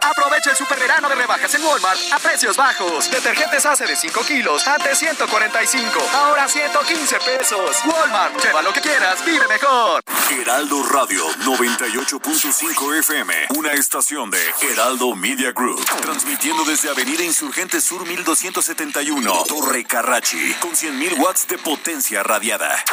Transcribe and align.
Aprovecha 0.00 0.50
el 0.50 0.56
super 0.56 0.78
verano 0.78 1.08
de 1.08 1.14
rebajas 1.14 1.54
en 1.54 1.64
Walmart 1.64 1.98
a 2.12 2.18
precios 2.18 2.56
bajos. 2.56 3.10
Detergentes 3.10 3.64
hace 3.64 3.86
de 3.86 3.96
5 3.96 4.20
kilos, 4.26 4.66
antes 4.66 4.98
145, 4.98 5.98
ahora 6.14 6.46
115 6.46 7.18
pesos. 7.20 7.76
Walmart, 7.86 8.42
lleva 8.42 8.62
lo 8.62 8.72
que 8.72 8.80
quieras, 8.80 9.24
vive 9.24 9.46
mejor. 9.48 10.02
Heraldo 10.30 10.82
Radio 10.84 11.26
98.5 11.44 12.98
FM, 12.98 13.34
una 13.56 13.72
estación 13.72 14.30
de 14.30 14.54
Heraldo 14.60 15.14
Media 15.14 15.52
Group, 15.52 15.84
transmitiendo 16.02 16.64
desde 16.64 16.90
Avenida 16.90 17.22
Insurgente 17.22 17.80
Sur 17.80 18.06
1271, 18.06 19.44
Torre 19.48 19.84
Carrachi, 19.84 20.54
con 20.60 20.72
100.000 20.72 21.18
watts 21.18 21.46
de 21.48 21.58
potencia 21.58 22.22
radiada. 22.22 22.84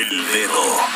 El 0.00 0.32
dedo 0.32 0.95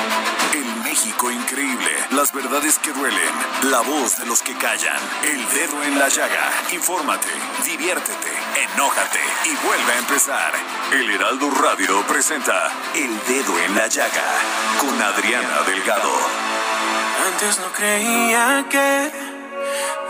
México 0.91 1.31
increíble. 1.31 1.89
Las 2.11 2.33
verdades 2.33 2.77
que 2.77 2.91
duelen. 2.91 3.33
La 3.63 3.79
voz 3.79 4.17
de 4.17 4.25
los 4.25 4.41
que 4.41 4.53
callan. 4.55 4.99
El 5.23 5.39
dedo 5.51 5.81
en 5.83 5.97
la 5.97 6.09
llaga. 6.09 6.51
Infórmate, 6.69 7.29
diviértete, 7.63 8.31
enójate 8.73 9.21
y 9.45 9.65
vuelve 9.65 9.93
a 9.93 9.99
empezar. 9.99 10.51
El 10.91 11.09
Heraldo 11.09 11.49
Radio 11.49 12.05
presenta 12.07 12.69
El 12.93 13.17
Dedo 13.25 13.57
en 13.57 13.73
la 13.73 13.87
Llaga 13.87 14.31
con 14.81 15.01
Adriana 15.01 15.61
Delgado. 15.65 16.11
Antes 17.25 17.59
no 17.59 17.71
creía 17.71 18.65
que 18.69 19.11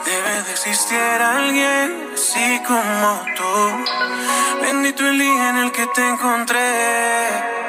debe 0.03 0.43
de 0.45 0.51
existir 0.51 0.97
alguien 0.97 2.09
así 2.15 2.59
como 2.65 3.23
tú. 3.37 4.63
Bendito 4.63 5.07
el 5.07 5.19
día 5.19 5.49
en 5.51 5.57
el 5.57 5.71
que 5.71 5.85
te 5.93 6.09
encontré. 6.09 7.60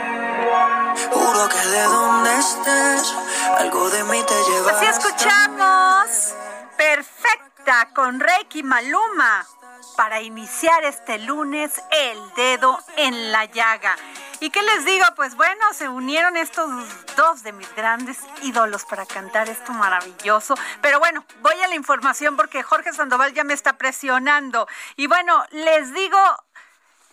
Así 4.71 4.87
escuchamos. 4.87 6.35
Perfecta 6.77 7.89
con 7.95 8.21
Reiki 8.21 8.63
Maluma. 8.63 9.47
Para 9.97 10.21
iniciar 10.23 10.85
este 10.85 11.19
lunes, 11.19 11.83
el 11.91 12.19
dedo 12.35 12.79
en 12.97 13.31
la 13.31 13.45
llaga. 13.45 13.97
¿Y 14.41 14.51
qué 14.51 14.61
les 14.63 14.85
digo? 14.85 15.05
Pues 15.15 15.37
bueno, 15.37 15.73
se 15.73 15.89
unieron 15.89 16.37
estos 16.37 16.69
dos 17.17 17.45
de 17.45 17.53
mis 17.53 17.73
grandes 17.77 18.19
ídolos 18.43 18.85
para 18.85 19.07
cantar 19.07 19.49
esto 19.49 19.73
maravilloso. 19.73 20.55
Pero 20.81 20.99
bueno, 20.99 21.25
voy 21.43 21.55
a 21.63 21.69
la 21.69 21.77
información 21.77 22.37
porque 22.37 22.63
Jorge 22.65 22.93
Sandoval 22.93 23.35
ya 23.35 23.45
me 23.45 23.55
está 23.55 23.75
presionando. 23.75 24.67
Y 24.97 25.07
bueno, 25.07 25.45
les 25.51 25.95
digo 25.95 26.19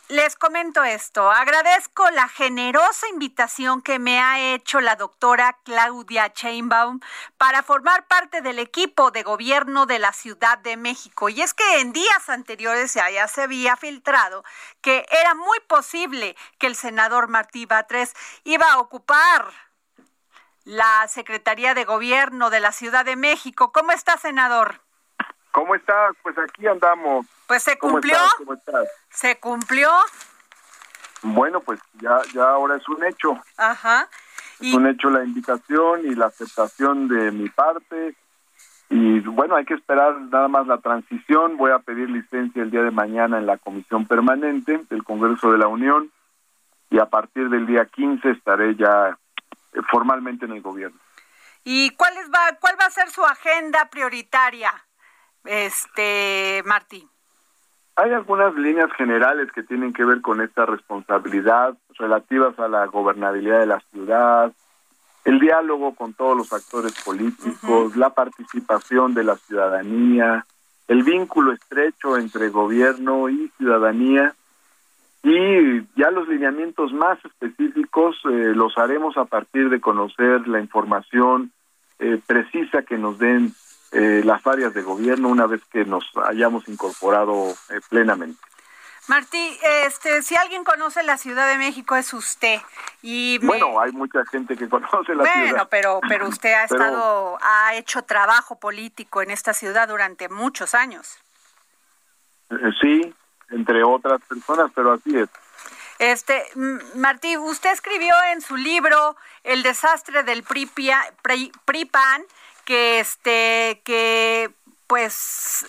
les 0.09 0.35
comento 0.35 0.83
esto. 0.83 1.29
Agradezco 1.31 2.09
la 2.09 2.27
generosa 2.27 3.07
invitación 3.09 3.83
que 3.83 3.99
me 3.99 4.19
ha 4.19 4.53
hecho 4.53 4.81
la 4.81 4.95
doctora 4.95 5.57
Claudia 5.63 6.33
Chainbaum 6.33 6.99
para 7.37 7.61
formar 7.61 8.07
parte 8.07 8.41
del 8.41 8.57
equipo 8.57 9.11
de 9.11 9.21
gobierno 9.21 9.85
de 9.85 9.99
la 9.99 10.11
Ciudad 10.11 10.57
de 10.57 10.77
México. 10.77 11.29
Y 11.29 11.41
es 11.43 11.53
que 11.53 11.79
en 11.79 11.93
días 11.93 12.27
anteriores 12.27 12.95
ya 12.95 13.27
se 13.27 13.43
había 13.43 13.77
filtrado 13.77 14.43
que 14.81 15.05
era 15.11 15.35
muy 15.35 15.59
posible 15.67 16.35
que 16.57 16.65
el 16.65 16.75
senador 16.75 17.27
Martí 17.27 17.67
Batres 17.67 18.13
iba 18.43 18.73
a 18.73 18.79
ocupar 18.79 19.51
la 20.63 21.07
Secretaría 21.07 21.75
de 21.75 21.85
Gobierno 21.85 22.49
de 22.49 22.59
la 22.59 22.71
Ciudad 22.71 23.05
de 23.05 23.15
México. 23.15 23.71
¿Cómo 23.71 23.91
está, 23.91 24.17
senador? 24.17 24.81
¿Cómo 25.51 25.75
estás? 25.75 26.15
Pues 26.23 26.35
aquí 26.39 26.65
andamos. 26.65 27.27
Pues 27.49 27.63
se 27.63 27.79
cumplió. 27.79 28.15
¿Cómo 28.37 28.53
estás? 28.53 28.87
Se 29.09 29.39
cumplió. 29.39 29.89
Bueno, 31.23 31.61
pues 31.61 31.79
ya, 31.99 32.21
ya 32.31 32.43
ahora 32.43 32.75
es 32.75 32.87
un 32.87 33.03
hecho. 33.03 33.41
Ajá. 33.57 34.07
Es 34.59 34.71
un 34.75 34.85
hecho 34.85 35.09
la 35.09 35.23
invitación 35.23 36.05
y 36.05 36.13
la 36.13 36.27
aceptación 36.27 37.07
de 37.07 37.31
mi 37.31 37.49
parte. 37.49 38.15
Y 38.89 39.21
bueno, 39.21 39.55
hay 39.55 39.65
que 39.65 39.73
esperar 39.73 40.21
nada 40.21 40.47
más 40.47 40.67
la 40.67 40.77
transición. 40.77 41.57
Voy 41.57 41.71
a 41.71 41.79
pedir 41.79 42.11
licencia 42.11 42.61
el 42.61 42.69
día 42.69 42.83
de 42.83 42.91
mañana 42.91 43.39
en 43.39 43.47
la 43.47 43.57
comisión 43.57 44.05
permanente 44.05 44.85
del 44.87 45.03
Congreso 45.03 45.51
de 45.51 45.57
la 45.57 45.67
Unión. 45.67 46.11
Y 46.91 46.99
a 46.99 47.07
partir 47.07 47.49
del 47.49 47.65
día 47.65 47.85
15 47.85 48.29
estaré 48.29 48.75
ya 48.75 49.17
eh, 49.73 49.79
formalmente 49.89 50.45
en 50.45 50.51
el 50.51 50.61
gobierno. 50.61 50.99
¿Y 51.63 51.89
cuál, 51.95 52.15
es, 52.17 52.29
va, 52.29 52.59
cuál 52.59 52.75
va 52.79 52.85
a 52.85 52.91
ser 52.91 53.09
su 53.09 53.25
agenda 53.25 53.89
prioritaria, 53.89 54.71
este 55.45 56.61
Martín? 56.67 57.09
Hay 58.01 58.13
algunas 58.13 58.55
líneas 58.55 58.89
generales 58.93 59.51
que 59.51 59.61
tienen 59.61 59.91
que 59.91 60.05
ver 60.05 60.21
con 60.21 60.39
esta 60.39 60.65
responsabilidad 60.65 61.77
relativas 61.97 62.57
a 62.57 62.69
la 62.69 62.85
gobernabilidad 62.85 63.59
de 63.59 63.65
la 63.65 63.81
ciudad, 63.91 64.53
el 65.25 65.37
diálogo 65.41 65.93
con 65.95 66.13
todos 66.13 66.37
los 66.37 66.53
actores 66.53 66.93
políticos, 67.03 67.97
la 67.97 68.11
participación 68.11 69.13
de 69.13 69.25
la 69.25 69.35
ciudadanía, 69.35 70.45
el 70.87 71.03
vínculo 71.03 71.51
estrecho 71.51 72.17
entre 72.17 72.47
gobierno 72.47 73.27
y 73.27 73.51
ciudadanía. 73.57 74.33
Y 75.21 75.81
ya 75.97 76.09
los 76.09 76.29
lineamientos 76.29 76.93
más 76.93 77.19
específicos 77.25 78.15
eh, 78.31 78.53
los 78.55 78.77
haremos 78.77 79.17
a 79.17 79.25
partir 79.25 79.69
de 79.69 79.81
conocer 79.81 80.47
la 80.47 80.61
información 80.61 81.51
eh, 81.99 82.17
precisa 82.25 82.83
que 82.83 82.97
nos 82.97 83.19
den 83.19 83.53
eh, 83.91 84.21
las 84.23 84.45
áreas 84.45 84.73
de 84.73 84.81
gobierno 84.81 85.29
una 85.29 85.47
vez 85.47 85.61
que 85.71 85.85
nos 85.85 86.05
hayamos 86.25 86.67
incorporado 86.67 87.49
eh, 87.69 87.79
plenamente. 87.89 88.39
Martí, 89.07 89.57
este, 89.85 90.21
si 90.21 90.35
alguien 90.35 90.63
conoce 90.63 91.01
la 91.01 91.17
Ciudad 91.17 91.47
de 91.47 91.57
México 91.57 91.95
es 91.95 92.13
usted. 92.13 92.61
Y 93.01 93.39
Bueno, 93.39 93.79
hay 93.79 93.91
mucha 93.91 94.23
gente 94.25 94.55
que 94.55 94.69
conoce 94.69 95.15
la 95.15 95.23
ciudad. 95.23 95.49
Bueno, 95.49 95.67
pero, 95.69 95.99
pero 96.07 96.27
usted 96.27 96.53
ha 96.53 96.65
estado, 96.65 97.39
ha 97.41 97.73
hecho 97.75 98.03
trabajo 98.03 98.59
político 98.59 99.23
en 99.23 99.31
esta 99.31 99.53
ciudad 99.53 99.87
durante 99.87 100.29
muchos 100.29 100.75
años. 100.75 101.17
Eh, 102.51 102.55
sí, 102.79 103.13
entre 103.49 103.83
otras 103.83 104.21
personas, 104.21 104.71
pero 104.75 104.93
así 104.93 105.17
es. 105.17 105.29
Este, 105.97 106.45
Martí, 106.95 107.35
usted 107.35 107.71
escribió 107.71 108.13
en 108.31 108.41
su 108.41 108.55
libro 108.55 109.17
El 109.43 109.63
desastre 109.63 110.23
del 110.23 110.43
PRI-PAN 110.43 112.23
que 112.69 112.99
este 112.99 113.81
que 113.83 114.53
pues 114.85 115.65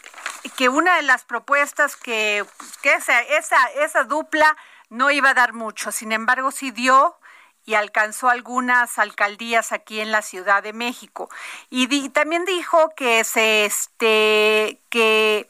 que 0.58 0.68
una 0.68 0.96
de 0.96 1.02
las 1.02 1.24
propuestas 1.24 1.96
que, 1.96 2.44
que 2.82 2.92
esa, 2.92 3.22
esa, 3.22 3.56
esa 3.82 4.04
dupla 4.04 4.54
no 4.90 5.10
iba 5.10 5.30
a 5.30 5.34
dar 5.34 5.54
mucho, 5.54 5.92
sin 5.92 6.12
embargo 6.12 6.50
sí 6.50 6.72
dio 6.72 7.18
y 7.64 7.72
alcanzó 7.72 8.28
algunas 8.28 8.98
alcaldías 8.98 9.72
aquí 9.72 10.00
en 10.00 10.12
la 10.12 10.20
Ciudad 10.20 10.62
de 10.62 10.74
México. 10.74 11.30
Y 11.70 12.10
también 12.10 12.44
dijo 12.44 12.90
que 12.94 13.24
se 13.24 13.64
este 13.64 14.82
que 14.90 15.46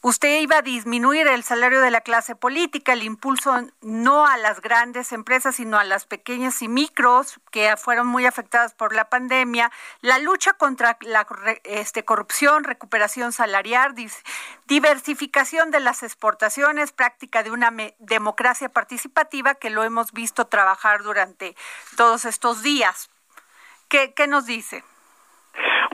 Usted 0.00 0.40
iba 0.40 0.58
a 0.58 0.62
disminuir 0.62 1.26
el 1.26 1.42
salario 1.42 1.80
de 1.80 1.90
la 1.90 2.02
clase 2.02 2.36
política, 2.36 2.92
el 2.92 3.02
impulso 3.02 3.52
no 3.82 4.26
a 4.26 4.36
las 4.36 4.60
grandes 4.60 5.10
empresas, 5.10 5.56
sino 5.56 5.76
a 5.76 5.82
las 5.82 6.06
pequeñas 6.06 6.62
y 6.62 6.68
micros 6.68 7.40
que 7.50 7.76
fueron 7.76 8.06
muy 8.06 8.24
afectadas 8.24 8.74
por 8.74 8.94
la 8.94 9.06
pandemia, 9.06 9.72
la 10.00 10.20
lucha 10.20 10.52
contra 10.52 10.96
la 11.00 11.26
este, 11.64 12.04
corrupción, 12.04 12.62
recuperación 12.62 13.32
salarial, 13.32 13.96
diversificación 14.66 15.72
de 15.72 15.80
las 15.80 16.04
exportaciones, 16.04 16.92
práctica 16.92 17.42
de 17.42 17.50
una 17.50 17.72
democracia 17.98 18.68
participativa 18.68 19.56
que 19.56 19.70
lo 19.70 19.82
hemos 19.82 20.12
visto 20.12 20.46
trabajar 20.46 21.02
durante 21.02 21.56
todos 21.96 22.24
estos 22.24 22.62
días. 22.62 23.10
¿Qué, 23.88 24.14
qué 24.14 24.28
nos 24.28 24.46
dice? 24.46 24.84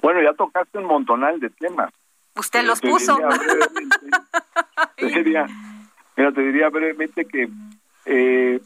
Bueno, 0.02 0.20
ya 0.20 0.34
tocaste 0.34 0.76
un 0.76 0.84
montonal 0.84 1.40
de 1.40 1.48
temas. 1.48 1.90
Usted 2.36 2.64
los 2.64 2.81
puso. 2.81 3.19
diría, 4.98 5.46
mira, 6.16 6.32
te 6.32 6.40
diría 6.42 6.69
brevemente 6.69 7.25
que 7.25 7.48
eh, 8.06 8.60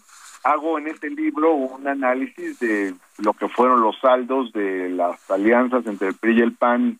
hago 0.44 0.78
en 0.78 0.88
este 0.88 1.10
libro 1.10 1.52
un 1.52 1.86
análisis 1.86 2.58
de 2.60 2.94
lo 3.18 3.32
que 3.34 3.48
fueron 3.48 3.80
los 3.80 3.98
saldos 4.00 4.52
de 4.52 4.88
las 4.88 5.30
alianzas 5.30 5.86
entre 5.86 6.08
el 6.08 6.14
PRI 6.14 6.38
y 6.38 6.40
el 6.40 6.52
PAN 6.52 6.98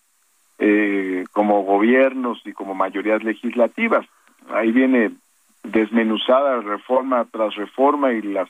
eh, 0.59 1.25
como 1.33 1.63
gobiernos 1.63 2.41
y 2.45 2.53
como 2.53 2.75
mayorías 2.75 3.23
legislativas. 3.23 4.07
Ahí 4.51 4.73
viene 4.73 5.13
desmenuzada 5.63 6.61
reforma 6.61 7.27
tras 7.31 7.55
reforma 7.55 8.13
y 8.13 8.23
las 8.23 8.49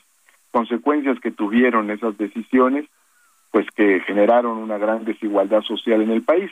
consecuencias 0.51 1.19
que 1.19 1.31
tuvieron 1.31 1.91
esas 1.91 2.17
decisiones, 2.17 2.85
pues 3.51 3.65
que 3.75 3.99
generaron 4.01 4.57
una 4.57 4.77
gran 4.77 5.05
desigualdad 5.05 5.61
social 5.61 6.01
en 6.01 6.11
el 6.11 6.21
país. 6.21 6.51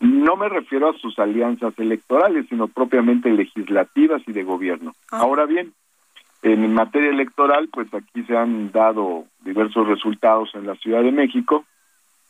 No 0.00 0.36
me 0.36 0.48
refiero 0.48 0.90
a 0.90 0.98
sus 0.98 1.18
alianzas 1.18 1.74
electorales, 1.78 2.46
sino 2.48 2.68
propiamente 2.68 3.30
legislativas 3.30 4.22
y 4.26 4.32
de 4.32 4.44
gobierno. 4.44 4.94
Ahora 5.10 5.46
bien, 5.46 5.72
en 6.42 6.74
materia 6.74 7.10
electoral, 7.10 7.68
pues 7.72 7.92
aquí 7.94 8.22
se 8.24 8.36
han 8.36 8.70
dado 8.72 9.24
diversos 9.44 9.86
resultados 9.86 10.50
en 10.54 10.66
la 10.66 10.74
Ciudad 10.76 11.02
de 11.02 11.12
México. 11.12 11.64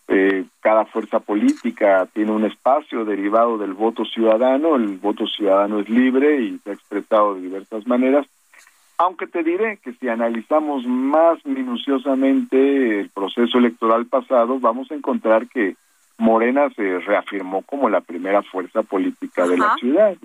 Eh, 0.09 0.45
cada 0.61 0.85
fuerza 0.85 1.21
política 1.21 2.07
tiene 2.13 2.33
un 2.33 2.45
espacio 2.45 3.05
derivado 3.05 3.57
del 3.57 3.73
voto 3.73 4.05
ciudadano. 4.05 4.77
El 4.77 4.99
voto 4.99 5.27
ciudadano 5.27 5.81
es 5.81 5.89
libre 5.89 6.41
y 6.43 6.59
se 6.59 6.71
ha 6.71 6.75
expresado 6.75 7.35
de 7.35 7.43
diversas 7.43 7.87
maneras. 7.87 8.27
Aunque 8.99 9.27
te 9.27 9.43
diré 9.43 9.79
que 9.79 9.93
si 9.95 10.09
analizamos 10.09 10.87
más 10.87 11.45
minuciosamente 11.45 13.01
el 13.01 13.11
proceso 13.11 13.59
electoral 13.59 14.07
pasado, 14.07 14.61
vamos 14.61 14.91
a 14.91 14.95
encontrar 14.95 15.49
que 15.49 15.77
Morena 16.19 16.71
se 16.77 17.01
reafirmó 17.01 17.63
como 17.63 17.89
la 17.89 18.01
primera 18.01 18.43
fuerza 18.43 18.83
política 18.83 19.47
de 19.47 19.59
la 19.59 19.75
ciudad. 19.77 20.17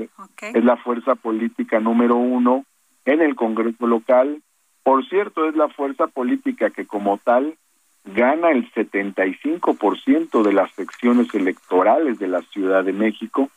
Es 0.42 0.64
la 0.64 0.78
fuerza 0.78 1.16
política 1.16 1.80
número 1.80 2.18
uno 2.18 2.66
en 3.06 3.22
el 3.22 3.36
Congreso 3.36 3.88
local. 3.88 4.42
Por 4.84 5.08
cierto, 5.10 5.48
es 5.50 5.56
la 5.56 5.70
fuerza 5.70 6.08
política 6.08 6.70
que 6.70 6.86
como 6.86 7.18
tal 7.18 7.58
gana 8.06 8.52
el 8.52 8.72
75% 8.74 10.44
de 10.44 10.54
las 10.54 10.72
secciones 10.72 11.34
electorales 11.34 12.20
de 12.20 12.28
la 12.28 12.42
Ciudad 12.42 12.84
de 12.84 12.94
México. 12.94 13.50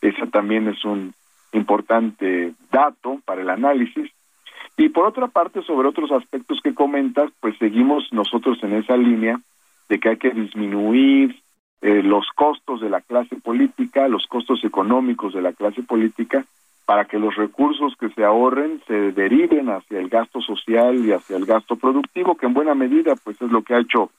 Ese 0.00 0.26
también 0.26 0.68
es 0.68 0.84
un 0.84 1.14
importante 1.52 2.54
dato 2.70 3.20
para 3.24 3.42
el 3.42 3.50
análisis. 3.50 4.10
Y 4.76 4.88
por 4.88 5.06
otra 5.06 5.28
parte, 5.28 5.62
sobre 5.62 5.88
otros 5.88 6.10
aspectos 6.12 6.60
que 6.62 6.74
comentas, 6.74 7.30
pues 7.40 7.56
seguimos 7.58 8.04
nosotros 8.12 8.58
en 8.62 8.74
esa 8.74 8.96
línea 8.96 9.40
de 9.88 10.00
que 10.00 10.10
hay 10.10 10.16
que 10.16 10.30
disminuir 10.30 11.42
eh, 11.82 12.02
los 12.02 12.26
costos 12.34 12.80
de 12.80 12.88
la 12.88 13.00
clase 13.00 13.36
política, 13.36 14.08
los 14.08 14.26
costos 14.26 14.64
económicos 14.64 15.34
de 15.34 15.42
la 15.42 15.52
clase 15.52 15.82
política, 15.82 16.46
para 16.86 17.04
que 17.04 17.18
los 17.18 17.34
recursos 17.36 17.94
que 17.98 18.08
se 18.10 18.24
ahorren 18.24 18.80
se 18.86 19.12
deriven 19.12 19.68
hacia 19.68 19.98
el 19.98 20.08
gasto 20.08 20.40
social 20.40 21.04
y 21.04 21.12
hacia 21.12 21.36
el 21.36 21.44
gasto 21.44 21.76
productivo, 21.76 22.36
que 22.36 22.46
en 22.46 22.54
buena 22.54 22.74
medida 22.74 23.14
pues 23.22 23.40
es 23.40 23.50
lo 23.50 23.62
que 23.62 23.74
ha 23.74 23.80
hecho 23.80 24.10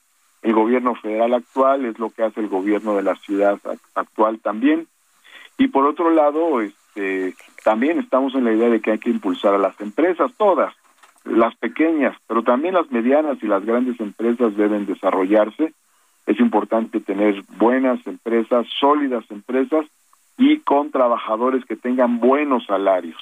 el 0.41 0.53
gobierno 0.53 0.95
federal 0.95 1.33
actual, 1.33 1.85
es 1.85 1.97
lo 1.99 2.09
que 2.09 2.23
hace 2.23 2.41
el 2.41 2.49
gobierno 2.49 2.95
de 2.95 3.03
la 3.03 3.15
ciudad 3.15 3.59
actual 3.95 4.39
también. 4.39 4.87
Y 5.57 5.67
por 5.67 5.85
otro 5.85 6.09
lado, 6.09 6.61
este, 6.61 6.82
también 7.63 7.99
estamos 7.99 8.35
en 8.35 8.43
la 8.43 8.53
idea 8.53 8.69
de 8.69 8.81
que 8.81 8.91
hay 8.91 8.99
que 8.99 9.09
impulsar 9.09 9.53
a 9.53 9.59
las 9.59 9.79
empresas, 9.81 10.31
todas, 10.37 10.73
las 11.25 11.55
pequeñas, 11.55 12.15
pero 12.27 12.43
también 12.43 12.73
las 12.73 12.91
medianas 12.91 13.37
y 13.41 13.47
las 13.47 13.65
grandes 13.65 13.99
empresas 13.99 14.55
deben 14.55 14.85
desarrollarse. 14.85 15.73
Es 16.25 16.39
importante 16.39 16.99
tener 16.99 17.43
buenas 17.57 18.05
empresas, 18.05 18.67
sólidas 18.79 19.25
empresas, 19.29 19.85
y 20.37 20.59
con 20.59 20.91
trabajadores 20.91 21.63
que 21.65 21.75
tengan 21.75 22.19
buenos 22.19 22.65
salarios. 22.65 23.21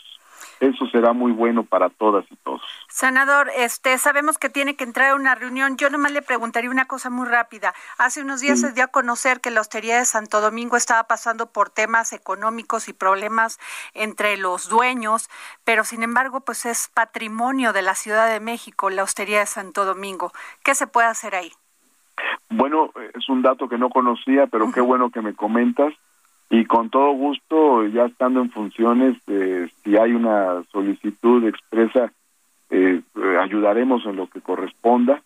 Eso 0.61 0.85
será 0.91 1.11
muy 1.11 1.31
bueno 1.31 1.63
para 1.63 1.89
todas 1.89 2.23
y 2.29 2.35
todos. 2.35 2.61
Senador, 2.87 3.49
este, 3.57 3.97
sabemos 3.97 4.37
que 4.37 4.47
tiene 4.47 4.75
que 4.75 4.83
entrar 4.83 5.09
a 5.09 5.15
una 5.15 5.33
reunión. 5.33 5.75
Yo 5.75 5.89
nomás 5.89 6.11
le 6.11 6.21
preguntaría 6.21 6.69
una 6.69 6.85
cosa 6.85 7.09
muy 7.09 7.27
rápida. 7.27 7.73
Hace 7.97 8.21
unos 8.21 8.41
días 8.41 8.61
se 8.61 8.71
dio 8.71 8.83
a 8.83 8.87
conocer 8.87 9.41
que 9.41 9.49
la 9.49 9.59
hostería 9.59 9.97
de 9.97 10.05
Santo 10.05 10.39
Domingo 10.39 10.77
estaba 10.77 11.05
pasando 11.05 11.47
por 11.47 11.71
temas 11.71 12.13
económicos 12.13 12.89
y 12.89 12.93
problemas 12.93 13.59
entre 13.95 14.37
los 14.37 14.69
dueños, 14.69 15.31
pero 15.65 15.83
sin 15.83 16.03
embargo, 16.03 16.41
pues 16.41 16.67
es 16.67 16.89
patrimonio 16.93 17.73
de 17.73 17.81
la 17.81 17.95
Ciudad 17.95 18.31
de 18.31 18.39
México, 18.39 18.91
la 18.91 19.01
hostería 19.01 19.39
de 19.39 19.47
Santo 19.47 19.83
Domingo. 19.83 20.31
¿Qué 20.63 20.75
se 20.75 20.85
puede 20.85 21.07
hacer 21.07 21.33
ahí? 21.33 21.51
Bueno, 22.51 22.91
es 23.15 23.27
un 23.29 23.41
dato 23.41 23.67
que 23.67 23.79
no 23.79 23.89
conocía, 23.89 24.45
pero 24.45 24.71
qué 24.71 24.81
bueno 24.81 25.09
que 25.09 25.21
me 25.21 25.33
comentas 25.33 25.91
y 26.51 26.65
con 26.65 26.89
todo 26.89 27.13
gusto, 27.13 27.87
ya 27.87 28.05
estando 28.05 28.41
en 28.41 28.51
funciones, 28.51 29.15
eh, 29.27 29.69
si 29.83 29.95
hay 29.95 30.11
una 30.11 30.63
solicitud 30.69 31.47
expresa, 31.47 32.11
eh, 32.69 33.01
ayudaremos 33.41 34.05
en 34.05 34.17
lo 34.17 34.27
que 34.27 34.41
corresponda. 34.41 35.23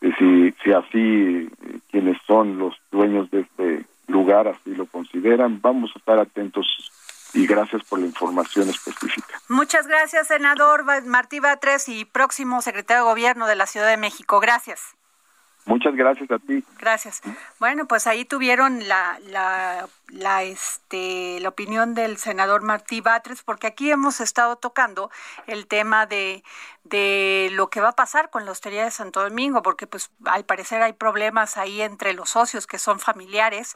Eh, 0.00 0.10
si, 0.18 0.52
si 0.64 0.72
así 0.72 1.50
quienes 1.90 2.16
son 2.26 2.58
los 2.58 2.74
dueños 2.90 3.30
de 3.30 3.40
este 3.40 3.84
lugar 4.06 4.48
así 4.48 4.74
lo 4.74 4.86
consideran, 4.86 5.60
vamos 5.60 5.90
a 5.94 5.98
estar 5.98 6.18
atentos 6.18 6.66
y 7.34 7.46
gracias 7.46 7.82
por 7.84 7.98
la 7.98 8.06
información 8.06 8.70
específica. 8.70 9.38
Muchas 9.50 9.86
gracias, 9.86 10.28
senador 10.28 10.84
Martí 11.04 11.40
Batres 11.40 11.90
y 11.90 12.06
próximo 12.06 12.62
secretario 12.62 13.04
de 13.04 13.10
Gobierno 13.10 13.46
de 13.46 13.56
la 13.56 13.66
Ciudad 13.66 13.90
de 13.90 13.98
México. 13.98 14.40
Gracias. 14.40 14.96
Muchas 15.66 15.94
gracias 15.94 16.30
a 16.30 16.38
ti. 16.38 16.62
Gracias. 16.78 17.22
Bueno, 17.58 17.86
pues 17.86 18.06
ahí 18.06 18.26
tuvieron 18.26 18.86
la, 18.86 19.18
la, 19.28 19.88
la, 20.08 20.42
este, 20.42 21.40
la 21.40 21.48
opinión 21.48 21.94
del 21.94 22.18
senador 22.18 22.62
Martí 22.62 23.00
Batres, 23.00 23.42
porque 23.42 23.66
aquí 23.66 23.90
hemos 23.90 24.20
estado 24.20 24.56
tocando 24.56 25.10
el 25.46 25.66
tema 25.66 26.04
de, 26.04 26.44
de 26.84 27.48
lo 27.52 27.70
que 27.70 27.80
va 27.80 27.90
a 27.90 27.96
pasar 27.96 28.28
con 28.28 28.44
la 28.44 28.52
hostería 28.52 28.84
de 28.84 28.90
Santo 28.90 29.22
Domingo, 29.22 29.62
porque 29.62 29.86
pues 29.86 30.10
al 30.26 30.44
parecer 30.44 30.82
hay 30.82 30.92
problemas 30.92 31.56
ahí 31.56 31.80
entre 31.80 32.12
los 32.12 32.30
socios 32.30 32.66
que 32.66 32.78
son 32.78 33.00
familiares 33.00 33.74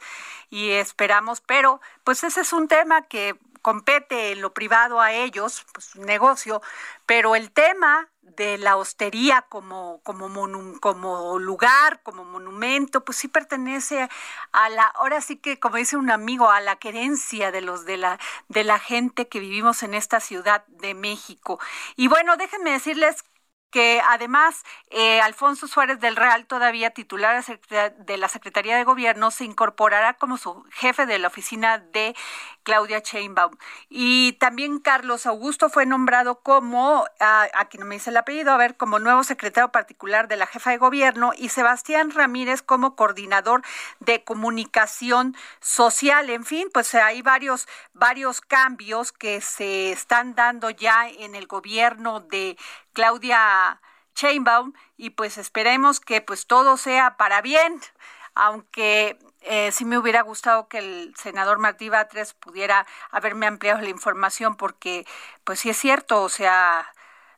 y 0.51 0.69
esperamos, 0.71 1.41
pero 1.41 1.81
pues 2.03 2.23
ese 2.23 2.41
es 2.41 2.53
un 2.53 2.67
tema 2.67 3.07
que 3.07 3.35
compete 3.61 4.31
en 4.31 4.41
lo 4.41 4.53
privado 4.53 5.01
a 5.01 5.11
ellos, 5.11 5.65
pues 5.73 5.95
un 5.95 6.05
negocio, 6.05 6.61
pero 7.05 7.35
el 7.35 7.51
tema 7.51 8.07
de 8.35 8.57
la 8.57 8.77
hostería 8.77 9.43
como, 9.49 10.01
como, 10.03 10.27
como 10.79 11.39
lugar, 11.39 12.01
como 12.03 12.25
monumento, 12.25 13.03
pues 13.03 13.17
sí 13.17 13.27
pertenece 13.27 14.09
a 14.51 14.69
la, 14.69 14.83
ahora 14.83 15.21
sí 15.21 15.37
que 15.37 15.59
como 15.59 15.77
dice 15.77 15.97
un 15.97 16.11
amigo, 16.11 16.49
a 16.49 16.61
la 16.61 16.77
querencia 16.77 17.51
de 17.51 17.61
los 17.61 17.85
de 17.85 17.97
la, 17.97 18.19
de 18.47 18.63
la 18.63 18.79
gente 18.79 19.27
que 19.27 19.39
vivimos 19.39 19.83
en 19.83 19.93
esta 19.93 20.19
ciudad 20.19 20.65
de 20.67 20.93
México. 20.93 21.59
Y 21.95 22.07
bueno, 22.07 22.37
déjenme 22.37 22.71
decirles 22.71 23.23
que 23.71 24.01
además 24.07 24.63
eh, 24.89 25.21
Alfonso 25.21 25.67
Suárez 25.67 25.99
del 25.99 26.15
Real, 26.15 26.45
todavía 26.47 26.91
titular 26.91 27.43
de 27.43 28.17
la 28.17 28.27
Secretaría 28.27 28.75
de 28.77 28.83
Gobierno, 28.83 29.31
se 29.31 29.45
incorporará 29.45 30.15
como 30.15 30.37
su 30.37 30.63
jefe 30.71 31.05
de 31.05 31.19
la 31.19 31.27
oficina 31.27 31.77
de 31.77 32.15
Claudia 32.63 33.01
Chainbaum. 33.01 33.55
Y 33.89 34.33
también 34.33 34.79
Carlos 34.79 35.25
Augusto 35.25 35.69
fue 35.69 35.85
nombrado 35.85 36.41
como, 36.41 37.05
aquí 37.19 37.77
no 37.77 37.85
me 37.85 37.95
dice 37.95 38.09
el 38.09 38.17
apellido, 38.17 38.51
a 38.51 38.57
ver, 38.57 38.77
como 38.77 38.99
nuevo 38.99 39.23
secretario 39.23 39.71
particular 39.71 40.27
de 40.27 40.37
la 40.37 40.47
jefa 40.47 40.71
de 40.71 40.77
gobierno 40.77 41.31
y 41.37 41.49
Sebastián 41.49 42.11
Ramírez 42.11 42.61
como 42.61 42.95
coordinador 42.95 43.63
de 43.99 44.23
comunicación 44.23 45.35
social. 45.59 46.29
En 46.29 46.45
fin, 46.45 46.69
pues 46.73 46.93
hay 46.95 47.21
varios, 47.21 47.67
varios 47.93 48.41
cambios 48.41 49.11
que 49.11 49.41
se 49.41 49.91
están 49.91 50.35
dando 50.35 50.69
ya 50.69 51.09
en 51.09 51.35
el 51.35 51.47
gobierno 51.47 52.19
de 52.19 52.57
Claudia 52.99 53.79
Chainbaum 54.13 54.73
y 54.97 55.11
pues 55.11 55.37
esperemos 55.37 56.01
que 56.01 56.19
pues 56.19 56.47
todo 56.47 56.75
sea 56.75 57.15
para 57.15 57.41
bien, 57.41 57.79
aunque 58.35 59.17
eh, 59.39 59.71
sí 59.71 59.85
me 59.85 59.97
hubiera 59.97 60.21
gustado 60.21 60.67
que 60.67 60.79
el 60.79 61.13
senador 61.15 61.59
Martí 61.59 61.87
Batres 61.87 62.33
pudiera 62.33 62.85
haberme 63.09 63.47
ampliado 63.47 63.79
la 63.79 63.87
información 63.87 64.57
porque 64.57 65.07
pues 65.45 65.61
sí 65.61 65.69
es 65.69 65.77
cierto, 65.77 66.21
o 66.23 66.27
sea, 66.27 66.93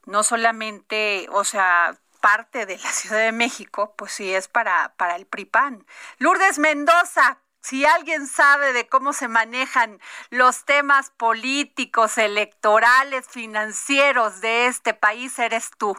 no 0.08 0.24
solamente, 0.24 1.27
o 1.32 1.44
sea, 1.44 1.96
parte 2.22 2.65
de 2.65 2.80
la 2.80 2.89
Ciudad 2.91 3.20
de 3.20 3.32
México, 3.32 3.94
pues 3.96 4.12
sí 4.13 4.34
es 4.34 4.48
para, 4.48 4.96
para 4.98 5.15
el 5.15 5.27
PRIPAN. 5.27 5.86
Lourdes 6.18 6.58
Mendoza, 6.58 7.38
si 7.62 7.86
alguien 7.86 8.27
sabe 8.27 8.74
de 8.74 8.88
cómo 8.88 9.13
se 9.13 9.27
manejan 9.27 10.00
los 10.30 10.65
temas 10.65 11.12
políticos, 11.12 12.18
electorales, 12.18 13.27
financieros 13.27 14.41
de 14.41 14.65
este 14.68 14.94
país, 14.94 15.38
eres 15.39 15.70
tú. 15.77 15.96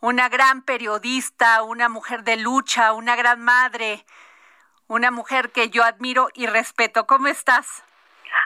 Una 0.00 0.28
gran 0.28 0.62
periodista, 0.62 1.62
una 1.62 1.88
mujer 1.88 2.22
de 2.22 2.36
lucha, 2.36 2.92
una 2.92 3.16
gran 3.16 3.40
madre, 3.40 4.06
una 4.86 5.10
mujer 5.10 5.50
que 5.52 5.68
yo 5.70 5.84
admiro 5.84 6.28
y 6.34 6.46
respeto. 6.46 7.06
¿Cómo 7.06 7.26
estás? 7.26 7.82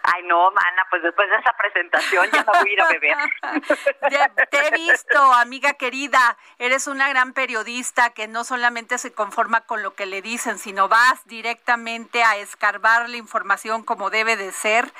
Ay, 0.02 0.22
no, 0.24 0.50
mana, 0.50 0.86
pues 0.90 1.02
después 1.02 1.28
de 1.30 1.36
esa 1.36 1.52
presentación 1.56 2.30
ya 2.30 2.44
me 2.44 2.58
voy 2.60 2.70
a 2.70 2.72
ir 2.72 2.80
a 2.80 2.88
beber. 2.88 3.16
te 4.50 4.66
he 4.66 4.70
visto, 4.70 5.32
amiga 5.34 5.74
querida. 5.74 6.36
Eres 6.58 6.86
una 6.86 7.08
gran 7.08 7.32
periodista 7.32 8.10
que 8.10 8.28
no 8.28 8.44
solamente 8.44 8.98
se 8.98 9.12
conforma 9.12 9.62
con 9.62 9.82
lo 9.82 9.94
que 9.94 10.06
le 10.06 10.22
dicen, 10.22 10.58
sino 10.58 10.88
vas 10.88 11.26
directamente 11.26 12.22
a 12.22 12.36
escarbar 12.36 13.08
la 13.08 13.16
información 13.16 13.84
como 13.84 14.10
debe 14.10 14.36
de 14.36 14.52
ser. 14.52 14.92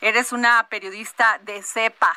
Eres 0.00 0.32
una 0.32 0.68
periodista 0.68 1.38
de 1.42 1.62
cepa. 1.62 2.12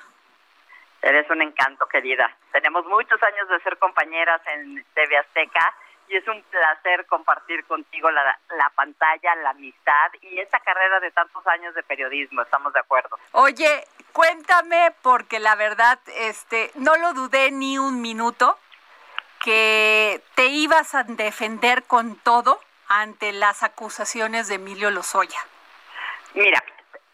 Eres 1.01 1.29
un 1.29 1.41
encanto, 1.41 1.87
querida. 1.87 2.35
Tenemos 2.51 2.85
muchos 2.85 3.21
años 3.21 3.47
de 3.49 3.59
ser 3.59 3.77
compañeras 3.77 4.41
en 4.47 4.83
TV 4.93 5.17
Azteca 5.17 5.73
y 6.07 6.17
es 6.17 6.27
un 6.27 6.41
placer 6.43 7.05
compartir 7.07 7.65
contigo 7.65 8.11
la, 8.11 8.37
la, 8.57 8.69
pantalla, 8.71 9.35
la 9.35 9.51
amistad 9.51 10.11
y 10.21 10.39
esta 10.39 10.59
carrera 10.59 10.99
de 10.99 11.11
tantos 11.11 11.45
años 11.47 11.73
de 11.73 11.83
periodismo, 11.83 12.41
estamos 12.41 12.73
de 12.73 12.79
acuerdo. 12.79 13.17
Oye, 13.31 13.85
cuéntame, 14.13 14.93
porque 15.01 15.39
la 15.39 15.55
verdad, 15.55 15.99
este, 16.17 16.71
no 16.75 16.95
lo 16.97 17.13
dudé 17.13 17.51
ni 17.51 17.77
un 17.77 18.01
minuto, 18.01 18.57
que 19.43 20.23
te 20.33 20.47
ibas 20.47 20.95
a 20.95 21.03
defender 21.03 21.83
con 21.83 22.15
todo 22.15 22.59
ante 22.87 23.31
las 23.31 23.61
acusaciones 23.61 24.47
de 24.47 24.55
Emilio 24.55 24.89
Lozoya. 24.89 25.39
Mira, 26.33 26.63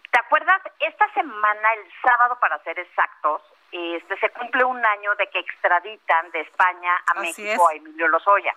¿te 0.10 0.20
acuerdas? 0.20 0.62
Esta 0.80 1.12
semana, 1.14 1.74
el 1.74 1.92
sábado 2.02 2.38
para 2.40 2.58
ser 2.64 2.80
exactos, 2.80 3.42
este, 3.72 4.18
se 4.18 4.30
cumple 4.32 4.64
un 4.64 4.86
año 4.86 5.16
de 5.16 5.28
que 5.28 5.40
extraditan 5.40 6.32
de 6.32 6.42
España 6.42 7.04
a 7.08 7.20
México 7.20 7.68
a 7.68 7.74
Emilio 7.74 8.08
Lozoya. 8.08 8.56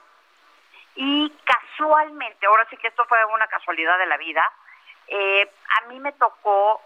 Y 0.96 1.32
casualmente, 1.44 2.46
ahora 2.46 2.66
sí 2.70 2.76
que 2.76 2.88
esto 2.88 3.04
fue 3.06 3.24
una 3.26 3.46
casualidad 3.48 3.98
de 3.98 4.06
la 4.06 4.16
vida, 4.16 4.48
eh, 5.08 5.50
a 5.82 5.88
mí 5.88 5.98
me 6.00 6.12
tocó, 6.12 6.82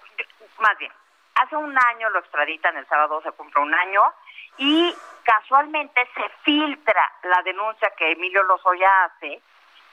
más 0.59 0.77
bien, 0.79 0.93
hace 1.35 1.57
un 1.57 1.77
año 1.79 2.11
lo 2.11 2.21
extraditan, 2.21 2.77
el 2.77 2.87
sábado 2.87 3.21
se 3.23 3.33
cumple 3.33 3.62
un 3.62 3.75
año, 3.75 4.03
y 4.57 4.95
casualmente 5.23 6.00
se 6.15 6.29
filtra 6.43 7.12
la 7.23 7.43
denuncia 7.43 7.93
que 7.97 8.12
Emilio 8.12 8.43
Lozoya 8.45 9.05
hace 9.05 9.41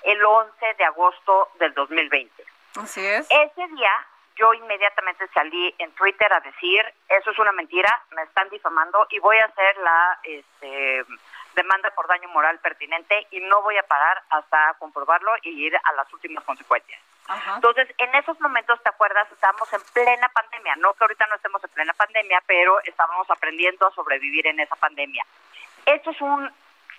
el 0.03 0.24
11 0.24 0.74
de 0.77 0.86
agosto 0.86 1.51
del 1.60 1.74
2020. 1.74 2.43
Así 2.77 3.05
es. 3.05 3.27
Ese 3.29 3.67
día 3.67 3.91
yo 4.36 4.53
inmediatamente 4.53 5.27
salí 5.34 5.74
en 5.77 5.91
Twitter 5.93 6.31
a 6.31 6.39
decir, 6.41 6.81
eso 7.07 7.31
es 7.31 7.39
una 7.39 7.51
mentira, 7.51 7.89
me 8.12 8.24
están 8.24 8.50
difamando 8.50 9.07
y 9.10 9.19
voy 9.19 9.38
a 9.38 9.45
hacer 9.45 9.77
la 9.77 10.19
este, 10.24 11.05
demanda 11.55 11.89
por 11.91 12.07
daño 12.07 12.29
moral 12.29 12.59
pertinente 12.59 13.27
y 13.31 13.39
no 13.39 13.62
voy 13.62 13.77
a 13.77 13.83
parar 13.83 14.21
hasta 14.29 14.75
comprobarlo 14.79 15.31
y 15.41 15.65
ir 15.65 15.75
a 15.75 15.93
las 15.93 16.12
últimas 16.13 16.43
consecuencias. 16.43 17.01
Entonces, 17.55 17.88
en 17.97 18.13
esos 18.13 18.39
momentos, 18.39 18.81
¿te 18.83 18.89
acuerdas? 18.89 19.31
Estábamos 19.31 19.71
en 19.74 19.81
plena 19.93 20.29
pandemia, 20.29 20.75
no 20.75 20.93
que 20.93 21.03
ahorita 21.05 21.25
no 21.27 21.35
estemos 21.35 21.63
en 21.63 21.71
plena 21.71 21.93
pandemia, 21.93 22.43
pero 22.45 22.79
estábamos 22.83 23.29
aprendiendo 23.31 23.88
a 23.88 23.91
sobrevivir 23.91 24.45
en 24.45 24.59
esa 24.59 24.75
pandemia. 24.75 25.25
Esto 25.88 26.12
es 26.12 26.21
un 26.21 26.51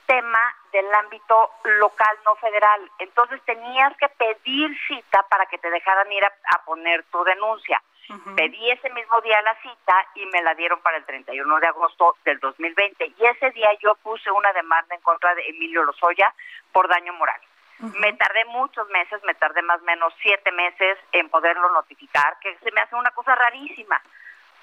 tema 0.06 0.54
del 0.72 0.92
ámbito 0.94 1.52
local, 1.64 2.18
no 2.25 2.34
federal. 2.36 2.90
Entonces 2.98 3.40
tenías 3.44 3.96
que 3.98 4.08
pedir 4.08 4.76
cita 4.88 5.22
para 5.28 5.46
que 5.46 5.58
te 5.58 5.70
dejaran 5.70 6.10
ir 6.10 6.25
a 6.25 6.64
poner 6.64 7.04
tu 7.04 7.22
denuncia. 7.22 7.80
Pedí 8.36 8.70
ese 8.70 8.90
mismo 8.90 9.20
día 9.20 9.40
la 9.42 9.54
cita 9.60 10.06
y 10.14 10.26
me 10.26 10.42
la 10.42 10.54
dieron 10.54 10.80
para 10.80 10.96
el 10.96 11.04
31 11.04 11.60
de 11.60 11.66
agosto 11.66 12.16
del 12.25 12.38
2020. 12.38 13.14
Y 13.18 13.25
ese 13.25 13.50
día 13.50 13.68
yo 13.80 13.94
puse 13.96 14.30
una 14.30 14.52
demanda 14.52 14.94
en 14.94 15.00
contra 15.00 15.34
de 15.34 15.42
Emilio 15.48 15.82
Lozoya 15.84 16.32
por 16.72 16.88
daño 16.88 17.12
moral. 17.14 17.40
Me 17.78 18.12
tardé 18.14 18.44
muchos 18.46 18.88
meses, 18.88 19.22
me 19.25 19.34
tardé 19.34 19.60
más 19.62 19.80
o 19.82 19.84
menos 19.84 20.14
siete 20.22 20.50
meses 20.52 20.98
en 21.12 21.28
poderlo 21.28 21.68
notificar, 21.70 22.38
que 22.40 22.56
se 22.62 22.72
me 22.72 22.80
hace 22.80 22.94
una 22.94 23.10
cosa 23.10 23.34
rarísima. 23.34 24.00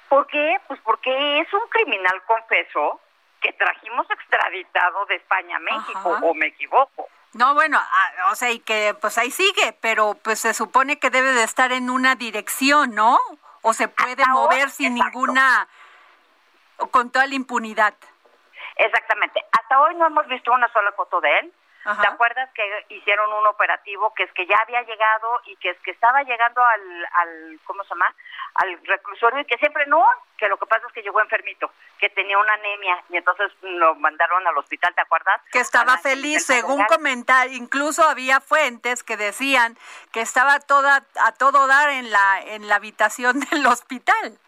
¿Por 0.09 0.25
qué? 0.27 0.59
Pues 0.67 0.79
porque 0.81 1.39
es 1.39 1.53
un 1.53 1.67
criminal 1.69 2.23
confeso 2.25 3.01
que 3.39 3.53
trajimos 3.53 4.09
extraditado 4.09 5.05
de 5.05 5.15
España 5.15 5.57
a 5.57 5.59
México, 5.59 6.17
o 6.23 6.33
me 6.33 6.47
equivoco. 6.47 7.07
No, 7.33 7.53
bueno, 7.55 7.79
ah, 7.81 8.31
o 8.31 8.35
sea, 8.35 8.51
y 8.51 8.59
que 8.59 8.95
pues 8.99 9.17
ahí 9.17 9.31
sigue, 9.31 9.75
pero 9.81 10.13
pues 10.21 10.39
se 10.39 10.53
supone 10.53 10.99
que 10.99 11.09
debe 11.09 11.31
de 11.31 11.43
estar 11.43 11.71
en 11.71 11.89
una 11.89 12.15
dirección, 12.15 12.93
¿no? 12.93 13.17
O 13.61 13.73
se 13.73 13.87
puede 13.87 14.23
mover 14.27 14.69
sin 14.69 14.93
ninguna, 14.93 15.67
con 16.91 17.11
toda 17.11 17.25
la 17.25 17.33
impunidad. 17.33 17.95
Exactamente. 18.75 19.43
Hasta 19.51 19.81
hoy 19.81 19.95
no 19.95 20.07
hemos 20.07 20.27
visto 20.27 20.51
una 20.51 20.71
sola 20.71 20.91
foto 20.91 21.21
de 21.21 21.39
él. 21.39 21.53
¿Te 21.83 22.07
acuerdas 22.07 22.49
que 22.53 22.63
hicieron 22.89 23.31
un 23.33 23.45
operativo 23.47 24.13
que 24.13 24.23
es 24.23 24.31
que 24.31 24.45
ya 24.45 24.57
había 24.61 24.81
llegado 24.83 25.41
y 25.45 25.57
que 25.57 25.71
es 25.71 25.79
que 25.79 25.91
estaba 25.91 26.23
llegando 26.23 26.63
al, 26.63 27.07
al 27.13 27.59
¿cómo 27.65 27.83
se 27.83 27.89
llama? 27.89 28.13
Al 28.55 28.79
reclusorio 28.85 29.41
y 29.41 29.45
que 29.45 29.57
siempre 29.57 29.85
no, 29.87 30.01
que 30.37 30.47
lo 30.47 30.57
que 30.57 30.65
pasa 30.65 30.87
es 30.87 30.93
que 30.93 31.01
llegó 31.01 31.19
enfermito, 31.19 31.71
que 31.99 32.09
tenía 32.09 32.37
una 32.37 32.53
anemia 32.53 33.03
y 33.09 33.17
entonces 33.17 33.51
lo 33.61 33.95
mandaron 33.95 34.47
al 34.47 34.57
hospital, 34.57 34.95
¿te 34.95 35.01
acuerdas? 35.01 35.41
Que 35.51 35.59
estaba 35.59 35.97
feliz, 35.97 36.45
según 36.45 36.85
comentar, 36.85 37.49
incluso 37.49 38.07
había 38.07 38.39
fuentes 38.39 39.03
que 39.03 39.17
decían 39.17 39.77
que 40.13 40.21
estaba 40.21 40.61
toda 40.61 41.03
a 41.21 41.31
todo 41.33 41.67
dar 41.67 41.89
en 41.89 42.11
la 42.11 42.41
en 42.41 42.69
la 42.69 42.75
habitación 42.75 43.39
del 43.51 43.65
hospital. 43.65 44.39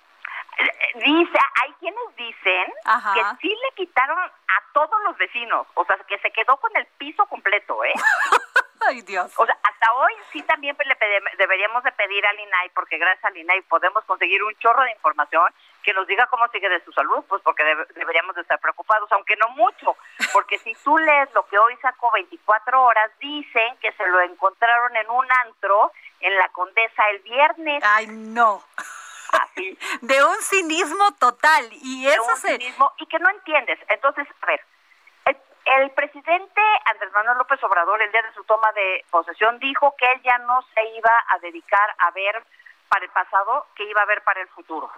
Dice, 0.95 1.37
hay 1.61 1.73
quienes 1.79 2.15
dicen 2.15 2.73
que 3.13 3.21
sí 3.41 3.49
le 3.49 3.75
quitaron 3.75 4.17
a 4.17 4.63
todos 4.73 5.03
los 5.03 5.17
vecinos, 5.17 5.67
o 5.73 5.85
sea, 5.85 5.97
que 6.07 6.17
se 6.19 6.31
quedó 6.31 6.57
con 6.57 6.75
el 6.77 6.85
piso 6.97 7.25
completo, 7.25 7.83
¿eh? 7.83 7.93
Ay, 8.87 9.01
Dios. 9.01 9.33
O 9.37 9.45
sea, 9.45 9.57
hasta 9.63 9.93
hoy 9.93 10.13
sí 10.31 10.41
también 10.43 10.77
le 10.77 10.95
deberíamos 11.37 11.83
de 11.83 11.91
pedir 11.93 12.25
al 12.25 12.39
INAI, 12.39 12.69
porque 12.69 12.97
gracias 12.97 13.25
al 13.25 13.37
INAI 13.37 13.61
podemos 13.63 14.03
conseguir 14.05 14.43
un 14.43 14.55
chorro 14.59 14.83
de 14.83 14.91
información 14.91 15.51
que 15.81 15.93
nos 15.93 16.07
diga 16.07 16.27
cómo 16.27 16.47
sigue 16.49 16.69
de 16.69 16.83
su 16.83 16.91
salud, 16.91 17.23
pues 17.27 17.41
porque 17.41 17.63
deberíamos 17.95 18.35
de 18.35 18.41
estar 18.41 18.59
preocupados, 18.59 19.11
aunque 19.11 19.35
no 19.37 19.49
mucho, 19.49 19.95
porque 20.33 20.59
si 20.59 20.73
tú 20.83 20.97
lees 20.97 21.33
lo 21.33 21.45
que 21.47 21.57
hoy 21.57 21.75
sacó 21.81 22.11
24 22.11 22.83
horas, 22.83 23.11
dicen 23.19 23.77
que 23.81 23.91
se 23.93 24.05
lo 24.07 24.21
encontraron 24.21 24.95
en 24.95 25.09
un 25.09 25.25
antro 25.45 25.91
en 26.21 26.35
la 26.37 26.49
Condesa 26.49 27.09
el 27.11 27.19
viernes. 27.19 27.83
Ay, 27.83 28.07
no. 28.07 28.63
Así. 29.31 29.77
De 30.01 30.23
un 30.23 30.41
cinismo 30.41 31.11
total. 31.19 31.69
Y 31.71 32.07
eso 32.07 32.23
un 32.23 32.37
cinismo 32.37 32.93
y 32.97 33.05
que 33.07 33.19
no 33.19 33.29
entiendes. 33.29 33.79
Entonces, 33.89 34.27
a 34.41 34.45
ver, 34.45 34.61
el, 35.65 35.91
presidente 35.91 36.61
Andrés 36.85 37.11
Manuel 37.13 37.37
López 37.39 37.63
Obrador, 37.63 38.01
el 38.01 38.11
día 38.11 38.21
de 38.21 38.33
su 38.33 38.43
toma 38.43 38.71
de 38.73 39.03
posesión, 39.09 39.59
dijo 39.59 39.95
que 39.97 40.05
él 40.11 40.21
ya 40.23 40.37
no 40.39 40.61
se 40.73 40.83
iba 40.95 41.23
a 41.29 41.39
dedicar 41.39 41.95
a 41.97 42.11
ver 42.11 42.43
para 42.87 43.05
el 43.05 43.11
pasado, 43.11 43.67
que 43.75 43.83
iba 43.83 44.01
a 44.01 44.05
ver 44.05 44.23
para 44.23 44.41
el 44.41 44.47
futuro. 44.49 44.91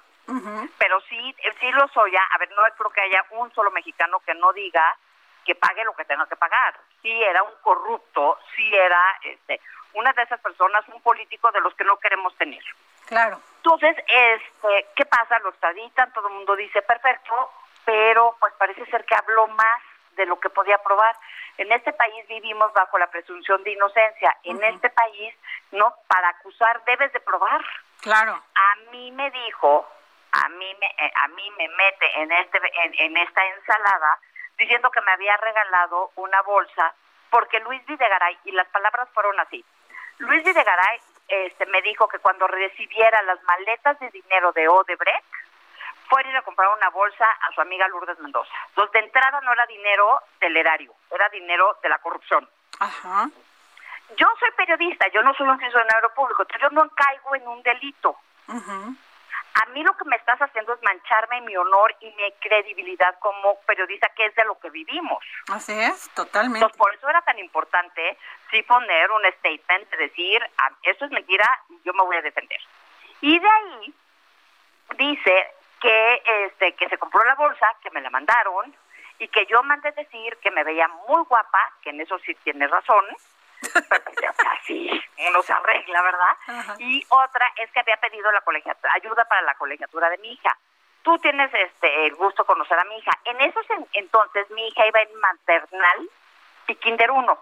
Pero 0.77 0.99
sí, 1.07 1.35
sí 1.59 1.71
lo 1.71 1.87
soy 1.87 2.11
ya. 2.11 2.21
A 2.31 2.37
ver, 2.37 2.49
no 2.51 2.61
creo 2.77 2.91
que 2.91 3.01
haya 3.01 3.25
un 3.31 3.49
solo 3.53 3.71
mexicano 3.71 4.19
que 4.25 4.33
no 4.35 4.51
diga 4.51 4.97
que 5.45 5.55
pague 5.55 5.85
lo 5.85 5.95
que 5.95 6.03
tenga 6.03 6.27
que 6.27 6.35
pagar. 6.35 6.77
Sí 7.01 7.23
era 7.23 7.41
un 7.43 7.53
corrupto, 7.61 8.37
sí 8.53 8.75
era 8.75 9.17
este, 9.23 9.61
una 9.93 10.11
de 10.11 10.23
esas 10.23 10.41
personas, 10.41 10.83
un 10.89 11.01
político 11.01 11.49
de 11.53 11.61
los 11.61 11.73
que 11.75 11.85
no 11.85 11.97
queremos 11.97 12.35
tener. 12.35 12.61
Claro. 13.07 13.41
Entonces, 13.57 13.97
este, 14.07 14.87
¿qué 14.95 15.05
pasa? 15.05 15.39
Lo 15.39 15.49
extraditan, 15.49 16.13
todo 16.13 16.27
el 16.27 16.35
mundo 16.35 16.55
dice 16.55 16.81
perfecto, 16.83 17.51
pero 17.83 18.35
pues 18.39 18.53
parece 18.53 18.85
ser 18.85 19.03
que 19.05 19.15
habló 19.15 19.47
más 19.47 19.81
de 20.15 20.25
lo 20.25 20.39
que 20.39 20.49
podía 20.49 20.77
probar. 20.79 21.15
En 21.57 21.71
este 21.71 21.91
país 21.93 22.27
vivimos 22.27 22.71
bajo 22.73 22.97
la 22.97 23.07
presunción 23.07 23.63
de 23.63 23.71
inocencia. 23.71 24.37
En 24.43 24.63
este 24.63 24.89
país, 24.89 25.33
no, 25.71 25.93
para 26.07 26.29
acusar 26.29 26.83
debes 26.85 27.11
de 27.13 27.19
probar. 27.19 27.61
Claro. 28.01 28.41
A 28.55 28.75
mí 28.91 29.11
me 29.11 29.31
dijo, 29.31 29.87
a 30.31 30.49
mí 30.49 30.75
me, 30.79 30.85
eh, 31.05 31.11
a 31.23 31.27
mí 31.29 31.51
me 31.57 31.67
mete 31.67 32.19
en 32.21 32.31
este, 32.31 32.59
en, 32.83 32.93
en 32.99 33.17
esta 33.17 33.45
ensalada 33.45 34.19
diciendo 34.57 34.91
que 34.91 35.01
me 35.01 35.11
había 35.11 35.37
regalado 35.37 36.11
una 36.15 36.41
bolsa 36.41 36.93
porque 37.29 37.59
Luis 37.59 37.85
Videgaray 37.85 38.37
y 38.45 38.51
las 38.51 38.67
palabras 38.67 39.07
fueron 39.13 39.39
así. 39.39 39.63
Luis 40.19 40.43
Videgaray 40.43 40.99
este, 41.27 41.65
me 41.67 41.81
dijo 41.81 42.07
que 42.07 42.19
cuando 42.19 42.47
recibiera 42.47 43.21
las 43.23 43.41
maletas 43.43 43.99
de 43.99 44.09
dinero 44.11 44.51
de 44.53 44.67
Odebrecht, 44.67 45.25
fuera 46.07 46.29
a 46.29 46.31
ir 46.31 46.37
a 46.37 46.41
comprar 46.41 46.69
una 46.75 46.89
bolsa 46.89 47.25
a 47.25 47.53
su 47.53 47.61
amiga 47.61 47.87
Lourdes 47.87 48.19
Mendoza. 48.19 48.51
Entonces, 48.69 48.93
de 48.93 48.99
entrada 48.99 49.41
no 49.41 49.51
era 49.51 49.65
dinero 49.65 50.21
del 50.39 50.55
erario, 50.55 50.93
era 51.11 51.27
dinero 51.29 51.77
de 51.83 51.89
la 51.89 51.97
corrupción. 51.99 52.47
Ajá. 52.79 53.29
Yo 54.15 54.27
soy 54.39 54.51
periodista, 54.51 55.07
yo 55.09 55.21
no 55.21 55.33
soy 55.33 55.47
un 55.47 55.59
funcionario 55.59 56.09
público, 56.15 56.43
entonces 56.43 56.61
yo 56.61 56.69
no 56.69 56.89
caigo 56.89 57.35
en 57.35 57.47
un 57.47 57.61
delito. 57.61 58.17
A 59.61 59.65
mí 59.71 59.83
lo 59.83 59.95
que 59.97 60.05
me 60.05 60.15
estás 60.15 60.39
haciendo 60.39 60.73
es 60.73 60.83
mancharme 60.83 61.41
mi 61.41 61.55
honor 61.57 61.95
y 61.99 62.11
mi 62.11 62.31
credibilidad 62.33 63.17
como 63.19 63.59
periodista, 63.61 64.07
que 64.15 64.25
es 64.25 64.35
de 64.35 64.45
lo 64.45 64.59
que 64.59 64.69
vivimos. 64.69 65.23
Así 65.51 65.71
es, 65.71 66.09
totalmente. 66.13 66.59
Entonces, 66.59 66.77
por 66.77 66.93
eso 66.93 67.09
era 67.09 67.21
tan 67.23 67.39
importante 67.39 68.17
sí 68.51 68.61
poner 68.63 69.09
un 69.11 69.21
statement 69.39 69.89
de 69.89 69.97
decir, 69.97 70.43
ah, 70.59 70.71
esto 70.83 71.05
es 71.05 71.11
mentira, 71.11 71.45
yo 71.83 71.93
me 71.93 72.03
voy 72.03 72.17
a 72.17 72.21
defender. 72.21 72.59
Y 73.21 73.39
de 73.39 73.49
ahí 73.49 73.93
dice 74.97 75.47
que 75.79 76.21
este 76.45 76.75
que 76.75 76.89
se 76.89 76.97
compró 76.97 77.23
la 77.25 77.35
bolsa, 77.35 77.67
que 77.81 77.89
me 77.91 78.01
la 78.01 78.09
mandaron 78.09 78.75
y 79.19 79.27
que 79.27 79.45
yo 79.47 79.63
mandé 79.63 79.91
decir 79.91 80.37
que 80.37 80.51
me 80.51 80.63
veía 80.63 80.87
muy 80.87 81.23
guapa, 81.23 81.59
que 81.81 81.89
en 81.89 82.01
eso 82.01 82.19
sí 82.19 82.35
tiene 82.43 82.67
razón, 82.67 83.05
así 84.51 85.03
uno 85.29 85.41
se 85.43 85.53
arregla, 85.53 86.01
¿verdad? 86.01 86.75
Y 86.79 87.05
otra 87.09 87.51
es 87.57 87.71
que 87.71 87.79
había 87.79 87.97
pedido 87.97 88.31
la 88.31 88.41
colegiatura, 88.41 88.93
ayuda 88.93 89.25
para 89.25 89.41
la 89.41 89.55
colegiatura 89.55 90.09
de 90.09 90.17
mi 90.19 90.33
hija. 90.33 90.57
Tú 91.03 91.17
tienes 91.19 91.53
este 91.53 92.07
el 92.07 92.15
gusto 92.15 92.43
de 92.43 92.47
conocer 92.47 92.77
a 92.77 92.83
mi 92.85 92.97
hija. 92.97 93.11
En 93.25 93.39
esos 93.41 93.65
entonces 93.93 94.49
mi 94.51 94.67
hija 94.67 94.87
iba 94.87 95.01
en 95.01 95.15
maternal 95.19 96.09
y 96.67 96.75
kinder 96.75 97.11
1. 97.11 97.39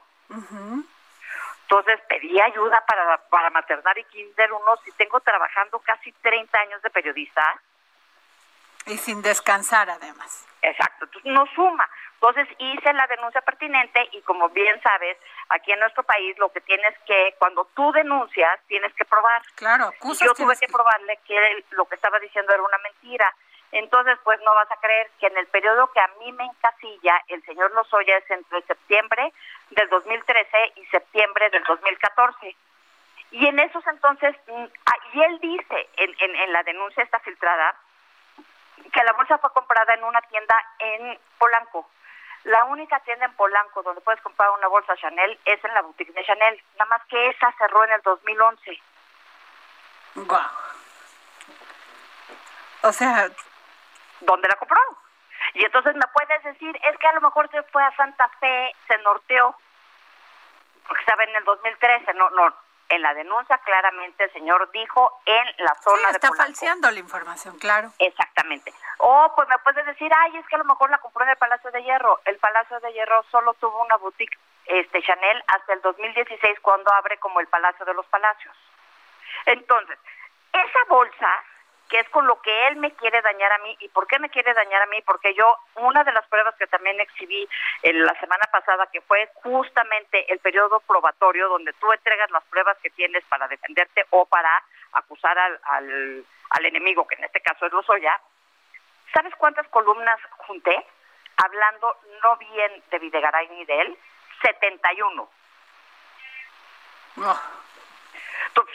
Entonces 1.62 2.00
pedí 2.08 2.40
ayuda 2.40 2.84
para, 2.86 3.18
para 3.30 3.50
maternal 3.50 3.98
y 3.98 4.04
kinder 4.06 4.54
1 4.54 4.78
si 4.84 4.92
tengo 4.94 5.20
trabajando 5.20 5.80
casi 5.80 6.12
30 6.12 6.60
años 6.60 6.82
de 6.82 6.90
periodista. 6.92 7.60
Y 8.88 8.98
sin 8.98 9.22
descansar 9.22 9.90
además. 9.90 10.46
Exacto, 10.62 11.06
entonces 11.06 11.32
no 11.32 11.46
suma. 11.56 11.90
Entonces 12.14 12.48
hice 12.58 12.94
la 12.94 13.06
denuncia 13.08 13.42
pertinente 13.42 14.08
y 14.12 14.22
como 14.22 14.50
bien 14.50 14.82
sabes, 14.82 15.18
aquí 15.50 15.72
en 15.72 15.80
nuestro 15.80 16.04
país 16.04 16.38
lo 16.40 16.52
que 16.52 16.62
tienes 16.62 16.98
que, 17.06 17.36
cuando 17.38 17.66
tú 17.76 17.92
denuncias, 17.92 18.60
tienes 18.68 18.94
que 18.94 19.06
probar. 19.06 19.42
Claro, 19.56 19.92
yo 20.02 20.34
tuve 20.34 20.56
que, 20.58 20.68
probarle 20.68 21.20
que 21.28 21.64
lo 21.72 21.86
que 21.86 21.96
estaba 21.96 22.20
diciendo 22.20 22.54
era 22.54 22.64
una 22.64 22.78
mentira. 22.80 23.32
Entonces, 23.72 24.18
pues 24.24 24.40
no 24.42 24.56
vas 24.56 24.72
a 24.72 24.78
creer 24.78 25.12
que 25.20 25.28
en 25.28 25.38
el 25.38 25.48
periodo 25.48 25.92
que 25.92 26.00
a 26.00 26.10
mí 26.20 26.32
me 26.32 26.46
encasilla 26.46 27.22
el 27.28 27.44
señor 27.44 27.72
Lozoya 27.74 28.18
es 28.18 28.32
entre 28.32 28.62
septiembre 28.64 29.34
del 29.72 29.90
2013 29.90 30.74
y 30.78 30.86
septiembre 30.86 31.50
del 31.50 31.64
2014. 31.64 32.56
Y 33.32 33.46
en 33.48 33.60
esos 33.60 33.86
entonces, 33.88 34.36
mm, 34.48 34.66
ah, 34.86 34.98
y 35.14 35.22
él 35.22 35.40
dice 35.42 35.90
en, 35.98 36.16
en, 36.20 36.36
en 36.36 36.54
la 36.54 36.64
denuncia 36.64 37.04
está 37.04 37.20
filtrada, 37.20 37.76
que 38.92 39.04
la 39.04 39.14
bolsa 39.14 39.38
fue 39.38 39.52
comprada 39.54 39.94
en 39.94 40.04
una 40.04 40.22
tienda 40.22 40.56
en 40.80 41.20
Polanco. 41.38 41.90
La 42.44 42.64
única 42.66 43.00
tienda 43.00 43.26
en 43.26 43.34
Polanco 43.34 43.82
donde 43.82 44.02
puedes 44.02 44.22
comprar 44.22 44.52
una 44.52 44.68
bolsa 44.68 44.96
Chanel 44.98 45.40
es 45.46 45.64
en 45.64 45.74
la 45.74 45.82
boutique 45.82 46.14
de 46.14 46.24
Chanel, 46.24 46.64
nada 46.74 46.86
más 46.86 47.02
que 47.08 47.30
esa 47.30 47.52
cerró 47.58 47.84
en 47.84 47.92
el 47.94 48.02
2011. 48.02 48.82
Wow. 50.16 50.40
O 52.84 52.94
sea, 52.94 53.30
¿dónde 54.22 54.48
la 54.48 54.56
compró? 54.56 54.80
Y 55.54 55.66
entonces 55.66 55.96
me 55.96 56.08
puedes 56.14 56.44
decir, 56.44 56.80
es 56.84 56.98
que 56.98 57.08
a 57.08 57.14
lo 57.14 57.22
mejor 57.22 57.50
se 57.50 57.64
fue 57.64 57.84
a 57.84 57.96
Santa 57.96 58.30
Fe, 58.40 58.76
se 58.88 58.98
norteó, 59.00 59.56
porque 60.88 61.02
estaba 61.02 61.24
en 61.24 61.36
el 61.36 61.44
2013, 61.44 62.14
no, 62.14 62.30
no, 62.30 62.54
en 62.90 63.02
la 63.02 63.14
denuncia 63.14 63.58
claramente 63.60 64.26
el 64.26 64.34
señor 64.34 64.70
dijo 64.72 65.22
en 65.26 65.46
la 65.66 65.76
zona 65.82 66.10
sí, 66.10 66.16
está 66.16 66.32
falseando 66.34 66.92
la 66.92 67.00
información, 67.00 67.58
claro. 67.58 67.92
Exactamente. 68.00 68.74
O 69.00 69.34
pues 69.36 69.48
me 69.50 69.58
puedes 69.60 69.86
decir, 69.86 70.12
ay, 70.16 70.38
es 70.38 70.48
que 70.48 70.56
a 70.56 70.60
lo 70.60 70.66
mejor 70.66 70.90
la 70.90 71.00
compró 71.00 71.24
en 71.24 71.32
el 71.32 71.38
Palacio 71.38 71.72
de 71.72 71.84
Hierro. 71.84 72.22
El 72.26 72.38
Palacio 72.38 72.80
de 72.80 72.94
Hierro 72.94 73.24
solo 73.32 73.54
tuvo 73.56 73.82
una 73.82 73.98
boutique 73.98 74.38
este 74.66 75.02
Chanel 75.02 75.44
hasta 75.48 75.74
el 75.74 75.82
2016 75.82 76.60
cuando 76.62 76.92
abre 76.94 77.18
como 77.18 77.40
el 77.40 77.48
Palacio 77.48 77.86
de 77.86 77.94
los 77.94 78.06
Palacios. 78.08 78.56
Entonces, 79.46 79.98
esa 80.54 80.80
bolsa 80.90 81.30
que 81.90 82.00
es 82.00 82.10
con 82.10 82.26
lo 82.26 82.42
que 82.42 82.68
él 82.68 82.78
me 82.78 82.92
quiere 82.94 83.22
dañar 83.22 83.52
a 83.52 83.58
mí. 83.60 83.76
¿Y 83.80 83.90
por 83.90 84.08
qué 84.08 84.20
me 84.20 84.30
quiere 84.30 84.54
dañar 84.54 84.82
a 84.82 84.88
mí? 84.88 85.02
Porque 85.04 85.34
yo, 85.34 85.58
una 85.76 86.04
de 86.04 86.12
las 86.12 86.28
pruebas 86.28 86.56
que 86.56 86.68
también 86.68 87.00
exhibí 87.00 87.48
en 87.84 88.04
la 88.04 88.20
semana 88.20 88.44
pasada, 88.52 88.88
que 88.92 89.02
fue 89.02 89.30
justamente 89.36 90.32
el 90.32 90.40
periodo 90.40 90.80
probatorio, 90.82 91.50
donde 91.50 91.74
tú 91.74 91.92
entregas 91.92 92.32
las 92.32 92.44
pruebas 92.46 92.78
que 92.82 92.90
tienes 92.92 93.24
para 93.26 93.48
defenderte 93.48 94.06
o 94.10 94.26
para 94.26 94.64
acusar 94.94 95.38
al, 95.38 95.60
al, 95.64 96.66
enemigo, 96.66 97.08
que 97.08 97.16
en 97.16 97.26
este 97.26 97.42
caso 97.42 97.66
es 97.66 97.74
Lozoya, 97.74 98.20
¿sabes 99.14 99.36
cuántas 99.36 99.68
columnas 99.68 100.20
junté? 100.48 100.86
Hablando 101.38 101.98
no 102.24 102.38
bien 102.38 102.84
de 102.90 103.00
Videgaray 103.00 103.50
ni 103.50 103.66
de 103.66 103.82
él, 103.82 103.98
71. 104.42 105.30
No 107.18 107.66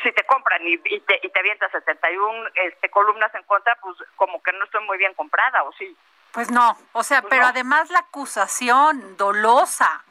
si 0.02 0.12
te 0.12 0.24
compran 0.24 0.62
y, 0.66 0.78
te, 0.78 1.20
y 1.22 1.28
te 1.28 1.40
avientas 1.40 1.70
71 1.72 2.48
este, 2.54 2.90
columnas 2.90 3.34
en 3.34 3.42
contra, 3.44 3.76
pues 3.76 3.96
como 4.16 4.42
que 4.42 4.52
no 4.52 4.64
estoy 4.64 4.84
muy 4.84 4.98
bien 4.98 5.14
comprada, 5.14 5.62
¿o 5.62 5.72
sí? 5.72 5.96
Pues 6.32 6.50
no, 6.50 6.76
o 6.92 7.02
sea, 7.02 7.22
pues 7.22 7.30
pero 7.30 7.46
además 7.46 7.90
la 7.90 8.00
acusación 8.00 9.16
dolosa. 9.16 10.04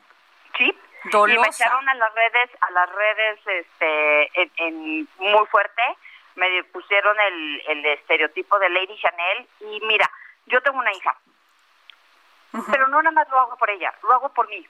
Sí, 0.58 0.78
dolosa. 1.06 1.40
Y 1.40 1.42
me 1.42 1.48
echaron 1.48 1.90
a 1.90 1.96
las 1.96 2.14
redes, 2.14 2.50
a 2.62 2.72
las 2.72 2.90
redes 2.90 3.40
este, 3.46 4.52
en, 4.64 5.08
muy 5.18 5.46
fuerte, 5.48 5.82
me 6.36 6.64
pusieron 6.66 7.18
el, 7.20 7.62
el 7.68 7.86
estereotipo 7.86 8.60
de 8.60 8.70
Lady 8.70 9.00
Chanel 9.00 9.48
y 9.62 9.82
mira, 9.86 10.10
yo 10.46 10.62
tengo 10.62 10.80
una 10.80 10.92
hija, 10.94 11.16
pero 12.72 12.88
no 12.88 13.02
nada 13.02 13.12
más 13.12 13.30
lo 13.30 13.40
hago 13.40 13.58
por 13.58 13.70
ella, 13.70 13.94
lo 14.04 14.14
hago 14.14 14.30
por 14.30 14.48
mí 14.50 14.68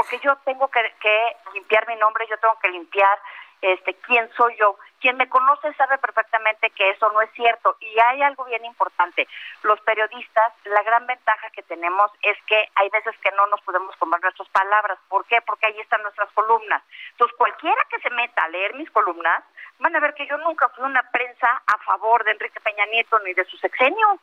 porque 0.00 0.18
yo 0.20 0.34
tengo 0.46 0.68
que, 0.68 0.80
que, 0.98 1.36
limpiar 1.52 1.86
mi 1.86 1.94
nombre, 1.96 2.26
yo 2.26 2.38
tengo 2.38 2.58
que 2.58 2.70
limpiar 2.70 3.18
este, 3.62 3.94
quién 3.94 4.30
soy 4.36 4.56
yo. 4.58 4.76
Quien 5.00 5.16
me 5.16 5.28
conoce 5.28 5.72
sabe 5.74 5.96
perfectamente 5.98 6.70
que 6.70 6.90
eso 6.90 7.10
no 7.12 7.22
es 7.22 7.30
cierto. 7.32 7.76
Y 7.80 7.98
hay 7.98 8.22
algo 8.22 8.44
bien 8.44 8.64
importante. 8.64 9.26
Los 9.62 9.80
periodistas, 9.80 10.52
la 10.64 10.82
gran 10.82 11.06
ventaja 11.06 11.50
que 11.50 11.62
tenemos 11.62 12.10
es 12.22 12.36
que 12.46 12.68
hay 12.74 12.88
veces 12.90 13.16
que 13.22 13.30
no 13.32 13.46
nos 13.46 13.60
podemos 13.62 13.96
comer 13.96 14.20
nuestras 14.22 14.48
palabras. 14.50 14.98
¿Por 15.08 15.24
qué? 15.26 15.40
Porque 15.42 15.66
ahí 15.66 15.80
están 15.80 16.02
nuestras 16.02 16.30
columnas. 16.32 16.82
Entonces, 17.12 17.36
cualquiera 17.36 17.86
que 17.90 18.00
se 18.00 18.10
meta 18.10 18.44
a 18.44 18.48
leer 18.48 18.74
mis 18.74 18.90
columnas, 18.90 19.42
van 19.78 19.96
a 19.96 20.00
ver 20.00 20.14
que 20.14 20.26
yo 20.26 20.36
nunca 20.38 20.68
fui 20.70 20.84
una 20.84 21.02
prensa 21.10 21.62
a 21.66 21.78
favor 21.78 22.24
de 22.24 22.32
Enrique 22.32 22.60
Peña 22.60 22.86
Nieto 22.86 23.18
ni 23.20 23.32
de 23.32 23.44
su 23.46 23.56
sexenio. 23.56 24.18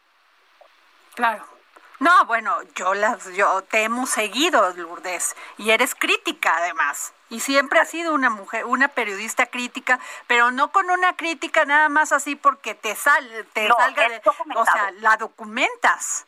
Claro. 1.16 1.57
No, 2.00 2.26
bueno, 2.26 2.56
yo 2.76 2.94
las, 2.94 3.34
yo 3.34 3.64
te 3.64 3.82
hemos 3.82 4.12
seguido, 4.12 4.72
Lourdes, 4.76 5.36
y 5.58 5.72
eres 5.72 5.96
crítica 5.96 6.54
además. 6.58 7.14
Y 7.30 7.40
siempre 7.40 7.80
has 7.80 7.90
sido 7.90 8.14
una 8.14 8.30
mujer, 8.30 8.66
una 8.66 8.88
periodista 8.88 9.48
crítica, 9.48 10.00
pero 10.28 10.52
no 10.52 10.72
con 10.72 10.92
una 10.92 11.16
crítica 11.16 11.66
nada 11.66 11.90
más 11.90 12.12
así 12.12 12.36
porque 12.36 12.76
te 12.76 12.94
sal, 12.94 13.28
te 13.54 13.68
salga 13.68 14.10
de, 14.10 14.22
o 14.56 14.66
sea, 14.66 14.92
la 15.00 15.18
documentas. 15.18 16.28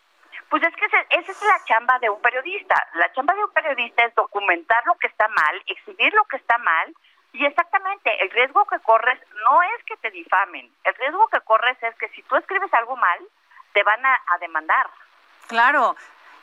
Pues 0.50 0.64
es 0.64 0.76
que 0.76 0.86
esa 0.86 1.32
es 1.32 1.42
la 1.44 1.64
chamba 1.66 2.00
de 2.00 2.10
un 2.10 2.20
periodista. 2.20 2.76
La 2.96 3.14
chamba 3.14 3.36
de 3.36 3.44
un 3.44 3.52
periodista 3.52 4.04
es 4.06 4.16
documentar 4.16 4.84
lo 4.88 4.96
que 4.96 5.06
está 5.06 5.28
mal, 5.28 5.64
exhibir 5.68 6.12
lo 6.14 6.26
que 6.26 6.38
está 6.38 6.58
mal, 6.58 6.96
y 7.32 7.46
exactamente, 7.46 8.24
el 8.24 8.32
riesgo 8.32 8.66
que 8.66 8.80
corres 8.80 9.20
no 9.46 9.62
es 9.62 9.84
que 9.86 9.98
te 9.98 10.10
difamen, 10.10 10.74
el 10.84 10.96
riesgo 10.96 11.28
que 11.28 11.42
corres 11.42 11.78
es 11.84 11.94
que 11.98 12.10
si 12.10 12.24
tú 12.24 12.36
escribes 12.38 12.74
algo 12.74 12.96
mal, 12.96 13.20
te 13.74 13.84
van 13.84 14.04
a 14.04 14.38
demandar. 14.40 14.90
Claro. 15.50 15.96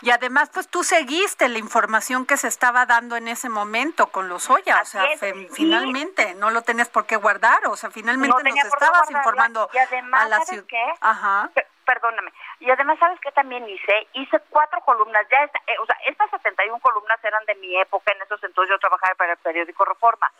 Y 0.03 0.11
además, 0.11 0.51
pues 0.53 0.69
tú 0.69 0.85
seguiste 0.85 1.49
la 1.49 1.59
información 1.59 2.27
que 2.27 2.37
se 2.37 2.49
estaba 2.49 2.85
dando 2.85 3.17
en 3.17 3.29
ese 3.29 3.49
momento 3.49 4.09
con 4.09 4.29
los 4.29 4.51
Oya, 4.51 4.81
o 4.83 4.85
sea, 4.85 5.07
finalmente 5.55 6.35
no 6.35 6.51
lo 6.51 6.61
tenías 6.63 6.91
por 6.91 7.07
qué 7.07 7.17
guardar, 7.17 7.67
o 7.67 7.77
sea, 7.77 7.91
finalmente 7.91 8.43
nos 8.43 8.65
estabas 8.65 9.11
informando 9.11 9.71
y 9.73 9.79
además, 9.79 10.23
a 10.23 10.29
la 10.29 10.41
ciudad. 10.41 10.67
Ajá. 11.01 11.51
perdóname. 11.87 12.31
Y 12.61 12.71
además, 12.71 12.99
¿sabes 12.99 13.19
qué 13.21 13.33
también 13.33 13.67
hice? 13.67 14.09
Hice 14.13 14.39
cuatro 14.51 14.81
columnas, 14.83 15.27
ya 15.31 15.45
está, 15.45 15.61
eh, 15.67 15.79
o 15.81 15.87
sea, 15.87 15.97
estas 16.07 16.31
71 16.31 16.79
columnas 16.81 17.19
eran 17.25 17.45
de 17.47 17.55
mi 17.55 17.81
época, 17.81 18.13
en 18.13 18.21
esos 18.21 18.43
entonces 18.45 18.71
yo 18.75 18.79
trabajaba 18.79 19.15
para 19.15 19.33
el 19.33 19.39
periódico 19.39 19.85
Reforma. 19.87 20.31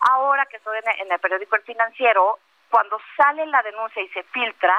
Ahora 0.00 0.44
que 0.46 0.56
estoy 0.56 0.78
en 0.78 1.12
el 1.12 1.20
periódico 1.20 1.54
El 1.54 1.62
Financiero, 1.62 2.40
cuando 2.68 2.98
sale 3.16 3.46
la 3.46 3.62
denuncia 3.62 4.02
y 4.02 4.08
se 4.08 4.24
filtra, 4.24 4.74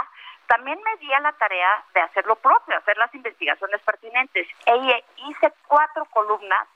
también 0.47 0.79
me 0.83 0.95
di 0.97 1.11
a 1.13 1.19
la 1.19 1.31
tarea 1.33 1.83
de 1.93 2.01
hacer 2.01 2.25
lo 2.25 2.35
propio, 2.35 2.77
hacer 2.77 2.97
las 2.97 3.13
investigaciones 3.13 3.81
pertinentes. 3.81 4.47
E 4.65 5.03
hice 5.27 5.53
cuatro 5.67 6.05
columnas 6.05 6.67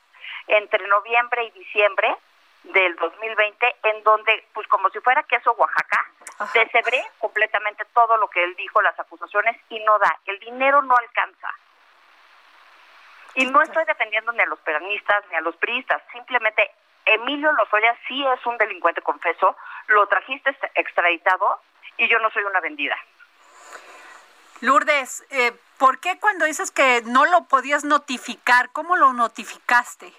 entre 0.48 0.88
noviembre 0.88 1.44
y 1.44 1.52
diciembre 1.52 2.16
del 2.64 2.96
2020, 2.96 3.76
en 3.84 4.04
donde, 4.04 4.46
pues 4.54 4.68
como 4.68 4.90
si 4.90 5.00
fuera 5.00 5.24
queso 5.24 5.54
Oaxaca, 5.54 6.06
deshebré 6.54 7.04
completamente 7.20 7.86
todo 7.94 8.18
lo 8.18 8.30
que 8.30 8.44
él 8.44 8.56
dijo, 8.56 8.82
las 8.82 9.00
acusaciones, 9.00 9.56
y 9.70 9.80
no 9.80 9.98
da. 10.00 10.20
El 10.26 10.40
dinero 10.40 10.82
no 10.82 10.96
alcanza. 10.96 11.50
Y 13.36 13.46
no 13.46 13.62
estoy 13.62 13.86
defendiendo 13.86 14.32
ni 14.32 14.42
a 14.42 14.46
los 14.48 14.60
peronistas 14.60 15.24
ni 15.30 15.36
a 15.36 15.42
los 15.42 15.56
priistas, 15.58 16.02
simplemente 16.12 16.72
Emilio 17.06 17.52
Lozoya 17.54 17.96
sí 18.08 18.26
es 18.26 18.46
un 18.46 18.58
delincuente, 18.58 19.02
confeso, 19.02 19.56
lo 19.88 20.08
trajiste 20.08 20.56
extraditado 20.76 21.62
y 21.98 22.08
yo 22.08 22.20
no 22.20 22.30
soy 22.32 22.44
una 22.44 22.60
vendida. 22.60 22.96
Lourdes, 24.62 25.26
eh, 25.30 25.54
¿por 25.78 26.00
qué 26.00 26.20
cuando 26.20 26.46
dices 26.46 26.72
que 26.72 27.02
no 27.06 27.26
lo 27.26 27.46
podías 27.46 27.84
notificar, 27.84 28.70
cómo 28.72 28.96
lo 28.98 29.14
notificaste? 29.14 30.12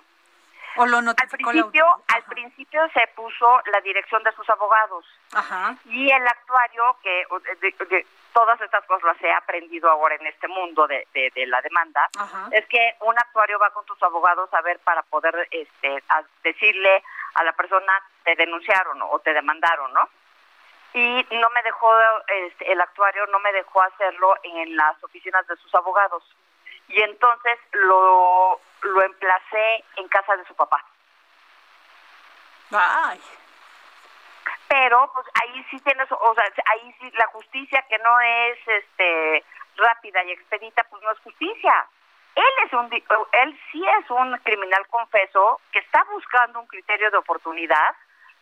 ¿O 0.76 0.86
lo 0.86 1.02
notificó 1.02 1.50
al 1.50 1.54
principio, 1.56 1.86
al 2.08 2.22
principio 2.24 2.80
se 2.94 3.06
puso 3.16 3.60
la 3.72 3.80
dirección 3.80 4.22
de 4.22 4.32
sus 4.32 4.48
abogados 4.48 5.04
Ajá. 5.32 5.76
y 5.84 6.10
el 6.10 6.26
actuario, 6.26 6.96
que 7.02 7.26
de, 7.60 8.06
todas 8.32 8.60
estas 8.60 8.84
cosas 8.86 9.02
las 9.04 9.22
he 9.22 9.32
aprendido 9.32 9.90
ahora 9.90 10.14
en 10.14 10.26
este 10.28 10.46
mundo 10.46 10.86
de, 10.86 11.06
de, 11.12 11.46
la 11.46 11.60
demanda, 11.60 12.08
es 12.52 12.64
que 12.66 12.94
un 13.00 13.18
actuario 13.18 13.58
va 13.58 13.70
con 13.70 13.84
tus 13.84 14.00
abogados 14.02 14.48
a 14.54 14.62
ver 14.62 14.78
para 14.78 15.02
poder 15.02 15.48
este, 15.50 16.02
decirle 16.44 17.02
a 17.34 17.44
la 17.44 17.52
persona 17.52 17.92
te 18.24 18.36
denunciaron 18.36 19.02
o 19.02 19.18
te 19.18 19.34
demandaron, 19.34 19.92
¿no? 19.92 20.08
Y 20.92 21.26
no 21.30 21.50
me 21.50 21.62
dejó, 21.62 21.88
este, 22.26 22.72
el 22.72 22.80
actuario 22.80 23.26
no 23.28 23.38
me 23.38 23.52
dejó 23.52 23.82
hacerlo 23.82 24.34
en 24.42 24.76
las 24.76 25.02
oficinas 25.04 25.46
de 25.46 25.56
sus 25.56 25.74
abogados. 25.74 26.24
Y 26.88 27.00
entonces 27.02 27.58
lo, 27.72 28.60
lo 28.82 29.02
emplacé 29.02 29.84
en 29.96 30.08
casa 30.08 30.36
de 30.36 30.44
su 30.46 30.54
papá. 30.56 30.84
Ay. 32.72 33.20
Pero 34.68 35.10
pues 35.12 35.26
ahí 35.42 35.64
sí 35.70 35.80
tienes, 35.80 36.10
o 36.10 36.34
sea, 36.34 36.44
ahí 36.72 36.94
sí 37.00 37.10
la 37.12 37.26
justicia 37.28 37.84
que 37.88 37.98
no 37.98 38.20
es 38.20 38.58
este 38.66 39.44
rápida 39.76 40.22
y 40.24 40.32
expedita, 40.32 40.84
pues 40.84 41.02
no 41.02 41.10
es 41.10 41.18
justicia. 41.20 41.86
Él 42.34 42.66
es 42.66 42.72
un 42.72 42.92
él 42.92 43.60
sí 43.70 43.84
es 43.98 44.10
un 44.10 44.36
criminal 44.38 44.86
confeso 44.88 45.60
que 45.72 45.80
está 45.80 46.04
buscando 46.04 46.60
un 46.60 46.66
criterio 46.66 47.10
de 47.10 47.16
oportunidad 47.16 47.94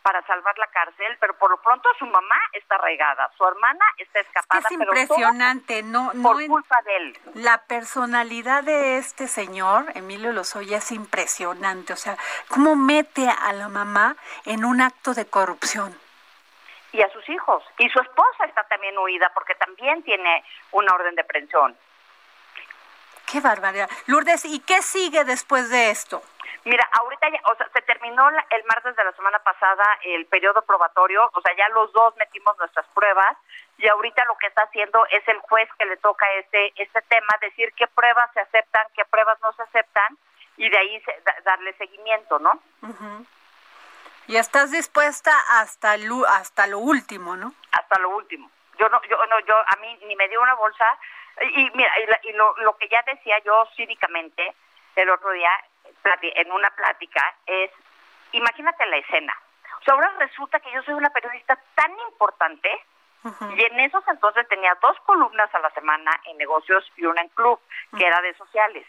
para 0.09 0.25
salvar 0.25 0.57
la 0.57 0.65
cárcel, 0.65 1.17
pero 1.19 1.35
por 1.37 1.51
lo 1.51 1.61
pronto 1.61 1.87
su 1.99 2.05
mamá 2.07 2.35
está 2.53 2.79
regada, 2.79 3.29
su 3.37 3.45
hermana 3.45 3.85
está 3.95 4.21
escapada. 4.21 4.63
Es, 4.65 4.71
impresionante, 4.71 5.83
no, 5.83 6.11
no 6.15 6.23
por 6.23 6.43
culpa 6.47 6.81
de 6.83 6.97
él. 6.97 7.19
La 7.35 7.59
personalidad 7.67 8.63
de 8.63 8.97
este 8.97 9.27
señor, 9.27 9.85
Emilio 9.93 10.33
Lozoya, 10.33 10.77
es 10.77 10.91
impresionante. 10.91 11.93
O 11.93 11.95
sea, 11.95 12.17
cómo 12.47 12.75
mete 12.75 13.29
a 13.29 13.53
la 13.53 13.69
mamá 13.69 14.15
en 14.45 14.65
un 14.65 14.81
acto 14.81 15.13
de 15.13 15.27
corrupción. 15.27 15.95
Y 16.91 17.03
a 17.03 17.13
sus 17.13 17.29
hijos. 17.29 17.63
Y 17.77 17.87
su 17.89 17.99
esposa 17.99 18.45
está 18.45 18.63
también 18.63 18.97
huida 18.97 19.31
porque 19.35 19.53
también 19.53 20.01
tiene 20.01 20.43
una 20.71 20.91
orden 20.91 21.13
de 21.13 21.23
prisión. 21.23 21.77
Qué 23.31 23.41
barbaridad. 23.41 23.89
Lourdes, 24.07 24.45
¿y 24.45 24.59
qué 24.59 24.81
sigue 24.81 25.23
después 25.23 25.69
de 25.69 25.91
esto? 25.91 26.21
Mira, 26.65 26.87
ahorita 26.91 27.29
ya, 27.29 27.39
o 27.51 27.55
sea, 27.55 27.69
se 27.73 27.81
terminó 27.83 28.27
el 28.29 28.63
martes 28.65 28.95
de 28.95 29.03
la 29.03 29.11
semana 29.13 29.39
pasada 29.39 29.85
el 30.03 30.25
periodo 30.25 30.61
probatorio, 30.63 31.29
o 31.33 31.41
sea, 31.41 31.55
ya 31.55 31.69
los 31.69 31.91
dos 31.93 32.15
metimos 32.17 32.57
nuestras 32.57 32.85
pruebas 32.87 33.37
y 33.77 33.87
ahorita 33.87 34.25
lo 34.25 34.37
que 34.37 34.47
está 34.47 34.63
haciendo 34.63 35.05
es 35.07 35.25
el 35.27 35.39
juez 35.39 35.69
que 35.77 35.85
le 35.85 35.97
toca 35.97 36.25
este 36.33 36.73
este 36.75 37.01
tema, 37.03 37.27
decir 37.39 37.71
qué 37.77 37.87
pruebas 37.87 38.29
se 38.33 38.41
aceptan, 38.41 38.85
qué 38.95 39.05
pruebas 39.05 39.39
no 39.41 39.53
se 39.53 39.63
aceptan 39.63 40.17
y 40.57 40.69
de 40.69 40.77
ahí 40.77 41.03
darle 41.45 41.73
seguimiento, 41.77 42.39
¿no? 42.39 42.51
Y 44.27 44.35
estás 44.35 44.71
dispuesta 44.71 45.31
hasta 45.49 45.97
lo, 45.97 46.27
hasta 46.27 46.67
lo 46.67 46.79
último, 46.79 47.37
¿no? 47.37 47.53
Hasta 47.71 47.97
lo 47.99 48.09
último. 48.09 48.51
Yo 48.77 48.89
no, 48.89 49.01
yo 49.03 49.17
no, 49.27 49.39
yo 49.41 49.55
a 49.55 49.75
mí 49.77 49.97
ni 50.05 50.15
me 50.15 50.27
dio 50.27 50.41
una 50.41 50.55
bolsa 50.55 50.85
y, 51.41 51.71
mira, 51.73 51.91
y, 52.23 52.33
lo, 52.33 52.55
lo 52.57 52.77
que 52.77 52.87
ya 52.89 53.03
decía 53.03 53.37
yo 53.45 53.67
cívicamente 53.75 54.53
el 54.95 55.09
otro 55.09 55.31
día 55.31 55.51
en 56.21 56.51
una 56.51 56.69
plática 56.71 57.35
es, 57.45 57.71
imagínate 58.31 58.85
la 58.87 58.97
escena. 58.97 59.33
O 59.79 59.83
sea, 59.83 59.93
ahora 59.93 60.13
resulta 60.19 60.59
que 60.59 60.71
yo 60.71 60.81
soy 60.83 60.93
una 60.93 61.09
periodista 61.09 61.57
tan 61.75 61.91
importante 62.09 62.69
y 63.23 63.63
en 63.63 63.79
esos 63.81 64.03
entonces 64.07 64.47
tenía 64.47 64.77
dos 64.81 64.97
columnas 65.05 65.53
a 65.53 65.59
la 65.59 65.69
semana 65.71 66.11
en 66.25 66.37
negocios 66.37 66.89
y 66.95 67.05
una 67.05 67.21
en 67.21 67.29
club, 67.29 67.59
que 67.97 68.05
era 68.05 68.21
de 68.21 68.33
sociales. 68.35 68.85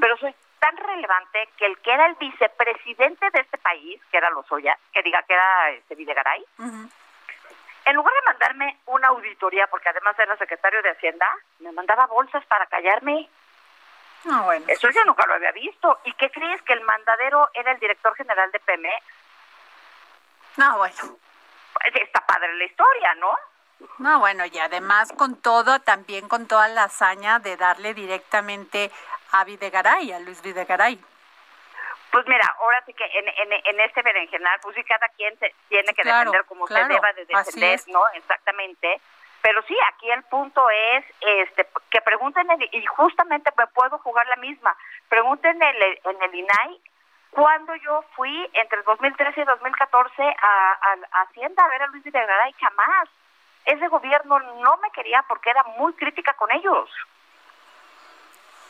Pero 0.00 0.16
soy 0.16 0.34
tan 0.58 0.76
relevante 0.76 1.48
que 1.56 1.66
el 1.66 1.78
que 1.78 1.92
era 1.92 2.06
el 2.06 2.14
vicepresidente 2.16 3.30
de 3.30 3.40
este 3.40 3.58
país, 3.58 4.00
que 4.10 4.18
era 4.18 4.30
Lozoya, 4.30 4.76
que 4.92 5.02
diga 5.02 5.22
que 5.22 5.34
era 5.34 5.70
este 5.70 5.94
Videgaray, 5.94 6.44
en 7.84 7.96
lugar 7.96 8.14
de 8.14 8.26
mandarme 8.26 8.78
una 8.86 9.08
auditoría, 9.08 9.66
porque 9.66 9.88
además 9.88 10.18
era 10.18 10.36
secretario 10.36 10.82
de 10.82 10.90
Hacienda, 10.90 11.26
me 11.60 11.72
mandaba 11.72 12.06
bolsas 12.06 12.44
para 12.46 12.66
callarme. 12.66 13.28
No, 14.24 14.44
bueno. 14.44 14.64
Eso 14.68 14.88
yo 14.90 15.04
nunca 15.04 15.26
lo 15.26 15.34
había 15.34 15.52
visto. 15.52 15.98
¿Y 16.04 16.12
qué 16.14 16.30
crees? 16.30 16.62
Que 16.62 16.74
el 16.74 16.82
mandadero 16.82 17.50
era 17.54 17.72
el 17.72 17.80
director 17.80 18.14
general 18.14 18.50
de 18.52 18.60
Pemex. 18.60 19.04
No, 20.56 20.78
bueno. 20.78 21.18
Pues 21.72 21.96
está 21.96 22.24
padre 22.24 22.54
la 22.54 22.64
historia, 22.64 23.14
¿no? 23.16 23.32
No, 23.98 24.20
bueno, 24.20 24.44
y 24.46 24.58
además 24.58 25.12
con 25.12 25.36
todo, 25.36 25.80
también 25.80 26.28
con 26.28 26.46
toda 26.46 26.68
la 26.68 26.84
hazaña 26.84 27.40
de 27.40 27.56
darle 27.56 27.94
directamente 27.94 28.92
a 29.32 29.44
Videgaray, 29.44 30.12
a 30.12 30.20
Luis 30.20 30.40
Videgaray. 30.42 31.00
Pues 32.12 32.26
mira, 32.28 32.46
ahora 32.60 32.82
sí 32.84 32.92
que 32.92 33.04
en, 33.04 33.26
en, 33.26 33.52
en 33.64 33.80
este 33.80 34.02
berenjenal, 34.02 34.60
pues 34.60 34.76
sí, 34.76 34.84
cada 34.84 35.08
quien 35.16 35.36
se 35.38 35.54
tiene 35.70 35.94
que 35.94 36.04
defender 36.04 36.44
como 36.44 36.66
se 36.66 36.74
deba 36.74 37.10
de 37.14 37.24
defender, 37.24 37.80
¿no? 37.86 38.02
Exactamente. 38.12 39.00
Pero 39.40 39.62
sí, 39.62 39.74
aquí 39.88 40.10
el 40.10 40.22
punto 40.24 40.68
es 40.68 41.04
este 41.20 41.66
que 41.90 42.02
pregunten, 42.02 42.46
y 42.70 42.84
justamente 42.84 43.50
me 43.56 43.66
puedo 43.68 43.98
jugar 43.98 44.26
la 44.28 44.36
misma, 44.36 44.76
pregunten 45.08 45.60
en 45.62 45.82
el, 45.82 46.34
INAI 46.34 46.80
cuando 47.30 47.74
yo 47.76 48.04
fui 48.14 48.50
entre 48.52 48.82
2013 48.82 49.40
y 49.40 49.44
2014 49.44 50.22
a, 50.22 50.78
a, 51.12 51.22
Hacienda 51.22 51.64
a 51.64 51.68
ver 51.68 51.82
a 51.82 51.86
Luis 51.86 52.04
Videgaray, 52.04 52.52
jamás. 52.60 53.08
Ese 53.64 53.88
gobierno 53.88 54.38
no 54.38 54.76
me 54.82 54.90
quería 54.90 55.24
porque 55.26 55.48
era 55.48 55.62
muy 55.78 55.94
crítica 55.94 56.34
con 56.34 56.50
ellos. 56.52 56.90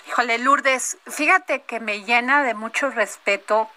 Híjole, 0.09 0.39
Lourdes, 0.39 0.99
fíjate 1.07 1.63
que 1.63 1.81
me 1.81 2.03
llena 2.03 2.43
de 2.43 2.55
mucho 2.55 2.91
respeto 2.91 3.71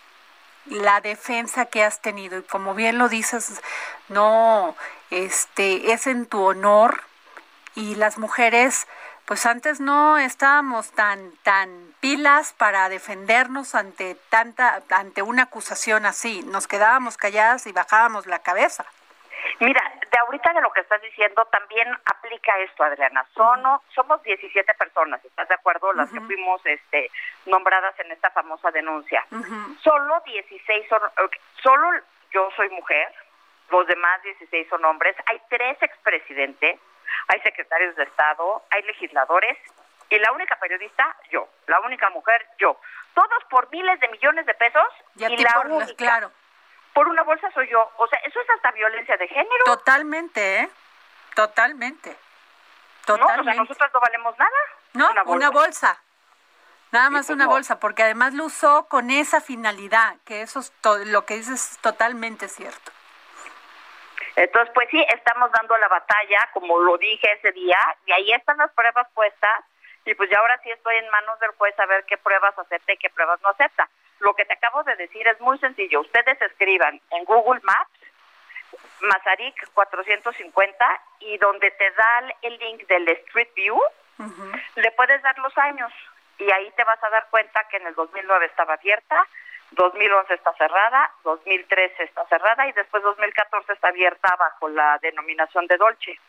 la 0.65 1.01
defensa 1.01 1.65
que 1.65 1.83
has 1.83 2.01
tenido. 2.01 2.39
Y 2.39 2.43
como 2.43 2.73
bien 2.73 2.97
lo 2.97 3.09
dices, 3.09 3.61
no, 4.09 4.75
este, 5.11 5.93
es 5.93 6.07
en 6.07 6.25
tu 6.25 6.43
honor. 6.43 7.03
Y 7.75 7.95
las 7.95 8.17
mujeres, 8.17 8.87
pues 9.25 9.45
antes 9.45 9.79
no 9.79 10.17
estábamos 10.17 10.91
tan, 10.91 11.31
tan 11.43 11.93
pilas 11.99 12.53
para 12.53 12.89
defendernos 12.89 13.75
ante 13.75 14.15
tanta, 14.29 14.81
ante 14.89 15.21
una 15.21 15.43
acusación 15.43 16.05
así, 16.05 16.41
nos 16.43 16.67
quedábamos 16.67 17.17
calladas 17.17 17.67
y 17.67 17.71
bajábamos 17.71 18.27
la 18.27 18.39
cabeza. 18.39 18.85
Mira, 19.59 19.81
de 20.11 20.19
ahorita 20.19 20.53
de 20.53 20.61
lo 20.61 20.71
que 20.71 20.81
estás 20.81 21.01
diciendo 21.01 21.45
también 21.51 21.87
aplica 22.05 22.57
esto, 22.59 22.83
Adriana. 22.83 23.25
Son, 23.33 23.61
somos 23.93 24.21
17 24.23 24.73
personas, 24.73 25.23
¿estás 25.23 25.47
de 25.47 25.55
acuerdo? 25.55 25.93
Las 25.93 26.11
que 26.11 26.21
fuimos 26.21 26.61
este, 26.65 27.09
nombradas 27.45 27.97
en 27.99 28.11
esta 28.11 28.29
famosa 28.31 28.71
denuncia. 28.71 29.25
Solo 29.81 30.21
16 30.25 30.87
son, 30.89 31.01
solo 31.61 31.89
yo 32.31 32.49
soy 32.55 32.69
mujer, 32.69 33.13
los 33.69 33.87
demás 33.87 34.21
16 34.23 34.67
son 34.69 34.85
hombres. 34.85 35.15
Hay 35.27 35.41
tres 35.49 35.77
expresidentes, 35.81 36.79
hay 37.27 37.39
secretarios 37.41 37.95
de 37.95 38.03
Estado, 38.03 38.63
hay 38.71 38.83
legisladores 38.83 39.57
y 40.09 40.19
la 40.19 40.31
única 40.31 40.55
periodista, 40.57 41.15
yo. 41.31 41.47
La 41.67 41.79
única 41.81 42.09
mujer, 42.09 42.45
yo. 42.59 42.79
Todos 43.13 43.43
por 43.49 43.71
miles 43.71 43.99
de 43.99 44.07
millones 44.09 44.45
de 44.45 44.53
pesos 44.53 44.87
y 45.15 45.37
la 45.37 45.61
única. 45.65 45.95
Claro 45.95 46.31
por 46.95 47.09
una 47.09 47.23
bolsa 47.23 47.51
soy 47.51 47.67
yo. 47.69 47.91
O 47.97 48.07
sea, 48.07 48.17
eso 48.19 48.39
es 48.39 48.49
hasta 48.49 48.71
violencia 48.71 49.17
de 49.17 49.27
género. 49.27 49.65
Totalmente, 49.65 50.61
¿eh? 50.61 50.69
Totalmente. 51.35 52.15
Totalmente. 53.05 53.35
No, 53.35 53.41
o 53.41 53.43
sea, 53.43 53.53
nosotros 53.53 53.89
no 53.93 53.99
valemos 53.99 54.35
nada. 54.39 54.57
No, 54.93 55.33
una 55.33 55.49
bolsa. 55.51 56.01
Nada 56.91 57.09
más 57.09 57.25
pues 57.27 57.35
una 57.35 57.47
bolsa, 57.47 57.81
porque 57.81 58.03
además 58.03 58.33
lo 58.33 58.45
usó 58.45 58.87
con 58.87 59.11
esa 59.11 59.41
finalidad, 59.41 60.15
que 60.25 60.41
eso 60.41 60.61
es 60.61 60.71
lo 61.07 61.25
que 61.25 61.35
dices 61.35 61.73
es 61.73 61.77
totalmente 61.79 62.47
cierto. 62.47 62.93
Entonces, 64.37 64.73
pues 64.73 64.87
sí, 64.89 65.05
estamos 65.13 65.51
dando 65.51 65.77
la 65.77 65.89
batalla, 65.89 66.49
como 66.53 66.79
lo 66.79 66.97
dije 66.97 67.29
ese 67.33 67.51
día, 67.51 67.77
y 68.05 68.13
ahí 68.13 68.31
están 68.31 68.57
las 68.57 68.71
pruebas 68.71 69.07
puestas, 69.13 69.65
y 70.05 70.13
pues 70.13 70.29
ya 70.29 70.39
ahora 70.39 70.57
sí 70.63 70.71
estoy 70.71 70.95
en 70.95 71.09
manos 71.09 71.37
del 71.41 71.51
juez 71.51 71.77
a 71.77 71.85
ver 71.87 72.05
qué 72.05 72.17
pruebas 72.17 72.57
acepta 72.57 72.93
y 72.93 72.97
qué 72.97 73.09
pruebas 73.09 73.41
no 73.41 73.49
acepta. 73.49 73.89
Lo 74.19 74.33
que 74.33 74.45
te 74.45 74.53
acabo 74.53 74.83
de 74.83 74.95
decir 74.95 75.27
es 75.27 75.39
muy 75.41 75.57
sencillo. 75.59 76.01
Ustedes 76.01 76.41
escriban 76.41 76.99
en 77.11 77.25
Google 77.25 77.61
Maps 77.63 77.89
Mazarik 79.01 79.55
450 79.73 81.01
y 81.19 81.37
donde 81.37 81.71
te 81.71 81.91
da 81.91 82.33
el 82.41 82.57
link 82.57 82.87
del 82.87 83.07
Street 83.09 83.49
View, 83.55 83.79
le 84.75 84.91
puedes 84.91 85.21
dar 85.21 85.37
los 85.39 85.55
años 85.57 85.91
y 86.37 86.51
ahí 86.51 86.71
te 86.75 86.83
vas 86.83 87.01
a 87.03 87.09
dar 87.09 87.27
cuenta 87.29 87.65
que 87.69 87.77
en 87.77 87.87
el 87.87 87.95
2009 87.95 88.45
estaba 88.45 88.73
abierta, 88.75 89.27
2011 89.71 90.33
está 90.33 90.53
cerrada, 90.53 91.11
2013 91.23 92.03
está 92.03 92.25
cerrada 92.27 92.67
y 92.67 92.71
después 92.73 93.03
2014 93.03 93.73
está 93.73 93.89
abierta 93.89 94.35
bajo 94.37 94.69
la 94.69 94.97
denominación 95.01 95.67
de 95.67 95.77
Dolce. 95.77 96.19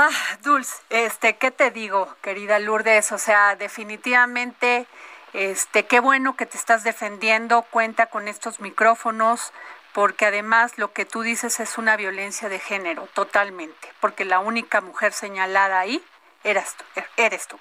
Ah, 0.00 0.10
Dulce, 0.42 0.80
este, 0.90 1.38
¿qué 1.38 1.50
te 1.50 1.72
digo, 1.72 2.14
querida 2.22 2.60
Lourdes? 2.60 3.10
O 3.10 3.18
sea, 3.18 3.56
definitivamente, 3.56 4.86
este, 5.32 5.86
qué 5.86 5.98
bueno 5.98 6.36
que 6.36 6.46
te 6.46 6.56
estás 6.56 6.84
defendiendo, 6.84 7.62
cuenta 7.62 8.06
con 8.06 8.28
estos 8.28 8.60
micrófonos, 8.60 9.52
porque 9.92 10.26
además 10.26 10.78
lo 10.78 10.92
que 10.92 11.04
tú 11.04 11.22
dices 11.22 11.58
es 11.58 11.78
una 11.78 11.96
violencia 11.96 12.48
de 12.48 12.60
género, 12.60 13.08
totalmente, 13.12 13.92
porque 13.98 14.24
la 14.24 14.38
única 14.38 14.80
mujer 14.80 15.12
señalada 15.12 15.80
ahí 15.80 16.00
eras 16.44 16.76
tú, 16.76 16.84
eres 17.16 17.48
tú. 17.48 17.58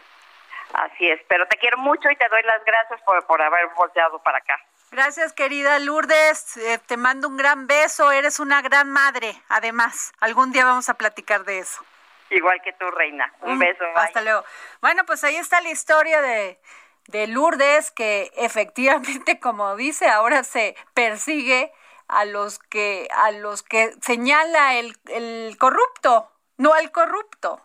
Así 0.74 1.10
es, 1.10 1.20
pero 1.28 1.48
te 1.48 1.58
quiero 1.58 1.80
mucho 1.80 2.08
y 2.12 2.16
te 2.18 2.30
doy 2.30 2.44
las 2.44 2.64
gracias 2.64 3.02
por, 3.02 3.26
por 3.26 3.42
haber 3.42 3.66
volteado 3.76 4.20
para 4.20 4.38
acá. 4.38 4.60
Gracias, 4.92 5.34
querida 5.34 5.80
Lourdes. 5.80 6.56
Eh, 6.58 6.78
te 6.86 6.98
mando 6.98 7.30
un 7.30 7.38
gran 7.38 7.66
beso. 7.66 8.12
Eres 8.12 8.40
una 8.40 8.62
gran 8.62 8.92
madre, 8.92 9.42
además. 9.50 10.14
Algún 10.20 10.52
día 10.52 10.66
vamos 10.66 10.88
a 10.88 10.94
platicar 10.94 11.44
de 11.44 11.60
eso. 11.60 11.84
Igual 12.30 12.62
que 12.64 12.74
tú, 12.74 12.86
Reina. 12.92 13.34
Un 13.42 13.56
mm, 13.56 13.60
beso. 13.60 13.84
Hasta 13.96 14.22
luego. 14.22 14.44
Bueno, 14.82 15.06
pues 15.06 15.24
ahí 15.24 15.36
está 15.36 15.62
la 15.62 15.70
historia 15.70 16.22
de, 16.22 16.60
de 17.08 17.28
Lourdes, 17.28 17.92
que 17.92 18.32
efectivamente, 18.36 19.40
como 19.42 19.76
dice, 19.76 20.08
ahora 20.08 20.44
se 20.44 20.76
persigue 20.94 21.72
a 22.08 22.26
los 22.26 22.60
que, 22.60 23.08
a 23.12 23.32
los 23.32 23.64
que 23.64 23.94
señala 24.02 24.76
el, 24.76 24.98
el 25.08 25.58
corrupto, 25.58 26.32
no 26.58 26.74
al 26.74 26.92
corrupto. 26.92 27.62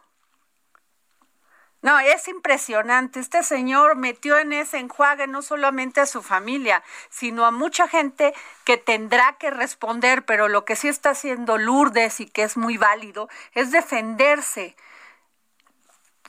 No, 1.82 1.98
es 1.98 2.28
impresionante. 2.28 3.18
Este 3.18 3.42
señor 3.42 3.96
metió 3.96 4.38
en 4.38 4.52
ese 4.52 4.78
enjuague 4.78 5.26
no 5.26 5.42
solamente 5.42 6.00
a 6.00 6.06
su 6.06 6.22
familia, 6.22 6.82
sino 7.10 7.44
a 7.44 7.50
mucha 7.50 7.88
gente 7.88 8.32
que 8.64 8.76
tendrá 8.76 9.36
que 9.38 9.50
responder, 9.50 10.24
pero 10.24 10.48
lo 10.48 10.64
que 10.64 10.76
sí 10.76 10.86
está 10.86 11.10
haciendo 11.10 11.58
Lourdes 11.58 12.20
y 12.20 12.26
que 12.26 12.44
es 12.44 12.56
muy 12.56 12.76
válido 12.76 13.28
es 13.54 13.72
defenderse 13.72 14.76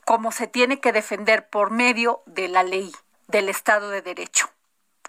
como 0.06 0.32
se 0.32 0.48
tiene 0.48 0.80
que 0.82 0.92
defender 0.92 1.48
por 1.48 1.70
medio 1.70 2.24
de 2.26 2.48
la 2.48 2.64
ley, 2.64 2.92
del 3.28 3.48
Estado 3.48 3.90
de 3.90 4.02
Derecho 4.02 4.50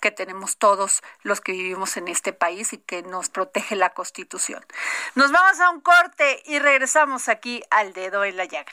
que 0.04 0.10
tenemos 0.10 0.58
todos 0.58 1.02
los 1.22 1.40
que 1.40 1.52
vivimos 1.52 1.96
en 1.96 2.08
este 2.08 2.34
país 2.34 2.74
y 2.74 2.78
que 2.78 3.02
nos 3.02 3.30
protege 3.30 3.74
la 3.74 3.94
Constitución. 3.94 4.62
Nos 5.14 5.32
vamos 5.32 5.58
a 5.60 5.70
un 5.70 5.80
corte 5.80 6.42
y 6.44 6.58
regresamos 6.58 7.30
aquí 7.30 7.62
al 7.70 7.94
dedo 7.94 8.22
en 8.22 8.36
la 8.36 8.44
llaga. 8.44 8.72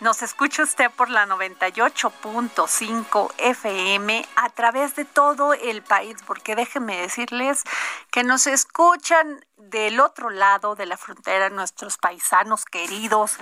nos 0.00 0.22
escucha 0.22 0.62
usted 0.62 0.90
por 0.90 1.10
la 1.10 1.26
98.5 1.26 3.32
FM 3.38 4.26
a 4.36 4.50
través 4.50 4.94
de 4.94 5.04
todo 5.04 5.54
el 5.54 5.82
país, 5.82 6.16
porque 6.26 6.54
déjenme 6.54 7.00
decirles 7.00 7.64
que 8.10 8.22
nos 8.22 8.46
escuchan 8.46 9.44
del 9.56 10.00
otro 10.00 10.30
lado 10.30 10.76
de 10.76 10.86
la 10.86 10.96
frontera 10.96 11.50
nuestros 11.50 11.98
paisanos 11.98 12.64
queridos. 12.64 13.38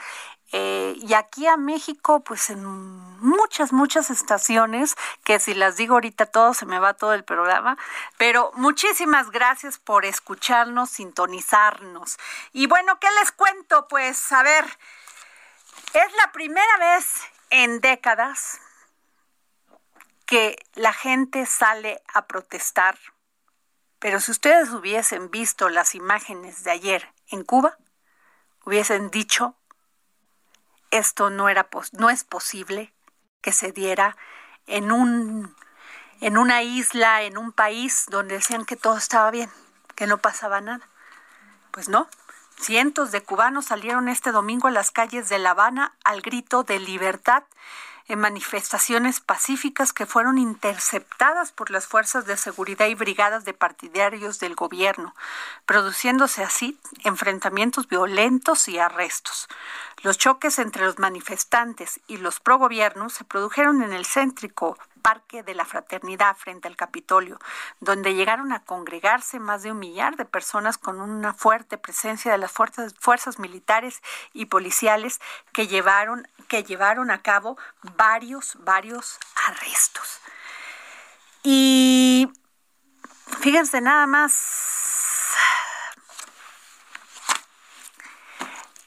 Eh, 0.53 0.95
y 0.97 1.14
aquí 1.14 1.47
a 1.47 1.57
México, 1.57 2.21
pues 2.21 2.51
en 2.51 2.64
muchas, 2.64 3.73
muchas 3.73 4.11
estaciones, 4.11 4.95
que 5.25 5.40
si 5.40 5.55
las 5.55 5.77
digo 5.77 5.95
ahorita 5.95 6.27
todo 6.27 6.55
se 6.55 6.66
me 6.66 6.79
va 6.79 6.95
todo 6.95 7.14
el 7.14 7.25
programa, 7.25 7.77
pero 8.16 8.53
muchísimas 8.55 9.31
gracias 9.31 9.79
por 9.79 10.05
escucharnos, 10.05 10.90
sintonizarnos. 10.90 12.16
Y 12.53 12.66
bueno, 12.66 12.99
¿qué 13.01 13.09
les 13.21 13.33
cuento? 13.33 13.88
Pues 13.88 14.33
a 14.33 14.42
ver, 14.45 14.64
es 15.92 16.12
la 16.18 16.33
primera 16.33 16.77
vez 16.79 17.22
en 17.51 17.81
décadas 17.81 18.61
que 20.27 20.59
la 20.75 20.92
gente 20.92 21.46
sale 21.46 22.03
a 22.12 22.27
protestar, 22.27 22.99
pero 23.99 24.20
si 24.20 24.33
ustedes 24.33 24.70
hubiesen 24.70 25.31
visto 25.31 25.68
las 25.68 25.94
imágenes 25.94 26.64
de 26.64 26.72
ayer 26.72 27.12
en 27.29 27.44
Cuba, 27.44 27.79
hubiesen 28.64 29.11
dicho, 29.11 29.55
esto 30.90 31.31
no, 31.31 31.49
era, 31.49 31.68
no 31.92 32.11
es 32.11 32.25
posible 32.25 32.92
que 33.40 33.53
se 33.53 33.72
diera 33.72 34.16
en, 34.66 34.90
un, 34.90 35.55
en 36.20 36.37
una 36.37 36.62
isla, 36.62 37.22
en 37.22 37.38
un 37.38 37.53
país 37.53 38.07
donde 38.09 38.35
decían 38.35 38.64
que 38.64 38.77
todo 38.77 38.96
estaba 38.96 39.31
bien, 39.31 39.51
que 39.94 40.07
no 40.07 40.18
pasaba 40.18 40.61
nada. 40.61 40.88
Pues 41.70 41.88
no, 41.88 42.09
Cientos 42.61 43.12
de 43.12 43.23
cubanos 43.23 43.66
salieron 43.66 44.09
este 44.09 44.33
domingo 44.33 44.69
a 44.69 44.71
las 44.71 44.90
calles 44.90 45.29
de 45.29 45.38
La 45.38 45.51
Habana 45.51 45.95
al 46.05 46.23
grito 46.23 46.62
de 46.62 46.81
libertad 46.81 47.45
en 48.09 48.21
manifestaciones 48.21 49.21
pacíficas 49.21 49.92
que 49.92 50.07
fueron 50.07 50.38
interceptadas 50.38 51.53
por 51.53 51.71
las 51.71 51.87
fuerzas 51.87 52.25
de 52.25 52.37
seguridad 52.37 52.87
y 52.87 52.95
brigadas 52.95 53.45
de 53.45 53.53
partidarios 53.53 54.38
del 54.38 54.55
gobierno, 54.55 55.14
produciéndose 55.66 56.45
así 56.45 56.79
enfrentamientos 57.05 57.88
violentos 57.88 58.69
y 58.69 58.79
arrestos. 58.79 59.49
Los 60.03 60.19
choques 60.19 60.59
entre 60.59 60.87
los 60.87 60.99
manifestantes 60.99 62.01
y 62.07 62.19
los 62.19 62.40
pro-gobiernos 62.40 63.12
se 63.12 63.25
produjeron 63.25 63.83
en 63.83 63.92
el 63.92 64.07
céntrico 64.07 64.79
Parque 65.07 65.45
de 65.45 65.55
la 65.55 65.64
Fraternidad 65.64 66.37
frente 66.37 66.66
al 66.66 66.75
Capitolio, 66.75 67.38
donde 67.79 68.16
llegaron 68.16 68.53
a 68.53 68.64
congregarse 68.64 69.38
más 69.38 69.62
de 69.62 69.71
un 69.71 69.79
millar 69.79 70.16
de 70.16 70.25
personas 70.25 70.79
con 70.79 71.01
una 71.01 71.33
fuerte 71.33 71.79
presencia 71.79 72.33
de 72.33 72.38
las 72.38 72.51
fuerzas, 72.51 73.38
militares 73.38 74.03
y 74.33 74.47
policiales 74.47 75.21
que 75.53 75.69
llevaron, 75.69 76.27
que 76.49 76.64
llevaron 76.64 77.12
a 77.12 77.23
cabo 77.23 77.57
varios, 77.97 78.57
varios 78.64 79.21
arrestos. 79.47 80.19
Y 81.45 82.29
fíjense 83.38 83.81
nada 83.81 84.09
más, 84.09 85.37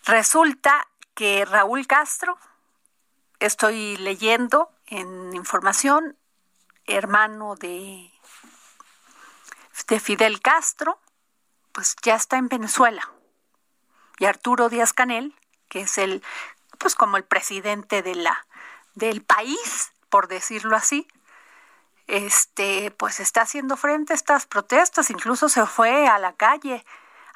resulta 0.04 0.86
que 1.14 1.46
Raúl 1.46 1.88
Castro, 1.88 2.38
estoy 3.40 3.96
leyendo 3.96 4.70
en 4.90 5.36
información, 5.36 6.18
hermano 6.86 7.56
de, 7.56 8.12
de 9.88 10.00
Fidel 10.00 10.42
Castro, 10.42 11.00
pues 11.72 11.96
ya 12.02 12.16
está 12.16 12.38
en 12.38 12.50
Venezuela. 12.50 13.10
Y 14.18 14.26
Arturo 14.26 14.70
Díaz 14.70 14.94
Canel, 14.94 15.36
que 15.70 15.82
es 15.82 15.98
el, 15.98 16.24
pues 16.78 16.96
como 16.96 17.18
el 17.18 17.24
presidente 17.24 18.02
de 18.02 18.16
la, 18.16 18.46
del 18.96 19.24
país, 19.24 19.92
por 20.10 20.28
decirlo 20.28 20.76
así, 20.76 21.08
este, 22.08 22.92
pues 22.92 23.20
está 23.20 23.42
haciendo 23.42 23.78
frente 23.78 24.14
a 24.14 24.16
estas 24.16 24.48
protestas, 24.48 25.12
incluso 25.12 25.48
se 25.48 25.66
fue 25.68 26.08
a 26.08 26.18
la 26.18 26.34
calle 26.34 26.84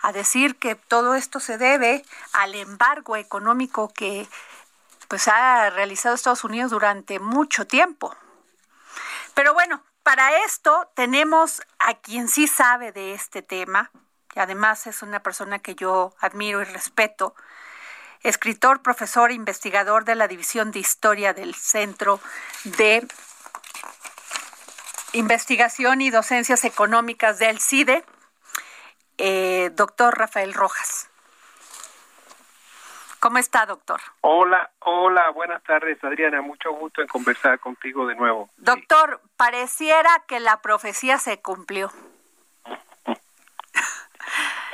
a 0.01 0.11
decir 0.11 0.57
que 0.57 0.75
todo 0.75 1.15
esto 1.15 1.39
se 1.39 1.57
debe 1.57 2.03
al 2.33 2.55
embargo 2.55 3.15
económico 3.15 3.87
que 3.87 4.27
pues 5.13 5.27
ha 5.27 5.69
realizado 5.69 6.15
Estados 6.15 6.43
Unidos 6.43 6.71
durante 6.71 7.19
mucho 7.19 7.67
tiempo. 7.67 8.15
Pero 9.35 9.53
bueno, 9.53 9.83
para 10.01 10.43
esto 10.43 10.89
tenemos 10.95 11.61
a 11.77 11.93
quien 11.93 12.27
sí 12.27 12.47
sabe 12.47 12.91
de 12.91 13.13
este 13.13 13.43
tema, 13.43 13.91
que 14.27 14.39
además 14.39 14.87
es 14.87 15.03
una 15.03 15.21
persona 15.21 15.59
que 15.59 15.75
yo 15.75 16.15
admiro 16.19 16.63
y 16.63 16.65
respeto, 16.65 17.35
escritor, 18.23 18.81
profesor 18.81 19.31
investigador 19.31 20.03
de 20.03 20.15
la 20.15 20.27
División 20.27 20.71
de 20.71 20.79
Historia 20.79 21.31
del 21.31 21.53
Centro 21.53 22.19
de 22.63 23.07
Investigación 25.11 26.01
y 26.01 26.09
Docencias 26.09 26.63
Económicas 26.63 27.37
del 27.37 27.59
CIDE, 27.59 28.03
eh, 29.19 29.69
doctor 29.75 30.17
Rafael 30.17 30.55
Rojas. 30.55 31.11
¿Cómo 33.23 33.37
está, 33.37 33.65
doctor? 33.65 34.01
Hola, 34.19 34.69
hola, 34.79 35.29
buenas 35.29 35.63
tardes, 35.63 35.97
Adriana. 36.03 36.41
Mucho 36.41 36.73
gusto 36.73 37.01
en 37.01 37.07
conversar 37.07 37.57
contigo 37.57 38.05
de 38.05 38.15
nuevo. 38.15 38.49
Doctor, 38.57 39.21
pareciera 39.37 40.09
que 40.27 40.41
la 40.41 40.61
profecía 40.61 41.17
se 41.17 41.39
cumplió. 41.39 41.89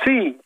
Sí. 0.04 0.40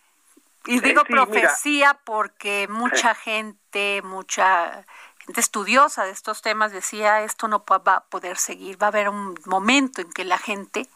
Y 0.67 0.81
digo 0.81 1.03
eh, 1.03 1.09
profecía 1.09 1.99
porque 2.05 2.67
mucha 2.69 3.15
gente, 3.15 4.03
mucha 4.03 4.85
gente 5.25 5.41
estudiosa 5.41 6.05
de 6.05 6.11
estos 6.11 6.43
temas 6.43 6.73
decía, 6.73 7.23
esto 7.23 7.47
no 7.47 7.65
va 7.71 7.95
a 7.95 8.05
poder 8.05 8.37
seguir, 8.37 8.83
va 8.83 8.89
a 8.89 8.91
haber 8.91 9.09
un 9.09 9.39
momento 9.47 10.03
en 10.03 10.11
que 10.11 10.25
la 10.25 10.39
gente 10.39 10.89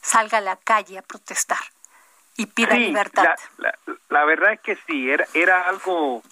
salga 0.00 0.38
a 0.38 0.40
la 0.40 0.56
calle 0.56 0.98
a 0.98 1.02
protestar 1.02 1.58
y 2.40 2.46
pida 2.46 2.74
libertad. 2.76 3.36
La, 4.08 4.24
verdad 4.24 4.54
es 4.54 4.60
que 4.60 4.76
sí, 4.86 5.10
era, 5.10 5.26
era 5.34 5.68
algo 5.68 6.22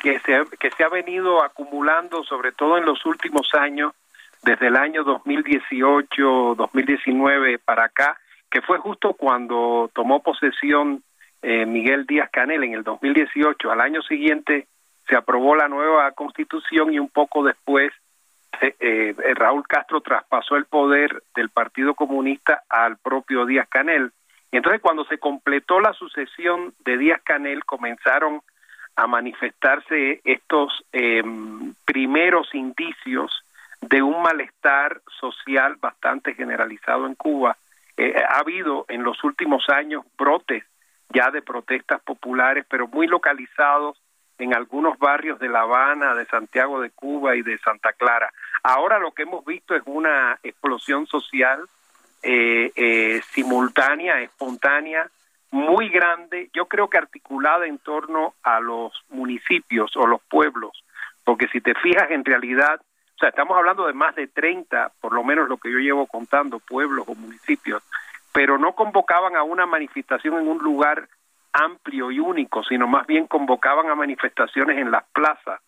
que 0.00 0.18
se, 0.20 0.44
que 0.58 0.70
se 0.70 0.84
ha 0.84 0.88
venido 0.88 1.44
acumulando 1.44 2.24
sobre 2.24 2.52
todo 2.52 2.78
en 2.78 2.86
los 2.86 3.04
últimos 3.04 3.54
años, 3.54 3.92
desde 4.42 4.68
el 4.68 4.76
año 4.76 5.04
2018, 5.04 6.54
2019 6.56 7.58
para 7.58 7.84
acá, 7.84 8.18
que 8.50 8.62
fue 8.62 8.78
justo 8.78 9.12
cuando 9.12 9.90
tomó 9.92 10.22
posesión 10.22 11.02
eh, 11.42 11.66
Miguel 11.66 12.06
Díaz 12.06 12.30
Canel 12.32 12.64
en 12.64 12.72
el 12.72 12.82
2018. 12.82 13.70
Al 13.70 13.82
año 13.82 14.00
siguiente 14.02 14.66
se 15.08 15.16
aprobó 15.16 15.54
la 15.56 15.68
nueva 15.68 16.10
constitución 16.12 16.92
y 16.94 16.98
un 16.98 17.10
poco 17.10 17.44
después 17.44 17.92
eh, 18.62 18.74
eh, 18.80 19.14
Raúl 19.34 19.66
Castro 19.68 20.00
traspasó 20.00 20.56
el 20.56 20.64
poder 20.64 21.22
del 21.34 21.50
Partido 21.50 21.94
Comunista 21.94 22.62
al 22.68 22.96
propio 22.96 23.44
Díaz 23.44 23.68
Canel. 23.68 24.12
Y 24.52 24.56
entonces 24.56 24.80
cuando 24.80 25.04
se 25.04 25.18
completó 25.18 25.80
la 25.80 25.92
sucesión 25.92 26.74
de 26.84 26.98
Díaz 26.98 27.20
Canel 27.22 27.64
comenzaron 27.64 28.42
a 28.96 29.06
manifestarse 29.06 30.20
estos 30.24 30.84
em, 30.92 31.74
primeros 31.84 32.54
indicios 32.54 33.44
de 33.80 34.02
un 34.02 34.22
malestar 34.22 35.00
social 35.20 35.76
bastante 35.80 36.34
generalizado 36.34 37.06
en 37.06 37.14
Cuba. 37.14 37.56
Eh, 37.96 38.14
ha 38.28 38.38
habido 38.40 38.84
en 38.88 39.02
los 39.02 39.22
últimos 39.24 39.68
años 39.68 40.04
brotes 40.18 40.64
ya 41.10 41.30
de 41.30 41.42
protestas 41.42 42.00
populares, 42.02 42.66
pero 42.68 42.88
muy 42.88 43.06
localizados 43.06 44.00
en 44.38 44.54
algunos 44.54 44.98
barrios 44.98 45.38
de 45.38 45.48
La 45.48 45.60
Habana, 45.60 46.14
de 46.14 46.24
Santiago 46.26 46.80
de 46.80 46.90
Cuba 46.90 47.36
y 47.36 47.42
de 47.42 47.58
Santa 47.58 47.92
Clara. 47.92 48.32
Ahora 48.62 48.98
lo 48.98 49.12
que 49.12 49.22
hemos 49.22 49.44
visto 49.44 49.74
es 49.74 49.82
una 49.86 50.38
explosión 50.42 51.06
social 51.06 51.60
eh, 52.22 52.72
eh, 52.74 53.20
simultánea, 53.32 54.20
espontánea, 54.20 55.08
muy 55.50 55.88
grande, 55.88 56.50
yo 56.52 56.66
creo 56.66 56.88
que 56.88 56.98
articulada 56.98 57.66
en 57.66 57.78
torno 57.78 58.34
a 58.42 58.60
los 58.60 58.92
municipios 59.08 59.96
o 59.96 60.06
los 60.06 60.20
pueblos, 60.22 60.84
porque 61.24 61.48
si 61.48 61.60
te 61.60 61.74
fijas 61.74 62.10
en 62.10 62.24
realidad, 62.24 62.80
o 62.80 63.18
sea, 63.18 63.30
estamos 63.30 63.56
hablando 63.56 63.86
de 63.86 63.92
más 63.92 64.14
de 64.14 64.28
30, 64.28 64.92
por 65.00 65.12
lo 65.12 65.24
menos 65.24 65.48
lo 65.48 65.58
que 65.58 65.72
yo 65.72 65.78
llevo 65.78 66.06
contando, 66.06 66.60
pueblos 66.60 67.04
o 67.08 67.14
municipios, 67.14 67.82
pero 68.32 68.58
no 68.58 68.74
convocaban 68.74 69.34
a 69.34 69.42
una 69.42 69.66
manifestación 69.66 70.38
en 70.38 70.48
un 70.48 70.58
lugar 70.58 71.08
amplio 71.52 72.10
y 72.10 72.20
único, 72.20 72.62
sino 72.62 72.86
más 72.86 73.06
bien 73.06 73.26
convocaban 73.26 73.90
a 73.90 73.94
manifestaciones 73.94 74.78
en 74.78 74.90
las 74.90 75.04
plazas 75.12 75.60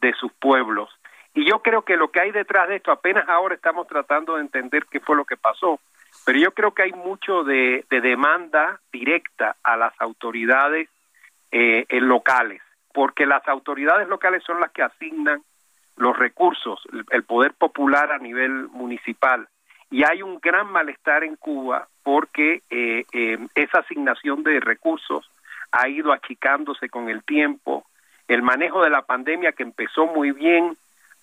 de 0.00 0.12
sus 0.14 0.32
pueblos. 0.34 0.90
Y 1.36 1.44
yo 1.44 1.58
creo 1.58 1.82
que 1.82 1.98
lo 1.98 2.10
que 2.10 2.20
hay 2.20 2.32
detrás 2.32 2.66
de 2.66 2.76
esto, 2.76 2.90
apenas 2.90 3.28
ahora 3.28 3.54
estamos 3.54 3.86
tratando 3.86 4.36
de 4.36 4.40
entender 4.40 4.86
qué 4.90 5.00
fue 5.00 5.14
lo 5.14 5.26
que 5.26 5.36
pasó, 5.36 5.78
pero 6.24 6.38
yo 6.38 6.52
creo 6.52 6.72
que 6.72 6.84
hay 6.84 6.92
mucho 6.92 7.44
de, 7.44 7.84
demanda 7.90 8.80
directa 8.90 9.54
a 9.62 9.76
las 9.76 9.92
autoridades 10.00 10.88
eh, 11.52 11.84
locales, 12.00 12.62
porque 12.94 13.26
las 13.26 13.46
autoridades 13.48 14.08
locales 14.08 14.42
son 14.44 14.60
las 14.60 14.72
que 14.72 14.82
asignan 14.82 15.42
los 15.96 16.18
recursos, 16.18 16.80
el, 17.10 17.24
poder 17.24 17.52
popular 17.52 18.12
a 18.12 18.18
nivel 18.18 18.68
municipal. 18.68 19.46
Y 19.90 20.04
hay 20.04 20.22
un 20.22 20.38
gran 20.40 20.72
malestar 20.72 21.22
en 21.22 21.36
Cuba 21.36 21.86
porque 22.02 22.62
eh, 22.70 23.04
eh, 23.12 23.38
esa 23.54 23.80
asignación 23.80 24.42
de 24.42 24.58
recursos 24.58 25.30
ha 25.70 25.86
ido 25.86 26.14
achicándose 26.14 26.88
con 26.88 27.10
el 27.10 27.22
tiempo. 27.24 27.84
El 28.26 28.40
manejo 28.40 28.82
de 28.82 28.88
la 28.88 29.02
pandemia 29.02 29.52
que 29.52 29.64
empezó 29.64 30.06
muy 30.06 30.32
bien 30.32 30.78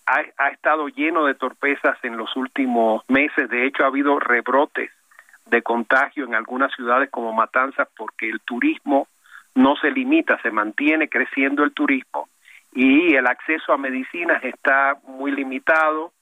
ha, 0.06 0.48
estado 0.48 0.88
lleno 0.88 1.24
de 1.24 1.34
torpezas 1.34 1.96
en 2.02 2.16
los 2.16 2.36
últimos 2.36 3.02
meses. 3.08 3.48
De 3.48 3.66
hecho, 3.66 3.84
ha 3.84 3.88
habido 3.88 4.18
rebrotes 4.18 4.90
de 5.46 5.62
contagio 5.62 6.24
en 6.24 6.34
algunas 6.34 6.72
ciudades 6.74 7.10
como 7.10 7.32
Matanzas 7.32 7.88
porque 7.96 8.28
el 8.28 8.40
turismo 8.40 9.08
no 9.54 9.76
se 9.76 9.90
limita, 9.90 10.40
se 10.42 10.50
mantiene 10.50 11.08
creciendo 11.08 11.62
el 11.64 11.72
turismo 11.72 12.28
y 12.72 13.14
el 13.14 13.26
acceso 13.26 13.72
a 13.72 13.78
medicinas 13.78 14.42
está 14.44 14.98
muy 15.06 15.30
limitado. 15.30 16.12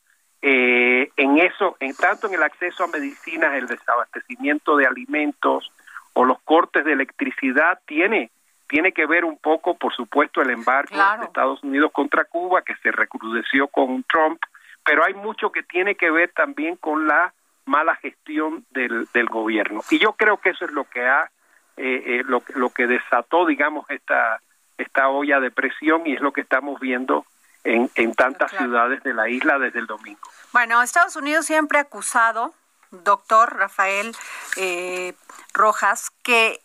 Eh, 0.43 1.11
en 1.17 1.39
eso, 1.39 1.77
en 1.81 1.95
tanto 1.95 2.27
en 2.27 2.35
el 2.35 2.43
acceso 2.43 2.85
a 2.85 2.89
medicinas, 2.89 3.55
el 3.55 3.67
desabastecimiento 3.67 4.77
de 4.77 4.87
alimentos 4.87 5.71
o 6.15 6.25
los 6.25 6.41
cortes 6.43 6.85
de 6.85 6.93
electricidad 6.93 7.79
tiene 7.87 8.31
tiene 8.73 8.93
que 8.93 9.05
ver 9.05 9.27
un 9.27 9.37
poco, 9.37 9.75
por 9.75 9.95
supuesto, 9.95 10.41
el 10.41 10.49
embargo 10.49 10.97
de 11.19 11.27
Estados 11.27 11.63
Unidos 11.63 11.93
contra 11.93 12.25
Cuba, 12.25 12.63
que 12.63 12.75
se 12.77 12.91
recrudeció 12.91 13.69
con 13.69 14.03
Trump, 14.05 14.41
pero 14.83 15.05
hay 15.05 15.13
mucho 15.13 15.53
que 15.53 15.63
tiene 15.63 15.95
que 15.95 16.11
ver 16.11 16.33
también 16.33 16.77
con 16.77 17.07
la 17.07 17.35
mala 17.67 17.95
gestión 17.97 18.65
del, 18.71 19.07
del 19.13 19.27
gobierno. 19.27 19.83
Y 19.91 19.99
yo 19.99 20.15
creo 20.15 20.39
que 20.39 20.51
eso 20.51 20.65
es 20.65 20.71
lo 20.71 20.85
que 20.85 21.07
ha, 21.07 21.31
eh, 21.77 22.03
eh, 22.07 22.23
lo, 22.25 22.43
lo 22.55 22.71
que 22.71 22.87
desató, 22.87 23.45
digamos, 23.45 23.85
esta, 23.91 24.41
esta 24.79 25.11
olla 25.11 25.39
de 25.39 25.51
presión 25.51 26.07
y 26.07 26.15
es 26.15 26.23
lo 26.23 26.33
que 26.33 26.41
estamos 26.41 26.81
viendo 26.81 27.27
en, 27.65 27.91
en 27.95 28.15
tantas 28.15 28.53
ciudades 28.53 29.03
de 29.03 29.13
la 29.13 29.29
isla 29.29 29.59
desde 29.59 29.81
el 29.81 29.87
domingo. 29.87 30.31
Bueno, 30.55 30.81
Estados 30.81 31.17
Unidos 31.17 31.45
siempre 31.45 31.77
ha 31.77 31.83
acusado, 31.83 32.55
doctor 32.91 33.55
Rafael 33.55 34.17
eh, 34.57 35.13
Rojas, 35.53 36.11
que 36.23 36.59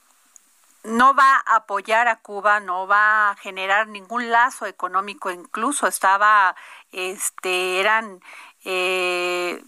no 0.88 1.14
va 1.14 1.44
a 1.46 1.58
apoyar 1.58 2.08
a 2.08 2.18
Cuba, 2.18 2.60
no 2.60 2.88
va 2.88 3.32
a 3.32 3.36
generar 3.36 3.88
ningún 3.88 4.32
lazo 4.32 4.66
económico, 4.66 5.30
incluso 5.32 5.88
estaba, 5.88 6.56
este, 6.92 7.80
eran, 7.80 8.22
eh, 8.64 9.62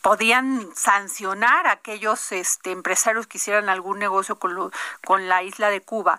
podían 0.00 0.68
sancionar 0.74 1.66
a 1.66 1.72
aquellos 1.72 2.32
este, 2.32 2.72
empresarios 2.72 3.26
que 3.26 3.38
hicieran 3.38 3.68
algún 3.68 3.98
negocio 3.98 4.38
con, 4.38 4.72
con 5.04 5.28
la 5.28 5.42
isla 5.42 5.70
de 5.70 5.80
Cuba 5.82 6.18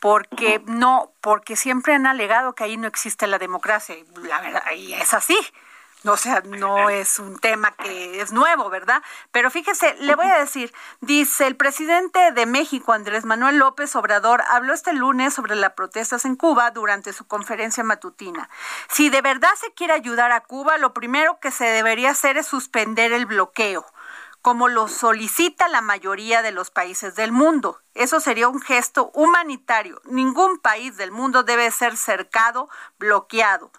porque 0.00 0.62
no, 0.66 1.12
porque 1.20 1.56
siempre 1.56 1.94
han 1.94 2.06
alegado 2.06 2.54
que 2.54 2.64
ahí 2.64 2.76
no 2.76 2.86
existe 2.86 3.26
la 3.26 3.38
democracia, 3.38 3.96
y 3.96 4.04
la 4.22 4.40
verdad, 4.40 4.62
y 4.76 4.92
es 4.92 5.12
así. 5.12 5.36
O 6.04 6.16
sea, 6.16 6.42
no 6.46 6.90
es 6.90 7.18
un 7.18 7.38
tema 7.40 7.72
que 7.72 8.20
es 8.20 8.30
nuevo, 8.30 8.70
¿verdad? 8.70 9.02
Pero 9.32 9.50
fíjese, 9.50 9.96
le 9.98 10.14
voy 10.14 10.26
a 10.26 10.38
decir, 10.38 10.72
dice 11.00 11.48
el 11.48 11.56
presidente 11.56 12.30
de 12.30 12.46
México, 12.46 12.92
Andrés 12.92 13.24
Manuel 13.24 13.58
López 13.58 13.96
Obrador, 13.96 14.42
habló 14.48 14.74
este 14.74 14.92
lunes 14.92 15.34
sobre 15.34 15.56
las 15.56 15.72
protestas 15.72 16.24
en 16.24 16.36
Cuba 16.36 16.70
durante 16.70 17.12
su 17.12 17.26
conferencia 17.26 17.82
matutina. 17.82 18.48
Si 18.88 19.08
de 19.08 19.22
verdad 19.22 19.50
se 19.60 19.72
quiere 19.72 19.92
ayudar 19.92 20.30
a 20.30 20.42
Cuba, 20.42 20.78
lo 20.78 20.94
primero 20.94 21.40
que 21.40 21.50
se 21.50 21.64
debería 21.64 22.10
hacer 22.10 22.36
es 22.36 22.46
suspender 22.46 23.12
el 23.12 23.26
bloqueo 23.26 23.84
como 24.40 24.68
lo 24.68 24.86
solicita 24.86 25.66
la 25.66 25.80
mayoría 25.80 26.42
de 26.42 26.52
los 26.52 26.70
países 26.70 27.16
del 27.16 27.32
mundo. 27.32 27.80
Eso 27.94 28.20
sería 28.20 28.48
un 28.48 28.62
gesto 28.62 29.10
humanitario. 29.12 30.00
Ningún 30.04 30.58
país 30.60 30.96
del 30.96 31.10
mundo 31.10 31.42
debe 31.42 31.70
ser 31.72 31.96
cercado, 31.96 32.70
bloqueado 32.98 33.72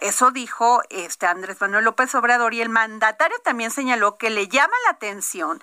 eso 0.00 0.30
dijo 0.30 0.82
este 0.90 1.26
Andrés 1.26 1.60
Manuel 1.60 1.84
López 1.84 2.14
Obrador 2.14 2.52
y 2.52 2.60
el 2.60 2.68
mandatario 2.68 3.38
también 3.42 3.70
señaló 3.70 4.16
que 4.18 4.30
le 4.30 4.48
llama 4.48 4.74
la 4.84 4.92
atención 4.92 5.62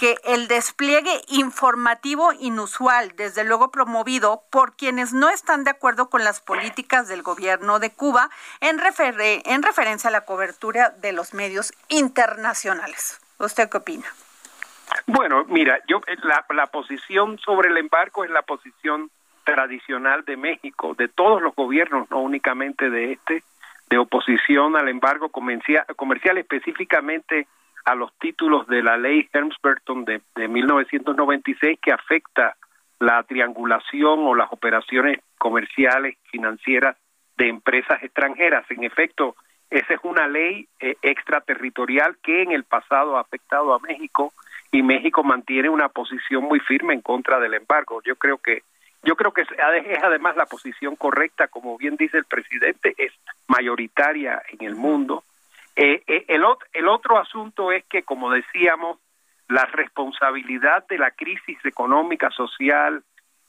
que 0.00 0.16
el 0.24 0.48
despliegue 0.48 1.20
informativo 1.28 2.32
inusual, 2.32 3.12
desde 3.16 3.44
luego 3.44 3.70
promovido 3.70 4.44
por 4.48 4.74
quienes 4.74 5.12
no 5.12 5.28
están 5.28 5.62
de 5.64 5.72
acuerdo 5.72 6.08
con 6.08 6.24
las 6.24 6.40
políticas 6.40 7.06
del 7.06 7.22
gobierno 7.22 7.80
de 7.80 7.90
Cuba 7.90 8.30
en, 8.60 8.80
en 8.80 9.62
referencia 9.62 10.08
a 10.08 10.10
la 10.10 10.24
cobertura 10.24 10.88
de 10.88 11.12
los 11.12 11.34
medios 11.34 11.74
internacionales. 11.88 13.20
¿Usted 13.38 13.68
qué 13.68 13.76
opina? 13.76 14.06
Bueno, 15.06 15.44
mira, 15.48 15.80
yo 15.86 16.00
la, 16.22 16.46
la 16.48 16.66
posición 16.68 17.38
sobre 17.38 17.68
el 17.68 17.76
embarco 17.76 18.24
es 18.24 18.30
la 18.30 18.40
posición 18.40 19.10
tradicional 19.44 20.24
de 20.24 20.36
México, 20.36 20.94
de 20.94 21.08
todos 21.08 21.42
los 21.42 21.54
gobiernos, 21.54 22.10
no 22.10 22.20
únicamente 22.20 22.90
de 22.90 23.12
este, 23.12 23.42
de 23.88 23.98
oposición 23.98 24.76
al 24.76 24.88
embargo 24.88 25.28
comercial, 25.28 25.84
comercial 25.96 26.38
específicamente 26.38 27.46
a 27.84 27.94
los 27.94 28.12
títulos 28.18 28.66
de 28.66 28.82
la 28.82 28.96
ley 28.96 29.28
Helms-Burton 29.32 30.04
de, 30.04 30.20
de 30.36 30.48
1996 30.48 31.78
que 31.82 31.92
afecta 31.92 32.56
la 32.98 33.22
triangulación 33.22 34.20
o 34.20 34.34
las 34.34 34.52
operaciones 34.52 35.20
comerciales 35.38 36.16
financieras 36.30 36.96
de 37.36 37.48
empresas 37.48 38.02
extranjeras. 38.02 38.70
En 38.70 38.84
efecto, 38.84 39.34
esa 39.70 39.94
es 39.94 40.00
una 40.02 40.28
ley 40.28 40.68
eh, 40.80 40.96
extraterritorial 41.00 42.18
que 42.22 42.42
en 42.42 42.52
el 42.52 42.64
pasado 42.64 43.16
ha 43.16 43.22
afectado 43.22 43.72
a 43.74 43.78
México 43.78 44.32
y 44.70 44.82
México 44.82 45.24
mantiene 45.24 45.68
una 45.68 45.88
posición 45.88 46.44
muy 46.44 46.60
firme 46.60 46.94
en 46.94 47.00
contra 47.00 47.40
del 47.40 47.54
embargo. 47.54 48.02
Yo 48.04 48.16
creo 48.16 48.38
que 48.38 48.62
yo 49.02 49.16
creo 49.16 49.32
que 49.32 49.42
es, 49.42 49.48
además 50.02 50.36
la 50.36 50.46
posición 50.46 50.96
correcta, 50.96 51.48
como 51.48 51.78
bien 51.78 51.96
dice 51.96 52.18
el 52.18 52.24
presidente, 52.24 52.94
es 52.98 53.12
mayoritaria 53.46 54.42
en 54.48 54.66
el 54.66 54.76
mundo. 54.76 55.24
Eh, 55.76 56.02
eh, 56.06 56.24
el, 56.28 56.44
el 56.72 56.88
otro 56.88 57.18
asunto 57.18 57.72
es 57.72 57.84
que, 57.84 58.02
como 58.02 58.30
decíamos, 58.30 58.98
la 59.48 59.64
responsabilidad 59.64 60.86
de 60.88 60.98
la 60.98 61.10
crisis 61.10 61.58
económica, 61.64 62.30
social 62.30 63.02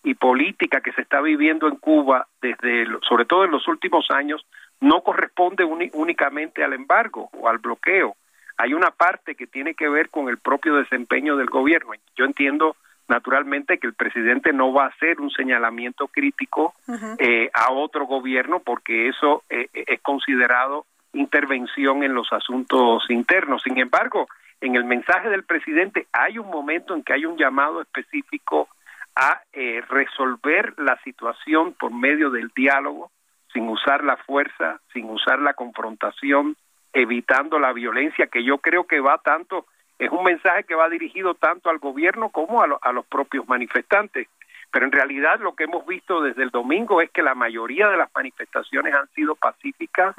y 0.04 0.16
política 0.16 0.82
que 0.82 0.94
se 0.94 1.02
está 1.02 1.22
viviendo 1.22 1.68
en 1.68 1.76
Cuba, 1.76 2.28
desde 2.42 2.88
sobre 3.08 3.26
todo 3.26 3.46
en 3.46 3.52
los 3.52 3.68
últimos 3.68 4.10
años, 4.10 4.46
no 4.80 5.02
corresponde 5.02 5.64
únicamente 5.64 6.64
al 6.64 6.74
embargo 6.74 7.30
o 7.34 7.48
al 7.48 7.60
bloqueo. 7.60 8.16
Hay 8.58 8.74
una 8.74 8.92
parte 8.92 9.36
que 9.36 9.48
tiene 9.48 9.76
que 9.76 9.90
ver 9.90 10.10
con 10.10 10.28
el 10.28 10.38
propio 10.38 10.76
desempeño 10.76 11.36
del 11.36 11.50
gobierno. 11.50 11.92
Yo 12.16 12.26
entiendo 12.26 12.76
naturalmente 13.12 13.78
que 13.78 13.88
el 13.88 13.94
presidente 13.94 14.54
no 14.54 14.72
va 14.72 14.86
a 14.86 14.88
hacer 14.88 15.20
un 15.20 15.30
señalamiento 15.32 16.08
crítico 16.08 16.74
eh, 17.20 17.50
a 17.54 17.74
otro 17.74 18.08
gobierno 18.08 18.62
porque 18.62 19.10
eso 19.10 19.44
eh, 19.50 19.68
eh, 19.74 19.84
es 19.88 20.02
considerado 20.02 20.86
intervención 21.12 22.04
en 22.04 22.14
los 22.14 22.32
asuntos 22.32 23.04
internos. 23.10 23.64
Sin 23.64 23.78
embargo, 23.78 24.28
en 24.62 24.76
el 24.76 24.86
mensaje 24.86 25.30
del 25.30 25.44
presidente 25.44 26.08
hay 26.14 26.38
un 26.38 26.50
momento 26.50 26.96
en 26.96 27.04
que 27.04 27.12
hay 27.12 27.26
un 27.26 27.38
llamado 27.38 27.82
específico 27.82 28.70
a 29.14 29.42
resolver 29.90 30.74
la 30.78 30.98
situación 31.04 31.74
por 31.74 31.92
medio 31.92 32.30
del 32.30 32.50
diálogo, 32.56 33.12
sin 33.52 33.68
usar 33.68 34.06
la 34.06 34.16
fuerza, 34.16 34.80
sin 34.94 35.10
usar 35.10 35.40
la 35.40 35.54
confrontación, 35.54 36.56
evitando 36.94 37.60
la 37.60 37.74
violencia, 37.74 38.28
que 38.28 38.46
yo 38.46 38.60
creo 38.60 38.86
que 38.86 39.02
va 39.02 39.18
tanto, 39.18 39.66
es 40.02 40.10
un 40.10 40.24
mensaje 40.24 40.64
que 40.64 40.74
va 40.74 40.90
dirigido 40.90 41.36
tanto 41.36 41.70
al 41.70 41.78
gobierno 41.78 42.30
como 42.30 42.64
a, 42.64 42.92
los 42.92 43.06
propios 43.06 43.48
manifestantes. 43.48 44.28
Pero 44.72 44.86
en 44.86 44.92
realidad 44.92 45.40
lo 45.40 45.54
que 45.54 45.66
hemos 45.66 45.86
visto 45.86 46.22
desde 46.22 46.42
el 46.42 46.50
domingo 46.50 47.02
es 47.02 47.12
que 47.12 47.22
la 47.22 47.36
mayoría 47.36 47.88
de 47.88 47.98
las 47.98 48.10
manifestaciones 48.16 48.96
han 48.96 49.08
sido 49.10 49.36
pacíficas. 49.36 50.16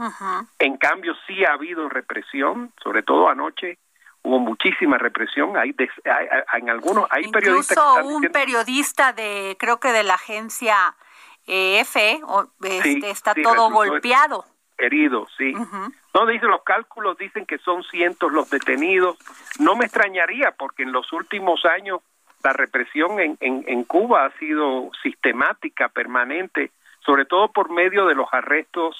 En 0.61 0.77
cambio, 0.77 1.15
sí 1.27 1.45
ha 1.45 1.55
habido 1.55 1.89
represión, 1.89 2.73
sobre 2.83 3.03
todo 3.03 3.29
anoche 3.29 3.79
hubo 4.23 4.39
muchísima 4.39 4.99
represión. 4.99 5.57
Hay, 5.57 5.75
en 6.55 6.71
algunos 6.71 7.07
hay 7.11 7.29
periodistas. 7.33 7.77
Incluso 7.77 8.07
un 8.07 8.23
periodista 8.31 9.13
de, 9.13 9.57
creo 9.59 9.81
que 9.81 9.89
de 9.89 10.05
la 10.05 10.15
agencia 10.15 10.95
EFE, 11.47 12.21
este, 12.63 13.11
está 13.11 13.35
todo 13.35 13.69
golpeado. 13.71 14.45
Herido, 14.83 15.27
sí. 15.39 15.55
No, 16.15 16.27
dicen 16.27 16.51
los 16.51 16.63
cálculos, 16.63 17.17
dicen 17.17 17.47
que 17.47 17.59
son 17.59 17.83
cientos 17.85 18.33
los 18.33 18.51
detenidos. 18.51 19.17
No 19.61 19.77
me 19.77 19.85
extrañaría 19.85 20.53
porque 20.59 20.83
en 20.83 20.93
los 20.93 21.13
últimos 21.13 21.65
años 21.65 22.01
la 22.43 22.53
represión 22.53 23.21
en, 23.21 23.37
en, 23.41 23.85
Cuba 23.85 24.27
ha 24.27 24.39
sido 24.39 24.91
sistemática, 25.03 25.89
permanente, 25.89 26.73
sobre 27.07 27.25
todo 27.25 27.53
por 27.53 27.71
medio 27.71 28.07
de 28.07 28.17
los 28.17 28.27
arrestos 28.33 28.97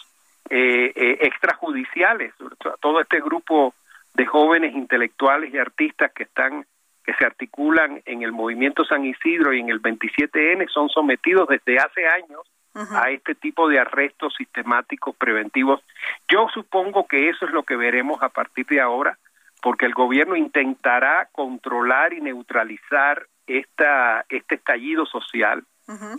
eh, 0.49 0.93
eh, 0.95 1.19
extrajudiciales. 1.23 2.33
Todo 2.81 3.01
este 3.01 3.21
grupo 3.21 3.75
de 4.15 4.27
jóvenes 4.27 4.75
intelectuales 4.75 5.53
y 5.53 5.59
artistas 5.59 6.13
que 6.13 6.25
están 6.25 6.67
que 7.05 7.15
se 7.15 7.27
articulan 7.27 8.01
en 8.05 8.23
el 8.23 8.31
movimiento 8.31 8.85
San 8.85 9.05
Isidro 9.05 9.53
y 9.53 9.59
en 9.59 9.71
el 9.71 9.83
27N 9.83 10.69
son 10.69 10.89
sometidos 10.89 11.49
desde 11.49 11.79
hace 11.79 12.07
años 12.07 12.43
a 12.75 13.11
este 13.11 13.35
tipo 13.35 13.69
de 13.69 13.79
arrestos 13.79 14.35
sistemáticos 14.37 15.15
preventivos. 15.17 15.83
Yo 16.29 16.49
supongo 16.53 17.07
que 17.07 17.29
eso 17.29 17.47
es 17.47 17.53
lo 17.53 17.63
que 17.65 17.77
veremos 17.77 18.23
a 18.23 18.29
partir 18.29 18.67
de 18.67 18.81
ahora, 18.81 19.19
porque 19.61 19.87
el 19.87 19.95
gobierno 19.95 20.37
intentará 20.37 21.29
controlar 21.33 22.13
y 22.13 22.21
neutralizar 22.21 23.27
esta, 23.47 24.25
este 24.29 24.57
estallido 24.57 25.07
social. 25.07 25.65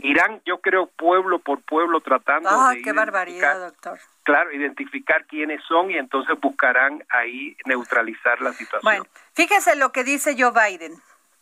Irán, 0.03 0.41
yo 0.45 0.59
creo, 0.59 0.87
pueblo 0.87 1.39
por 1.39 1.61
pueblo 1.61 1.99
tratando 2.01 2.49
de... 2.69 2.81
qué 2.83 2.91
barbaridad, 2.91 3.59
doctor! 3.59 3.97
Claro, 4.23 4.51
identificar 4.51 5.25
quiénes 5.25 5.63
son 5.63 5.89
y 5.89 5.97
entonces 5.97 6.39
buscarán 6.39 7.03
ahí 7.09 7.57
neutralizar 7.65 8.39
la 8.41 8.53
situación. 8.53 8.81
Bueno, 8.83 9.05
fíjese 9.33 9.75
lo 9.75 9.91
que 9.91 10.03
dice 10.03 10.35
Joe 10.37 10.51
Biden, 10.51 10.93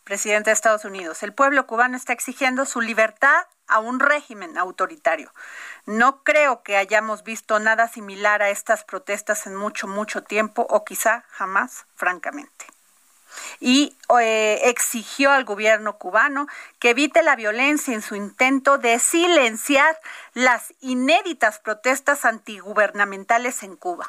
presidente 0.04 0.50
de 0.50 0.54
Estados 0.54 0.84
Unidos. 0.84 1.22
El 1.22 1.32
pueblo 1.32 1.66
cubano 1.66 1.96
está 1.96 2.12
exigiendo 2.12 2.66
su 2.66 2.80
libertad 2.80 3.46
a 3.66 3.78
un 3.78 4.00
régimen 4.00 4.58
autoritario. 4.58 5.32
No 5.86 6.22
creo 6.22 6.62
que 6.62 6.76
hayamos 6.76 7.24
visto 7.24 7.58
nada 7.58 7.88
similar 7.88 8.42
a 8.42 8.50
estas 8.50 8.84
protestas 8.84 9.46
en 9.46 9.54
mucho, 9.54 9.86
mucho 9.86 10.22
tiempo 10.22 10.66
o 10.68 10.84
quizá 10.84 11.24
jamás, 11.30 11.86
francamente 11.94 12.66
y 13.60 13.96
eh, 14.20 14.60
exigió 14.64 15.30
al 15.30 15.44
gobierno 15.44 15.96
cubano 15.98 16.46
que 16.78 16.90
evite 16.90 17.22
la 17.22 17.36
violencia 17.36 17.94
en 17.94 18.02
su 18.02 18.14
intento 18.14 18.78
de 18.78 18.98
silenciar 18.98 19.96
las 20.34 20.74
inéditas 20.80 21.58
protestas 21.58 22.24
antigubernamentales 22.24 23.62
en 23.62 23.76
Cuba. 23.76 24.06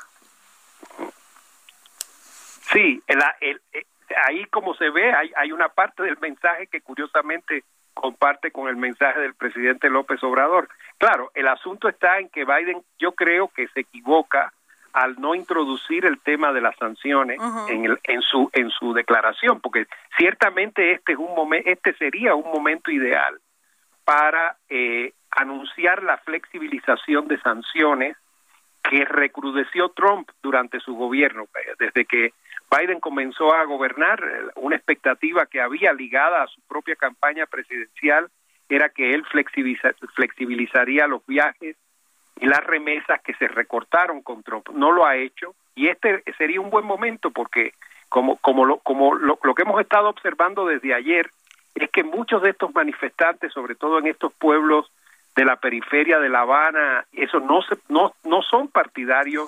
Sí, 2.72 3.02
eh, 3.08 3.86
ahí 4.28 4.46
como 4.46 4.74
se 4.76 4.90
ve, 4.90 5.14
hay, 5.14 5.32
hay 5.36 5.52
una 5.52 5.70
parte 5.70 6.04
del 6.04 6.18
mensaje 6.20 6.68
que 6.68 6.82
curiosamente 6.82 7.64
comparte 7.94 8.52
con 8.52 8.68
el 8.68 8.76
mensaje 8.76 9.20
del 9.20 9.36
presidente 9.36 9.90
López 9.90 10.24
Obrador. 10.24 10.68
Claro, 10.98 11.32
el 11.36 11.48
asunto 11.48 11.88
está 11.88 12.20
en 12.20 12.30
que 12.30 12.46
Biden 12.46 12.84
yo 13.00 13.14
creo 13.14 13.50
que 13.50 13.68
se 13.70 13.82
equivoca 13.82 14.52
al 14.94 15.20
no 15.20 15.34
introducir 15.34 16.06
el 16.06 16.20
tema 16.20 16.54
de 16.54 16.62
las 16.62 16.76
sanciones 16.78 17.40
en, 17.68 17.86
el, 17.86 18.00
en 18.04 18.22
su 18.22 18.50
en 18.54 18.70
su 18.70 18.94
declaración 18.94 19.60
porque 19.60 19.88
ciertamente 20.16 20.92
este 20.92 21.14
es 21.14 21.18
un 21.18 21.34
este 21.66 21.94
sería 21.96 22.36
un 22.36 22.52
momento 22.52 22.92
ideal 22.92 23.40
para 24.06 24.58
eh, 24.70 25.14
anunciar 25.32 26.04
la 26.04 26.18
flexibilización 26.18 27.28
de 27.28 27.40
sanciones 27.40 28.18
que 28.84 29.04
recrudeció 29.06 29.90
Trump 29.90 30.30
durante 30.44 30.80
su 30.80 30.94
gobierno 30.96 31.48
desde 31.80 32.06
que 32.06 32.34
Biden 32.74 33.00
comenzó 33.00 33.54
a 33.54 33.66
gobernar 33.66 34.20
una 34.56 34.76
expectativa 34.76 35.46
que 35.46 35.62
había 35.62 35.94
ligada 35.94 36.44
a 36.44 36.48
su 36.48 36.62
propia 36.62 36.96
campaña 36.96 37.46
presidencial 37.46 38.30
era 38.70 38.90
que 38.90 39.14
él 39.14 39.24
flexibilizaría 40.16 41.06
los 41.08 41.26
viajes 41.28 41.76
y 42.40 42.46
las 42.48 42.64
remesas 42.66 43.22
que 43.22 43.36
se 43.36 43.48
recortaron 43.48 44.22
con 44.22 44.42
Trump. 44.42 44.70
No 44.70 44.92
lo 44.92 45.06
ha 45.06 45.18
hecho 45.18 45.54
y 45.76 45.88
este 45.88 46.24
sería 46.38 46.62
un 46.62 46.70
buen 46.70 46.86
momento 46.86 47.32
porque 47.32 47.74
como 48.10 48.38
como 48.38 48.66
lo 48.66 48.78
como 48.78 49.14
lo, 49.16 49.38
que 49.38 49.62
hemos 49.62 49.80
estado 49.80 50.10
observando 50.10 50.66
desde 50.66 50.94
ayer 50.94 51.30
es 51.76 51.90
que 51.92 52.04
muchos 52.04 52.42
de 52.42 52.52
estos 52.52 52.74
manifestantes, 52.74 53.52
sobre 53.52 53.76
todo 53.76 54.00
en 54.00 54.08
estos 54.08 54.34
pueblos 54.34 54.92
de 55.36 55.46
la 55.46 55.56
periferia 55.56 56.20
de 56.20 56.30
La 56.30 56.42
Habana, 56.42 57.06
eso 57.12 57.40
no 57.40 57.62
se, 57.64 57.78
no 57.90 58.14
no 58.24 58.42
son 58.44 58.68
partidarios 58.68 59.48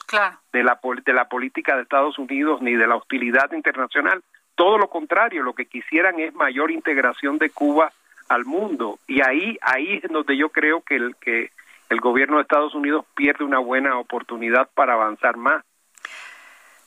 de 0.52 0.64
la 0.64 0.80
de 1.06 1.14
la 1.14 1.26
política 1.26 1.76
de 1.76 1.84
Estados 1.84 2.18
Unidos 2.18 2.62
ni 2.62 2.76
de 2.76 2.88
la 2.88 2.96
hostilidad 2.96 3.52
internacional. 3.52 4.24
Todo 4.56 4.78
lo 4.78 4.90
contrario, 4.90 5.44
lo 5.44 5.54
que 5.54 5.66
quisieran 5.66 6.20
es 6.20 6.34
mayor 6.34 6.72
integración 6.72 7.38
de 7.38 7.50
Cuba 7.50 7.92
al 8.30 8.46
mundo 8.46 9.00
y 9.06 9.22
ahí 9.22 9.58
ahí 9.62 10.00
es 10.02 10.10
donde 10.12 10.36
yo 10.36 10.50
creo 10.50 10.82
que 10.82 10.96
el 10.96 11.16
que 11.18 11.52
el 11.90 12.02
gobierno 12.02 12.38
de 12.38 12.44
Estados 12.44 12.74
Unidos 12.74 13.06
pierde 13.16 13.44
una 13.44 13.60
buena 13.60 14.00
oportunidad 14.00 14.68
para 14.74 14.94
avanzar 14.94 15.38
más. 15.38 15.64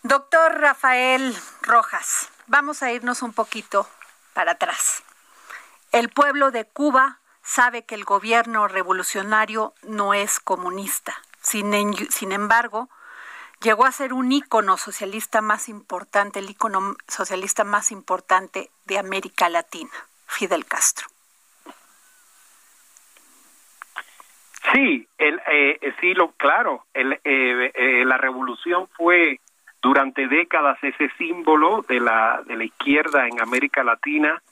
Doctor 0.02 0.60
Rafael 0.60 1.34
Rojas, 1.62 2.32
vamos 2.48 2.82
a 2.82 2.92
irnos 2.92 3.22
un 3.22 3.32
poquito 3.32 3.86
para 4.32 4.52
atrás. 4.52 5.04
El 5.92 6.08
pueblo 6.08 6.50
de 6.50 6.64
Cuba 6.64 7.17
sabe 7.48 7.86
que 7.86 7.94
el 7.94 8.04
gobierno 8.04 8.68
revolucionario 8.68 9.72
no 9.82 10.12
es 10.12 10.38
comunista. 10.38 11.14
Sin, 11.40 11.72
sin 12.10 12.32
embargo, 12.32 12.90
llegó 13.62 13.86
a 13.86 13.92
ser 13.92 14.12
un 14.12 14.30
ícono 14.30 14.76
socialista 14.76 15.40
más 15.40 15.70
importante, 15.70 16.40
el 16.40 16.50
ícono 16.50 16.96
socialista 17.06 17.64
más 17.64 17.90
importante 17.90 18.68
de 18.84 18.98
América 18.98 19.48
Latina, 19.48 19.90
Fidel 20.26 20.66
Castro. 20.66 21.08
Sí, 24.74 25.08
el, 25.16 25.40
eh, 25.50 25.78
eh, 25.80 25.94
sí, 26.02 26.12
lo 26.12 26.32
claro. 26.32 26.84
El, 26.92 27.18
eh, 27.24 28.04
la 28.04 28.18
revolución 28.18 28.88
fue 28.94 29.40
durante 29.80 30.28
décadas 30.28 30.76
ese 30.82 31.10
símbolo 31.16 31.82
de 31.88 32.00
la 32.00 32.42
de 32.44 32.56
la 32.56 32.64
izquierda 32.64 33.26
en 33.26 33.40
América 33.40 33.82
Latina. 33.82 34.42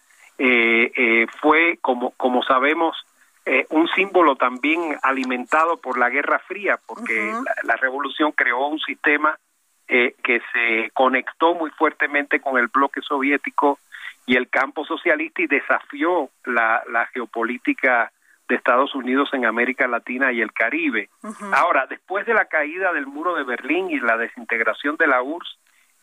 Fue 1.41 1.79
como 1.81 2.11
como 2.13 2.43
sabemos 2.43 2.97
un 3.71 3.89
símbolo 3.89 4.35
también 4.37 4.97
alimentado 5.03 5.77
por 5.77 5.99
la 5.99 6.11
Guerra 6.11 6.41
Fría, 6.41 6.81
porque 6.85 7.33
la, 7.63 7.77
revolución 7.77 8.33
creó 8.33 8.67
un 8.67 8.81
sistema 8.81 9.39
eh, 9.87 10.17
que 10.25 10.43
se 10.53 10.91
conectó 10.93 11.55
muy 11.55 11.71
fuertemente 11.71 12.41
con 12.41 12.59
el 12.59 12.67
bloque 12.67 13.01
soviético 13.03 13.79
y 14.27 14.35
el 14.35 14.49
campo 14.49 14.85
socialista 14.85 15.43
y 15.43 15.47
desafió 15.47 16.29
la, 16.45 16.83
la 16.91 17.07
geopolítica 17.07 18.11
de 18.49 18.57
Estados 18.57 18.97
Unidos 18.97 19.31
en 19.33 19.45
América 19.45 19.87
Latina 19.87 20.33
y 20.33 20.41
el 20.41 20.53
Caribe. 20.53 21.09
Ahora, 21.53 21.87
después 21.87 22.27
de 22.27 22.35
la 22.35 22.47
caída 22.47 22.93
del 22.93 23.07
muro 23.07 23.37
de 23.37 23.45
Berlín 23.45 23.91
y 23.91 24.01
la 24.01 24.17
desintegración 24.17 24.97
de 24.97 25.07
la 25.07 25.23
URSS, 25.23 25.59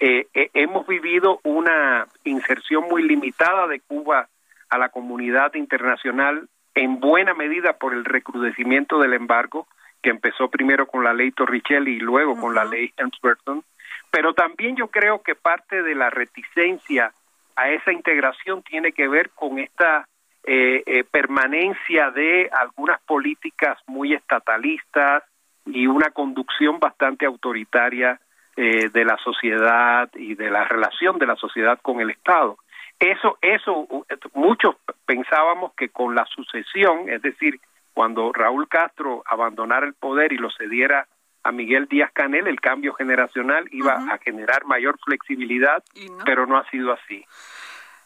eh, 0.05 0.27
eh, 0.33 0.49
hemos 0.53 0.85
vivido 0.85 1.39
una 1.45 2.07
inserción 2.25 2.89
muy 2.89 3.03
limitada 3.03 3.67
de 3.67 3.79
Cuba 3.79 4.27
a 4.69 4.77
la 4.77 4.89
comunidad 4.89 5.53
internacional, 5.53 6.49
en 6.75 6.99
buena 6.99 7.33
medida 7.33 7.77
por 7.77 7.93
el 7.93 8.03
recrudecimiento 8.03 8.99
del 8.99 9.13
embargo, 9.13 9.65
que 10.01 10.09
empezó 10.09 10.49
primero 10.49 10.87
con 10.87 11.05
la 11.05 11.13
ley 11.13 11.31
Torricelli 11.31 11.93
y 11.93 11.99
luego 12.01 12.35
con 12.35 12.53
la 12.53 12.65
ley 12.65 12.91
Helms-Burton, 12.97 13.63
pero 14.11 14.33
también 14.33 14.75
yo 14.75 14.89
creo 14.89 15.21
que 15.21 15.35
parte 15.35 15.81
de 15.81 15.95
la 15.95 16.09
reticencia 16.09 17.13
a 17.55 17.69
esa 17.69 17.93
integración 17.93 18.61
tiene 18.61 18.91
que 18.91 19.07
ver 19.07 19.29
con 19.29 19.57
esta 19.57 20.09
eh, 20.43 20.83
eh, 20.85 21.05
permanencia 21.05 22.11
de 22.11 22.49
algunas 22.51 23.01
políticas 23.03 23.79
muy 23.87 24.13
estatalistas 24.13 25.23
y 25.65 25.87
una 25.87 26.11
conducción 26.11 26.77
bastante 26.81 27.25
autoritaria 27.25 28.19
eh, 28.55 28.89
de 28.89 29.05
la 29.05 29.17
sociedad 29.17 30.09
y 30.15 30.35
de 30.35 30.49
la 30.49 30.65
relación 30.65 31.17
de 31.17 31.25
la 31.25 31.35
sociedad 31.35 31.79
con 31.81 32.01
el 32.01 32.09
Estado. 32.11 32.57
Eso, 32.99 33.37
eso, 33.41 33.87
muchos 34.33 34.75
pensábamos 35.05 35.73
que 35.73 35.89
con 35.89 36.15
la 36.15 36.25
sucesión, 36.25 37.09
es 37.09 37.21
decir, 37.21 37.59
cuando 37.93 38.31
Raúl 38.31 38.67
Castro 38.67 39.23
abandonara 39.25 39.85
el 39.85 39.93
poder 39.93 40.33
y 40.33 40.37
lo 40.37 40.49
cediera 40.51 41.07
a 41.43 41.51
Miguel 41.51 41.87
Díaz 41.87 42.11
Canel, 42.13 42.47
el 42.47 42.61
cambio 42.61 42.93
generacional 42.93 43.67
iba 43.71 43.93
a 43.93 44.17
generar 44.19 44.65
mayor 44.65 44.97
flexibilidad, 45.03 45.83
pero 46.25 46.45
no 46.47 46.57
ha 46.57 46.69
sido 46.69 46.93
así. 46.93 47.25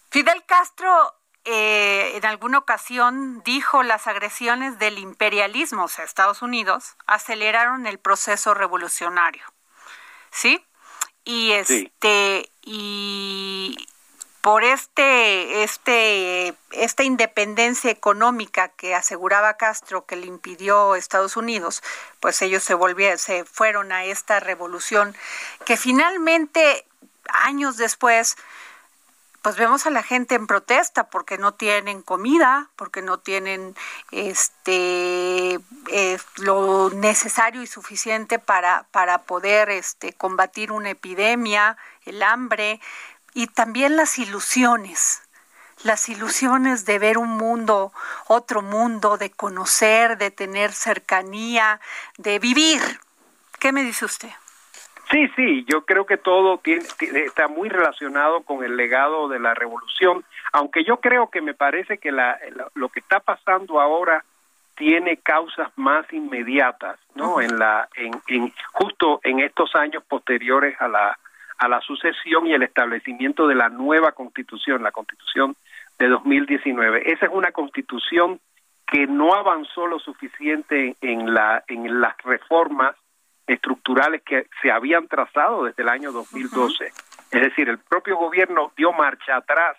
Fidel 0.10 0.44
Castro 0.48 0.90
eh, 1.46 2.18
en 2.18 2.26
alguna 2.26 2.58
ocasión 2.58 3.42
dijo 3.44 3.84
las 3.84 4.08
agresiones 4.08 4.80
del 4.80 4.98
imperialismo, 4.98 5.86
o 5.86 5.88
sea, 5.88 6.04
Estados 6.04 6.42
Unidos, 6.42 6.98
aceleraron 7.06 7.86
el 7.86 8.00
proceso 8.00 8.54
revolucionario. 8.54 9.44
¿Sí? 10.38 10.64
Y 11.26 11.52
este, 11.52 12.52
y 12.62 13.76
por 14.42 14.64
este, 14.64 15.64
este, 15.64 16.54
esta 16.72 17.04
independencia 17.04 17.90
económica 17.90 18.70
que 18.70 18.94
aseguraba 18.94 19.58
Castro 19.58 20.06
que 20.06 20.16
le 20.16 20.28
impidió 20.28 20.94
Estados 20.94 21.38
Unidos, 21.38 21.82
pues 22.20 22.40
ellos 22.44 22.64
se 22.64 22.76
volvieron, 22.76 23.18
se 23.18 23.46
fueron 23.46 23.92
a 23.92 24.06
esta 24.06 24.40
revolución 24.40 25.16
que 25.66 25.76
finalmente 25.76 26.86
años 27.30 27.78
después 27.78 28.38
pues 29.48 29.56
vemos 29.56 29.86
a 29.86 29.92
la 29.92 30.04
gente 30.04 30.36
en 30.36 30.46
protesta 30.46 31.06
porque 31.06 31.38
no 31.38 31.54
tienen 31.54 32.02
comida, 32.02 32.70
porque 32.76 33.02
no 33.02 33.20
tienen 33.20 33.78
este 34.12 35.58
eh, 35.90 36.20
lo 36.36 36.90
necesario 36.90 37.62
y 37.62 37.68
suficiente 37.68 38.40
para, 38.40 38.88
para 38.92 39.20
poder 39.20 39.70
este 39.70 40.12
combatir 40.12 40.74
una 40.74 40.90
epidemia, 40.90 41.78
el 42.04 42.24
hambre, 42.24 42.82
y 43.34 43.48
también 43.48 43.96
las 43.96 44.20
ilusiones, 44.20 45.22
las 45.84 46.10
ilusiones 46.10 46.84
de 46.84 47.00
ver 47.00 47.18
un 47.18 47.30
mundo, 47.30 47.94
otro 48.28 48.62
mundo, 48.62 49.18
de 49.18 49.32
conocer, 49.32 50.18
de 50.18 50.30
tener 50.30 50.74
cercanía, 50.74 51.80
de 52.18 52.40
vivir. 52.40 53.00
¿Qué 53.60 53.72
me 53.72 53.84
dice 53.84 54.04
usted? 54.04 54.34
Sí, 55.12 55.28
sí, 55.36 55.66
yo 55.68 55.86
creo 55.86 56.06
que 56.06 56.18
todo 56.18 56.58
tiene, 56.58 56.84
está 57.26 57.48
muy 57.48 57.70
relacionado 57.70 58.42
con 58.42 58.64
el 58.64 58.76
legado 58.76 59.30
de 59.30 59.40
la 59.40 59.54
revolución, 59.54 60.26
aunque 60.52 60.84
yo 60.84 60.98
creo 60.98 61.30
que 61.30 61.42
me 61.42 61.54
parece 61.54 61.98
que 61.98 62.12
la, 62.12 62.38
lo 62.76 62.90
que 62.90 63.00
está 63.00 63.20
pasando 63.22 63.80
ahora 63.80 64.26
tiene 64.76 65.18
causas 65.18 65.70
más 65.78 66.12
inmediatas, 66.12 67.00
¿no? 67.16 67.42
En 67.42 67.58
la, 67.58 67.88
en, 67.96 68.12
en, 68.28 68.54
justo 68.74 69.20
en 69.24 69.40
estos 69.40 69.74
años 69.76 70.04
posteriores 70.08 70.80
a 70.80 70.88
la 70.88 71.18
a 71.58 71.68
la 71.68 71.82
sucesión 71.82 72.48
y 72.48 72.54
el 72.54 72.64
establecimiento 72.64 73.48
de 73.48 73.56
la 73.56 73.70
nueva 73.70 74.12
constitución, 74.12 74.84
la 74.84 74.92
constitución 74.92 75.56
de 75.98 76.08
2019. 76.08 77.12
Esa 77.12 77.26
es 77.26 77.32
una 77.34 77.52
constitución 77.52 78.40
que 78.86 79.08
no 79.08 79.34
avanzó 79.34 79.88
lo 79.88 80.00
suficiente 80.00 80.96
en, 81.02 81.34
la, 81.34 81.64
en 81.68 82.00
las 82.00 82.16
reformas 82.24 82.96
estructurales 83.48 84.22
que 84.24 84.48
se 84.62 84.72
habían 84.72 85.08
trazado 85.08 85.64
desde 85.64 85.84
el 85.84 85.90
año 85.90 86.12
2012. 86.12 86.92
Es 87.32 87.42
decir, 87.42 87.70
el 87.70 87.80
propio 87.80 88.18
gobierno 88.18 88.72
dio 88.76 88.92
marcha 88.92 89.38
atrás 89.38 89.78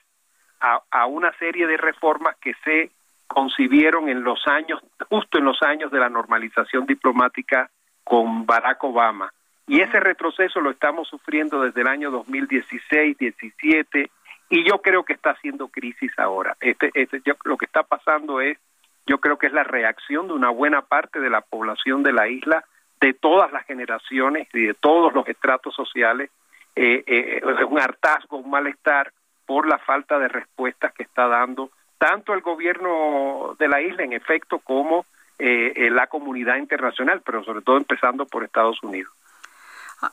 a, 0.60 0.82
a 0.90 1.06
una 1.06 1.32
serie 1.38 1.66
de 1.66 1.76
reformas 1.76 2.36
que 2.40 2.54
se 2.64 2.90
concibieron 3.26 4.08
en 4.08 4.24
los 4.24 4.46
años, 4.48 4.80
justo 5.08 5.38
en 5.38 5.44
los 5.44 5.62
años 5.62 5.90
de 5.92 5.98
la 5.98 6.08
normalización 6.08 6.86
diplomática 6.86 7.70
con 8.02 8.46
Barack 8.46 8.82
Obama. 8.84 9.32
Y 9.66 9.82
ese 9.82 10.00
retroceso 10.00 10.60
lo 10.60 10.70
estamos 10.70 11.08
sufriendo 11.08 11.60
desde 11.60 11.82
el 11.82 11.88
año 11.88 12.10
2016, 12.10 13.18
17 13.18 14.10
y 14.50 14.64
yo 14.66 14.80
creo 14.80 15.04
que 15.04 15.12
está 15.12 15.32
haciendo 15.32 15.68
crisis 15.68 16.10
ahora. 16.18 16.56
Este, 16.60 16.90
este, 16.94 17.20
lo 17.44 17.58
que 17.58 17.66
está 17.66 17.82
pasando 17.82 18.40
es, 18.40 18.58
yo 19.06 19.18
creo 19.18 19.38
que 19.38 19.46
es 19.46 19.52
la 19.52 19.64
reacción 19.64 20.26
de 20.28 20.32
una 20.32 20.48
buena 20.48 20.82
parte 20.82 21.20
de 21.20 21.30
la 21.30 21.42
población 21.42 22.02
de 22.02 22.12
la 22.12 22.28
isla, 22.28 22.64
de 23.00 23.14
todas 23.14 23.52
las 23.52 23.64
generaciones 23.66 24.48
y 24.52 24.66
de 24.66 24.74
todos 24.74 25.12
los 25.12 25.26
estratos 25.28 25.74
sociales, 25.74 26.30
eh, 26.74 27.02
eh, 27.06 27.64
un 27.68 27.78
hartazgo, 27.78 28.38
un 28.38 28.50
malestar 28.50 29.12
por 29.46 29.66
la 29.66 29.78
falta 29.78 30.18
de 30.18 30.28
respuestas 30.28 30.92
que 30.92 31.02
está 31.02 31.26
dando 31.26 31.70
tanto 31.98 32.32
el 32.34 32.40
gobierno 32.42 33.56
de 33.58 33.68
la 33.68 33.80
isla, 33.80 34.04
en 34.04 34.12
efecto, 34.12 34.60
como 34.60 35.04
eh, 35.38 35.88
la 35.90 36.06
comunidad 36.06 36.56
internacional, 36.56 37.22
pero 37.24 37.42
sobre 37.44 37.62
todo 37.62 37.76
empezando 37.76 38.26
por 38.26 38.44
Estados 38.44 38.80
Unidos. 38.82 39.12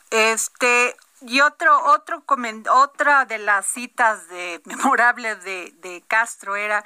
Este, 0.09 0.95
y 1.21 1.41
otro, 1.41 1.77
otro 1.85 2.23
otra 2.71 3.25
de 3.25 3.37
las 3.37 3.67
citas 3.67 4.27
de, 4.29 4.61
memorables 4.65 5.43
de 5.43 6.03
Castro 6.07 6.55
era 6.55 6.83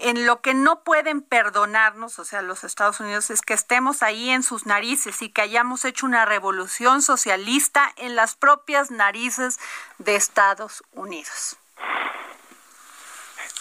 en 0.00 0.26
lo 0.26 0.40
que 0.40 0.54
no 0.54 0.82
pueden 0.84 1.22
perdonarnos, 1.22 2.18
o 2.18 2.24
sea, 2.24 2.42
los 2.42 2.64
Estados 2.64 3.00
Unidos, 3.00 3.30
es 3.30 3.42
que 3.42 3.54
estemos 3.54 4.02
ahí 4.02 4.30
en 4.30 4.42
sus 4.42 4.66
narices 4.66 5.22
y 5.22 5.30
que 5.30 5.42
hayamos 5.42 5.84
hecho 5.84 6.06
una 6.06 6.24
revolución 6.24 7.02
socialista 7.02 7.92
en 7.96 8.16
las 8.16 8.34
propias 8.36 8.90
narices 8.90 9.58
de 9.98 10.16
Estados 10.16 10.82
Unidos. 10.92 11.58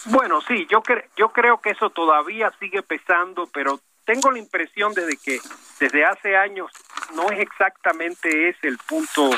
Bueno, 0.06 0.40
sí, 0.42 0.68
yo, 0.70 0.84
yo 1.18 1.30
creo 1.30 1.60
que 1.62 1.72
eso 1.72 1.90
todavía 1.90 2.54
sigue 2.60 2.84
pesando, 2.84 3.48
pero 3.48 3.80
tengo 4.06 4.32
la 4.32 4.40
impresión 4.40 4.94
desde 4.94 5.18
que 5.18 5.40
desde 5.80 6.06
hace 6.06 6.38
años 6.38 6.72
no 7.16 7.30
es 7.32 7.40
exactamente 7.40 8.50
ese 8.50 8.68
el 8.68 8.78
punto 8.78 9.32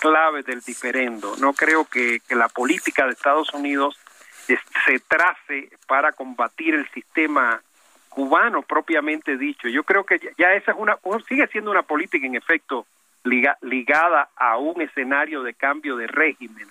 clave 0.00 0.42
del 0.42 0.60
diferendo. 0.60 1.36
No 1.38 1.52
creo 1.52 1.84
que, 1.84 2.20
la 2.30 2.48
política 2.48 3.06
de 3.06 3.12
Estados 3.12 3.52
Unidos 3.52 3.98
se 4.46 4.98
trace 5.08 5.70
para 5.86 6.12
combatir 6.12 6.74
el 6.74 6.88
sistema 6.90 7.60
cubano 8.08 8.62
propiamente 8.62 9.36
dicho. 9.36 9.68
Yo 9.68 9.84
creo 9.84 10.04
que 10.04 10.18
ya 10.36 10.52
esa 10.54 10.72
es 10.72 10.76
una 10.78 10.98
sigue 11.28 11.46
siendo 11.48 11.70
una 11.70 11.82
política 11.82 12.26
en 12.26 12.34
efecto 12.34 12.86
ligada 13.24 14.28
a 14.36 14.56
un 14.58 14.80
escenario 14.82 15.42
de 15.42 15.54
cambio 15.54 15.96
de 15.96 16.08
régimen, 16.08 16.66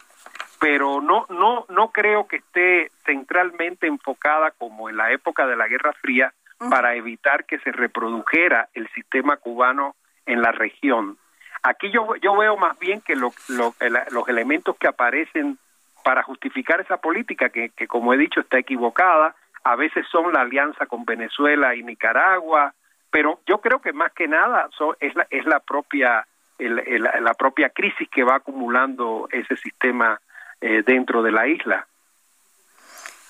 pero 0.59 1.01
no 1.01 1.25
no 1.29 1.65
no 1.69 1.91
creo 1.91 2.27
que 2.27 2.37
esté 2.37 2.91
centralmente 3.05 3.87
enfocada 3.87 4.51
como 4.51 4.89
en 4.89 4.97
la 4.97 5.11
época 5.11 5.47
de 5.47 5.55
la 5.55 5.67
Guerra 5.67 5.93
Fría 5.93 6.33
para 6.69 6.95
evitar 6.95 7.45
que 7.45 7.57
se 7.59 7.71
reprodujera 7.71 8.69
el 8.73 8.87
sistema 8.89 9.37
cubano 9.37 9.95
en 10.27 10.41
la 10.41 10.51
región. 10.51 11.17
Aquí 11.63 11.89
yo, 11.91 12.15
yo 12.17 12.35
veo 12.37 12.55
más 12.57 12.77
bien 12.77 13.01
que 13.01 13.15
lo, 13.15 13.33
los 13.47 14.29
elementos 14.29 14.77
que 14.77 14.87
aparecen 14.87 15.57
para 16.03 16.23
justificar 16.23 16.81
esa 16.81 16.97
política, 16.97 17.49
que, 17.49 17.69
que 17.69 17.87
como 17.87 18.13
he 18.13 18.17
dicho 18.17 18.39
está 18.39 18.59
equivocada, 18.59 19.35
a 19.63 19.75
veces 19.75 20.05
son 20.11 20.33
la 20.33 20.41
alianza 20.41 20.85
con 20.85 21.05
Venezuela 21.05 21.75
y 21.75 21.83
Nicaragua, 21.83 22.73
pero 23.11 23.41
yo 23.45 23.59
creo 23.59 23.81
que 23.81 23.93
más 23.93 24.11
que 24.13 24.27
nada 24.27 24.69
es, 24.99 25.15
la, 25.15 25.27
es 25.29 25.45
la 25.45 25.59
propia 25.59 26.25
la 26.59 27.33
propia 27.33 27.69
crisis 27.69 28.07
que 28.09 28.23
va 28.23 28.35
acumulando 28.35 29.27
ese 29.31 29.57
sistema 29.57 30.21
eh, 30.59 30.83
dentro 30.85 31.23
de 31.23 31.31
la 31.31 31.47
isla. 31.47 31.87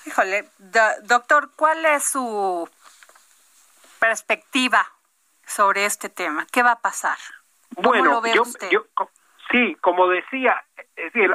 Híjole, 0.04 0.44
doctor, 1.04 1.50
¿cuál 1.56 1.84
es 1.86 2.04
su 2.04 2.68
perspectiva 3.98 4.86
sobre 5.46 5.86
este 5.86 6.10
tema? 6.10 6.46
¿Qué 6.52 6.62
va 6.62 6.72
a 6.72 6.80
pasar? 6.80 7.16
bueno, 7.76 8.10
lo 8.10 8.20
ve 8.20 8.38
usted? 8.38 8.68
Sí, 9.52 9.76
como 9.80 10.08
decía, 10.08 10.64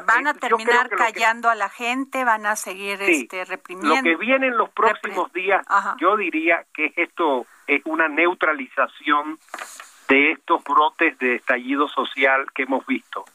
van 0.06 0.28
a 0.28 0.32
eh, 0.32 0.34
terminar 0.40 0.90
callando 0.90 1.50
a 1.50 1.56
la 1.56 1.70
gente, 1.70 2.26
van 2.26 2.46
a 2.46 2.56
seguir 2.56 3.02
este, 3.02 3.46
reprimiendo. 3.46 3.96
Lo 3.96 4.04
que 4.04 4.16
viene 4.16 4.48
en 4.48 4.58
los 4.58 4.70
próximos 4.72 5.32
días, 5.32 5.66
yo 6.00 6.18
diría 6.18 6.66
que 6.74 6.92
esto 6.98 7.46
es 7.68 7.82
una 7.86 8.08
neutralización 8.08 9.38
de 10.10 10.32
estos 10.32 10.64
brotes 10.64 11.18
de 11.20 11.36
estallido 11.36 11.88
social 11.88 12.46
que 12.54 12.64
hemos 12.64 12.86
visto. 12.86 13.26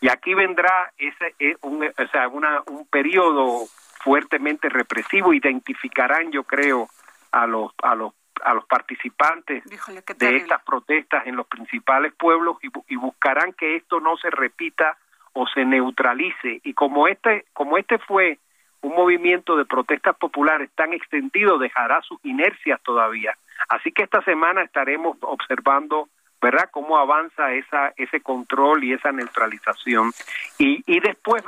Y 0.00 0.08
aquí 0.08 0.34
vendrá 0.34 0.92
ese 0.98 1.34
eh, 1.38 1.56
un, 1.62 1.82
o 1.84 2.06
sea, 2.08 2.28
una, 2.28 2.62
un 2.66 2.86
periodo 2.88 3.66
fuertemente 4.02 4.68
represivo, 4.68 5.32
identificarán, 5.32 6.30
yo 6.30 6.44
creo, 6.44 6.88
a 7.32 7.46
los 7.46 7.72
a 7.82 7.94
los 7.94 8.12
a 8.42 8.54
los 8.54 8.64
participantes 8.66 9.64
de 9.64 10.36
estas 10.36 10.62
protestas 10.64 11.26
en 11.26 11.36
los 11.36 11.46
principales 11.46 12.12
pueblos 12.14 12.58
y, 12.62 12.68
y, 12.88 12.96
buscarán 12.96 13.52
que 13.52 13.76
esto 13.76 14.00
no 14.00 14.16
se 14.16 14.30
repita 14.30 14.96
o 15.32 15.46
se 15.46 15.64
neutralice. 15.64 16.60
Y 16.64 16.74
como 16.74 17.08
este 17.08 17.46
como 17.52 17.78
este 17.78 17.98
fue 17.98 18.38
un 18.80 18.94
movimiento 18.94 19.56
de 19.56 19.64
protestas 19.64 20.16
populares 20.16 20.70
tan 20.74 20.92
extendido 20.92 21.58
dejará 21.58 22.02
sus 22.02 22.22
inercias 22.24 22.80
todavía. 22.82 23.36
Así 23.68 23.92
que 23.92 24.04
esta 24.04 24.22
semana 24.22 24.62
estaremos 24.62 25.16
observando 25.22 26.08
verdad 26.40 26.68
cómo 26.70 26.98
avanza 26.98 27.52
esa 27.52 27.94
ese 27.96 28.20
control 28.20 28.84
y 28.84 28.92
esa 28.92 29.12
neutralización. 29.12 30.12
Y, 30.58 30.82
y 30.86 31.00
después 31.00 31.42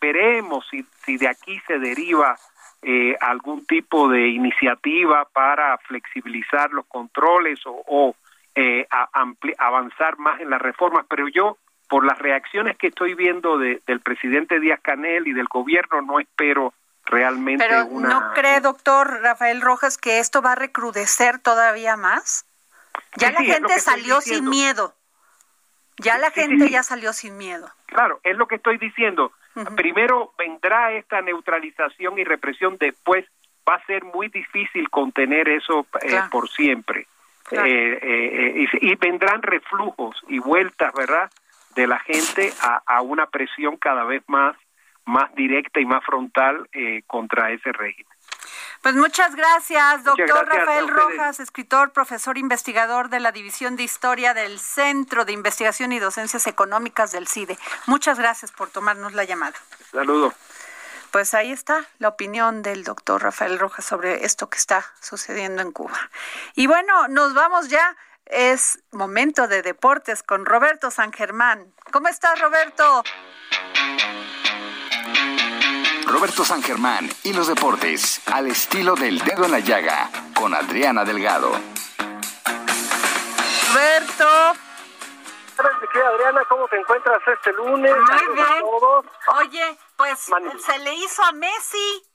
veremos 0.00 0.66
si, 0.70 0.84
si 1.04 1.16
de 1.16 1.28
aquí 1.28 1.60
se 1.66 1.78
deriva 1.78 2.36
eh, 2.82 3.16
algún 3.20 3.64
tipo 3.66 4.08
de 4.08 4.28
iniciativa 4.28 5.24
para 5.32 5.78
flexibilizar 5.78 6.70
los 6.72 6.86
controles 6.86 7.60
o, 7.64 7.82
o 7.86 8.16
eh, 8.54 8.86
avanzar 9.58 10.18
más 10.18 10.40
en 10.40 10.50
las 10.50 10.60
reformas 10.60 11.06
pero 11.08 11.28
yo 11.28 11.56
por 11.92 12.06
las 12.06 12.18
reacciones 12.18 12.78
que 12.78 12.86
estoy 12.86 13.14
viendo 13.14 13.58
de, 13.58 13.82
del 13.86 14.00
presidente 14.00 14.58
Díaz 14.60 14.80
Canel 14.80 15.28
y 15.28 15.34
del 15.34 15.46
gobierno, 15.46 16.00
no 16.00 16.20
espero 16.20 16.72
realmente 17.04 17.66
Pero 17.68 17.84
una... 17.84 18.08
¿no 18.08 18.32
cree, 18.32 18.60
doctor 18.60 19.20
Rafael 19.20 19.60
Rojas, 19.60 19.98
que 19.98 20.18
esto 20.18 20.40
va 20.40 20.52
a 20.52 20.54
recrudecer 20.54 21.38
todavía 21.38 21.98
más? 21.98 22.46
Ya 23.16 23.30
la 23.30 23.42
gente 23.42 23.78
salió 23.78 24.22
sin 24.22 24.48
miedo. 24.48 24.94
Ya 25.98 26.16
la 26.16 26.30
gente 26.30 26.70
ya 26.70 26.82
salió 26.82 27.12
sin 27.12 27.36
miedo. 27.36 27.70
Claro, 27.84 28.20
es 28.22 28.38
lo 28.38 28.46
que 28.46 28.54
estoy 28.54 28.78
diciendo. 28.78 29.32
Primero 29.76 30.32
vendrá 30.38 30.92
esta 30.92 31.20
neutralización 31.20 32.18
y 32.18 32.24
represión, 32.24 32.76
después 32.78 33.26
va 33.68 33.76
a 33.76 33.86
ser 33.86 34.04
muy 34.04 34.28
difícil 34.28 34.88
contener 34.90 35.48
eso 35.48 35.86
eh, 36.02 36.20
por 36.30 36.48
siempre. 36.48 37.06
Eh, 37.50 37.98
eh, 38.02 38.66
y, 38.80 38.92
y, 38.92 38.94
vendrán 38.94 39.42
reflujos 39.42 40.16
y 40.28 40.38
vueltas, 40.38 40.92
¿verdad? 40.94 41.30
de 41.74 41.86
la 41.86 41.98
gente 42.00 42.52
a, 42.60 42.82
a 42.86 43.02
una 43.02 43.26
presión 43.26 43.76
cada 43.76 44.04
vez 44.04 44.22
más, 44.26 44.56
más 45.04 45.34
directa 45.34 45.80
y 45.80 45.86
más 45.86 46.04
frontal 46.04 46.68
eh, 46.72 47.02
contra 47.06 47.50
ese 47.50 47.72
régimen. 47.72 48.12
Pues 48.82 48.96
muchas 48.96 49.36
gracias, 49.36 50.02
doctor 50.02 50.44
Rafael 50.48 50.88
Rojas, 50.88 51.38
escritor, 51.38 51.92
profesor 51.92 52.36
investigador 52.36 53.10
de 53.10 53.20
la 53.20 53.30
División 53.30 53.76
de 53.76 53.84
Historia 53.84 54.34
del 54.34 54.58
Centro 54.58 55.24
de 55.24 55.32
Investigación 55.32 55.92
y 55.92 56.00
Docencias 56.00 56.48
Económicas 56.48 57.12
del 57.12 57.28
CIDE. 57.28 57.56
Muchas 57.86 58.18
gracias 58.18 58.50
por 58.50 58.70
tomarnos 58.70 59.12
la 59.12 59.22
llamada. 59.22 59.54
Saludo. 59.92 60.34
Pues 61.12 61.32
ahí 61.32 61.52
está 61.52 61.86
la 62.00 62.08
opinión 62.08 62.62
del 62.62 62.82
doctor 62.82 63.22
Rafael 63.22 63.56
Rojas 63.60 63.84
sobre 63.84 64.24
esto 64.24 64.50
que 64.50 64.58
está 64.58 64.84
sucediendo 65.00 65.62
en 65.62 65.70
Cuba. 65.70 66.10
Y 66.56 66.66
bueno, 66.66 67.06
nos 67.06 67.34
vamos 67.34 67.68
ya 67.68 67.96
es 68.26 68.82
momento 68.90 69.46
de 69.46 69.62
deportes 69.62 70.24
con 70.24 70.44
Roberto 70.44 70.90
San 70.90 71.12
Germán. 71.12 71.72
¿Cómo 71.92 72.08
estás, 72.08 72.40
Roberto? 72.40 73.04
Roberto 76.12 76.44
San 76.44 76.62
Germán 76.62 77.08
y 77.22 77.32
los 77.32 77.48
deportes 77.48 78.20
al 78.28 78.46
estilo 78.46 78.94
del 78.94 79.18
dedo 79.20 79.46
en 79.46 79.50
la 79.50 79.60
llaga 79.60 80.10
con 80.34 80.54
Adriana 80.54 81.06
Delgado. 81.06 81.50
Roberto. 83.72 84.28
Adriana, 86.14 86.44
¿cómo 86.50 86.68
te 86.68 86.76
encuentras 86.76 87.18
este 87.26 87.54
lunes? 87.54 87.94
Muy 87.96 88.34
bien. 88.34 88.64
Oye, 89.38 89.78
pues 89.96 90.18
se 90.58 90.78
le 90.80 90.94
hizo 90.94 91.22
a 91.24 91.32
Messi. 91.32 92.11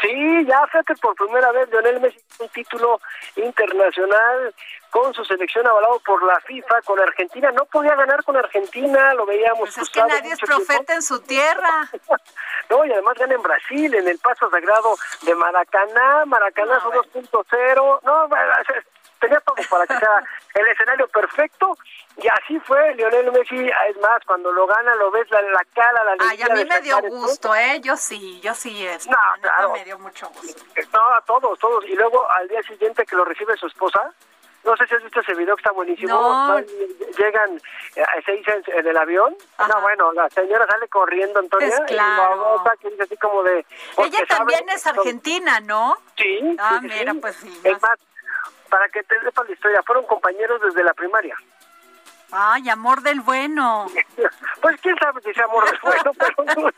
Sí, 0.00 0.46
ya 0.46 0.66
fíjate 0.66 0.94
por 0.96 1.14
primera 1.14 1.50
vez 1.52 1.68
Lionel 1.70 2.00
Messi 2.00 2.18
un 2.38 2.48
título 2.48 3.00
internacional 3.36 4.54
con 4.90 5.12
su 5.14 5.24
selección 5.24 5.66
avalado 5.66 6.00
por 6.00 6.22
la 6.22 6.38
FIFA 6.40 6.82
con 6.82 7.00
Argentina. 7.00 7.50
No 7.52 7.64
podía 7.64 7.94
ganar 7.94 8.22
con 8.22 8.36
Argentina, 8.36 9.14
lo 9.14 9.26
veíamos. 9.26 9.60
Pues 9.60 9.78
es 9.78 9.90
que 9.90 10.00
nadie 10.00 10.32
es 10.32 10.40
profeta 10.40 10.94
en 10.94 11.02
su 11.02 11.20
tierra. 11.20 11.90
no, 12.70 12.84
y 12.84 12.92
además 12.92 13.14
gana 13.18 13.34
en 13.34 13.42
Brasil, 13.42 13.94
en 13.94 14.08
el 14.08 14.18
paso 14.18 14.48
sagrado 14.50 14.94
de 15.22 15.34
Maracaná. 15.34 16.24
Maracaná 16.26 16.80
son 16.80 16.92
2.0. 16.92 18.00
No, 18.02 18.28
tenía 19.24 19.40
todo 19.40 19.56
para 19.68 19.86
que 19.86 19.96
sea 19.96 20.22
el 20.54 20.68
escenario 20.68 21.08
perfecto. 21.08 21.76
Y 22.16 22.28
así 22.28 22.60
fue 22.60 22.94
Lionel 22.94 23.32
Messi. 23.32 23.68
Es 23.88 23.96
más, 23.98 24.24
cuando 24.26 24.52
lo 24.52 24.66
gana, 24.66 24.94
lo 24.96 25.10
ves 25.10 25.28
la, 25.30 25.42
la 25.42 25.64
cara, 25.74 26.04
la 26.04 26.16
Ay, 26.20 26.42
a 26.42 26.54
mí 26.54 26.64
me 26.64 26.80
dio 26.80 27.00
gusto, 27.02 27.54
¿eh? 27.54 27.80
Yo 27.80 27.96
sí, 27.96 28.40
yo 28.40 28.54
sí. 28.54 28.86
Es, 28.86 29.06
no, 29.08 29.16
claro. 29.40 29.72
Me 29.72 29.84
dio 29.84 29.98
mucho 29.98 30.28
gusto. 30.28 30.62
No, 30.92 31.14
a 31.14 31.20
todos, 31.22 31.58
todos. 31.58 31.84
Y 31.86 31.94
luego 31.94 32.30
al 32.30 32.48
día 32.48 32.62
siguiente 32.62 33.04
que 33.04 33.16
lo 33.16 33.24
recibe 33.24 33.56
su 33.56 33.66
esposa, 33.66 34.12
no 34.64 34.76
sé 34.76 34.86
si 34.86 34.94
has 34.94 35.02
visto 35.02 35.20
ese 35.20 35.34
video 35.34 35.56
que 35.56 35.60
está 35.60 35.72
buenísimo. 35.72 36.56
Llegan 37.18 37.56
eh, 37.96 38.04
seis 38.24 38.46
en 38.48 38.86
el 38.86 38.96
avión. 38.96 39.36
No, 39.58 39.80
bueno, 39.80 40.12
la 40.12 40.28
señora 40.30 40.66
sale 40.66 40.88
corriendo, 40.88 41.40
Antonia. 41.40 41.68
Es 41.68 41.80
claro. 41.80 42.62
Y 42.82 42.96
que 42.96 43.02
así 43.02 43.16
como 43.16 43.42
de. 43.42 43.66
Ella 43.98 44.24
también 44.28 44.68
es 44.68 44.86
argentina, 44.86 45.60
¿no? 45.60 45.96
Sí. 46.16 46.56
Ah, 46.58 46.80
mira, 46.82 47.12
pues 47.20 47.36
sí. 47.36 47.60
Es 47.62 47.82
más, 47.82 47.98
para 48.74 48.88
que 48.88 49.04
te 49.04 49.20
sepas 49.20 49.46
la 49.46 49.54
historia, 49.54 49.80
fueron 49.86 50.04
compañeros 50.04 50.60
desde 50.60 50.82
la 50.82 50.92
primaria. 50.94 51.36
Ay, 52.32 52.68
amor 52.68 53.02
del 53.02 53.20
bueno. 53.20 53.86
Pues 54.60 54.80
quién 54.80 54.96
sabe 54.98 55.20
si 55.20 55.30
es 55.30 55.38
amor 55.38 55.64
del 55.70 55.78
bueno, 55.80 56.10
pero... 56.18 56.72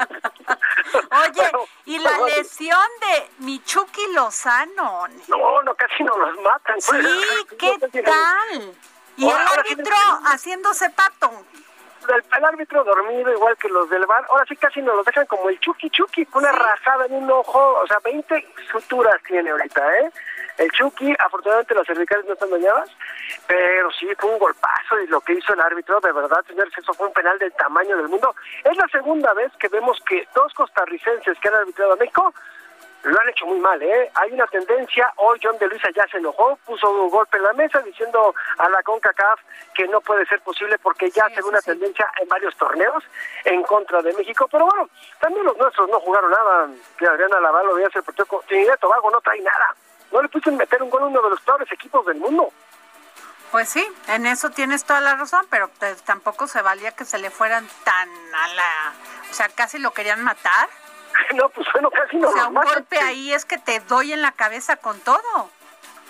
Oye, 1.22 1.52
¿y 1.86 1.98
la 1.98 2.18
lesión 2.18 2.86
de 3.00 3.30
Michuki 3.46 4.12
Lozano? 4.12 5.06
No, 5.28 5.62
no, 5.62 5.74
casi 5.74 6.02
no 6.02 6.18
los 6.18 6.38
matan. 6.42 6.80
Sí, 6.82 7.46
¿qué 7.58 8.02
tal? 8.02 8.74
Y 9.16 9.26
el 9.26 9.36
árbitro 9.36 9.94
haciéndose 10.24 10.90
pato. 10.90 11.30
El, 12.08 12.24
el, 12.36 12.44
árbitro 12.44 12.84
dormido, 12.84 13.32
igual 13.32 13.56
que 13.56 13.68
los 13.68 13.88
del 13.90 14.06
bar. 14.06 14.24
Ahora 14.28 14.44
sí 14.48 14.56
casi 14.56 14.80
nos 14.82 14.96
lo 14.96 15.02
dejan 15.02 15.26
como 15.26 15.48
el 15.48 15.58
Chucky 15.60 15.90
Chucky, 15.90 16.26
una 16.34 16.52
rajada 16.52 17.06
en 17.06 17.14
un 17.14 17.30
ojo. 17.30 17.80
O 17.82 17.86
sea, 17.86 17.98
20 18.04 18.46
suturas 18.70 19.20
tiene 19.26 19.50
ahorita, 19.50 19.98
¿eh? 19.98 20.10
El 20.58 20.70
Chucky, 20.70 21.14
afortunadamente 21.18 21.74
las 21.74 21.86
cervicales 21.86 22.24
no 22.26 22.32
están 22.32 22.50
dañadas, 22.50 22.90
pero 23.46 23.90
sí 23.92 24.08
fue 24.18 24.30
un 24.30 24.38
golpazo 24.38 25.00
y 25.00 25.06
lo 25.08 25.20
que 25.20 25.34
hizo 25.34 25.52
el 25.52 25.60
árbitro, 25.60 26.00
de 26.00 26.12
verdad, 26.12 26.42
señores, 26.46 26.72
eso 26.78 26.94
fue 26.94 27.08
un 27.08 27.12
penal 27.12 27.38
del 27.38 27.52
tamaño 27.52 27.96
del 27.96 28.08
mundo. 28.08 28.34
Es 28.64 28.76
la 28.76 28.88
segunda 28.88 29.34
vez 29.34 29.52
que 29.58 29.68
vemos 29.68 29.98
que 30.08 30.26
dos 30.34 30.52
costarricenses 30.54 31.38
que 31.38 31.48
han 31.48 31.56
arbitrado 31.56 31.92
a 31.92 31.96
México 31.96 32.32
lo 33.06 33.20
han 33.20 33.28
hecho 33.28 33.46
muy 33.46 33.58
mal, 33.60 33.80
¿eh? 33.82 34.10
Hay 34.14 34.32
una 34.32 34.46
tendencia, 34.46 35.12
hoy 35.16 35.38
John 35.42 35.58
de 35.58 35.68
Luisa 35.68 35.88
ya 35.94 36.06
se 36.08 36.18
enojó, 36.18 36.56
puso 36.64 36.90
un 36.90 37.10
golpe 37.10 37.36
en 37.36 37.44
la 37.44 37.52
mesa 37.52 37.80
diciendo 37.80 38.34
a 38.58 38.68
la 38.68 38.82
CONCACAF 38.82 39.40
que 39.74 39.86
no 39.88 40.00
puede 40.00 40.26
ser 40.26 40.40
posible 40.40 40.78
porque 40.78 41.10
ya 41.10 41.28
se 41.28 41.36
ve 41.36 41.48
una 41.48 41.60
tendencia 41.60 42.10
en 42.20 42.28
varios 42.28 42.56
torneos 42.56 43.04
en 43.44 43.62
contra 43.62 44.02
de 44.02 44.12
México, 44.12 44.48
pero 44.50 44.66
bueno, 44.66 44.88
también 45.20 45.44
los 45.44 45.56
nuestros 45.56 45.88
no 45.88 46.00
jugaron 46.00 46.30
nada, 46.30 46.68
que 46.98 47.06
Adriana 47.06 47.40
Laval 47.40 47.66
lo 47.66 47.74
veía 47.74 47.88
hacer 47.88 48.02
partido 48.02 48.26
Trinidad 48.46 48.78
Tobago 48.78 49.10
no 49.10 49.20
trae 49.20 49.40
nada 49.40 49.74
no 50.12 50.22
le 50.22 50.28
pudieron 50.28 50.56
meter 50.56 50.82
un 50.82 50.90
gol 50.90 51.02
a 51.02 51.06
uno 51.06 51.22
de 51.22 51.30
los 51.30 51.40
peores 51.40 51.70
equipos 51.72 52.04
del 52.06 52.16
mundo. 52.16 52.52
Pues 53.50 53.68
sí, 53.68 53.86
en 54.08 54.26
eso 54.26 54.50
tienes 54.50 54.84
toda 54.84 55.00
la 55.00 55.14
razón, 55.14 55.46
pero 55.50 55.70
tampoco 56.04 56.46
se 56.46 56.62
valía 56.62 56.92
que 56.92 57.04
se 57.04 57.18
le 57.18 57.30
fueran 57.30 57.66
tan 57.84 58.08
a 58.34 58.48
la... 58.54 58.92
O 59.30 59.34
sea, 59.34 59.48
casi 59.48 59.78
lo 59.78 59.92
querían 59.92 60.22
matar. 60.24 60.68
no, 61.34 61.48
pues 61.50 61.66
bueno, 61.72 61.90
casi 61.90 62.16
no. 62.16 62.28
O 62.28 62.32
sea, 62.32 62.48
un 62.48 62.54
golpe 62.54 62.98
ahí 62.98 63.32
es 63.32 63.44
que 63.44 63.58
te 63.58 63.80
doy 63.80 64.12
en 64.12 64.22
la 64.22 64.32
cabeza 64.32 64.76
con 64.76 64.98
todo. 65.00 65.50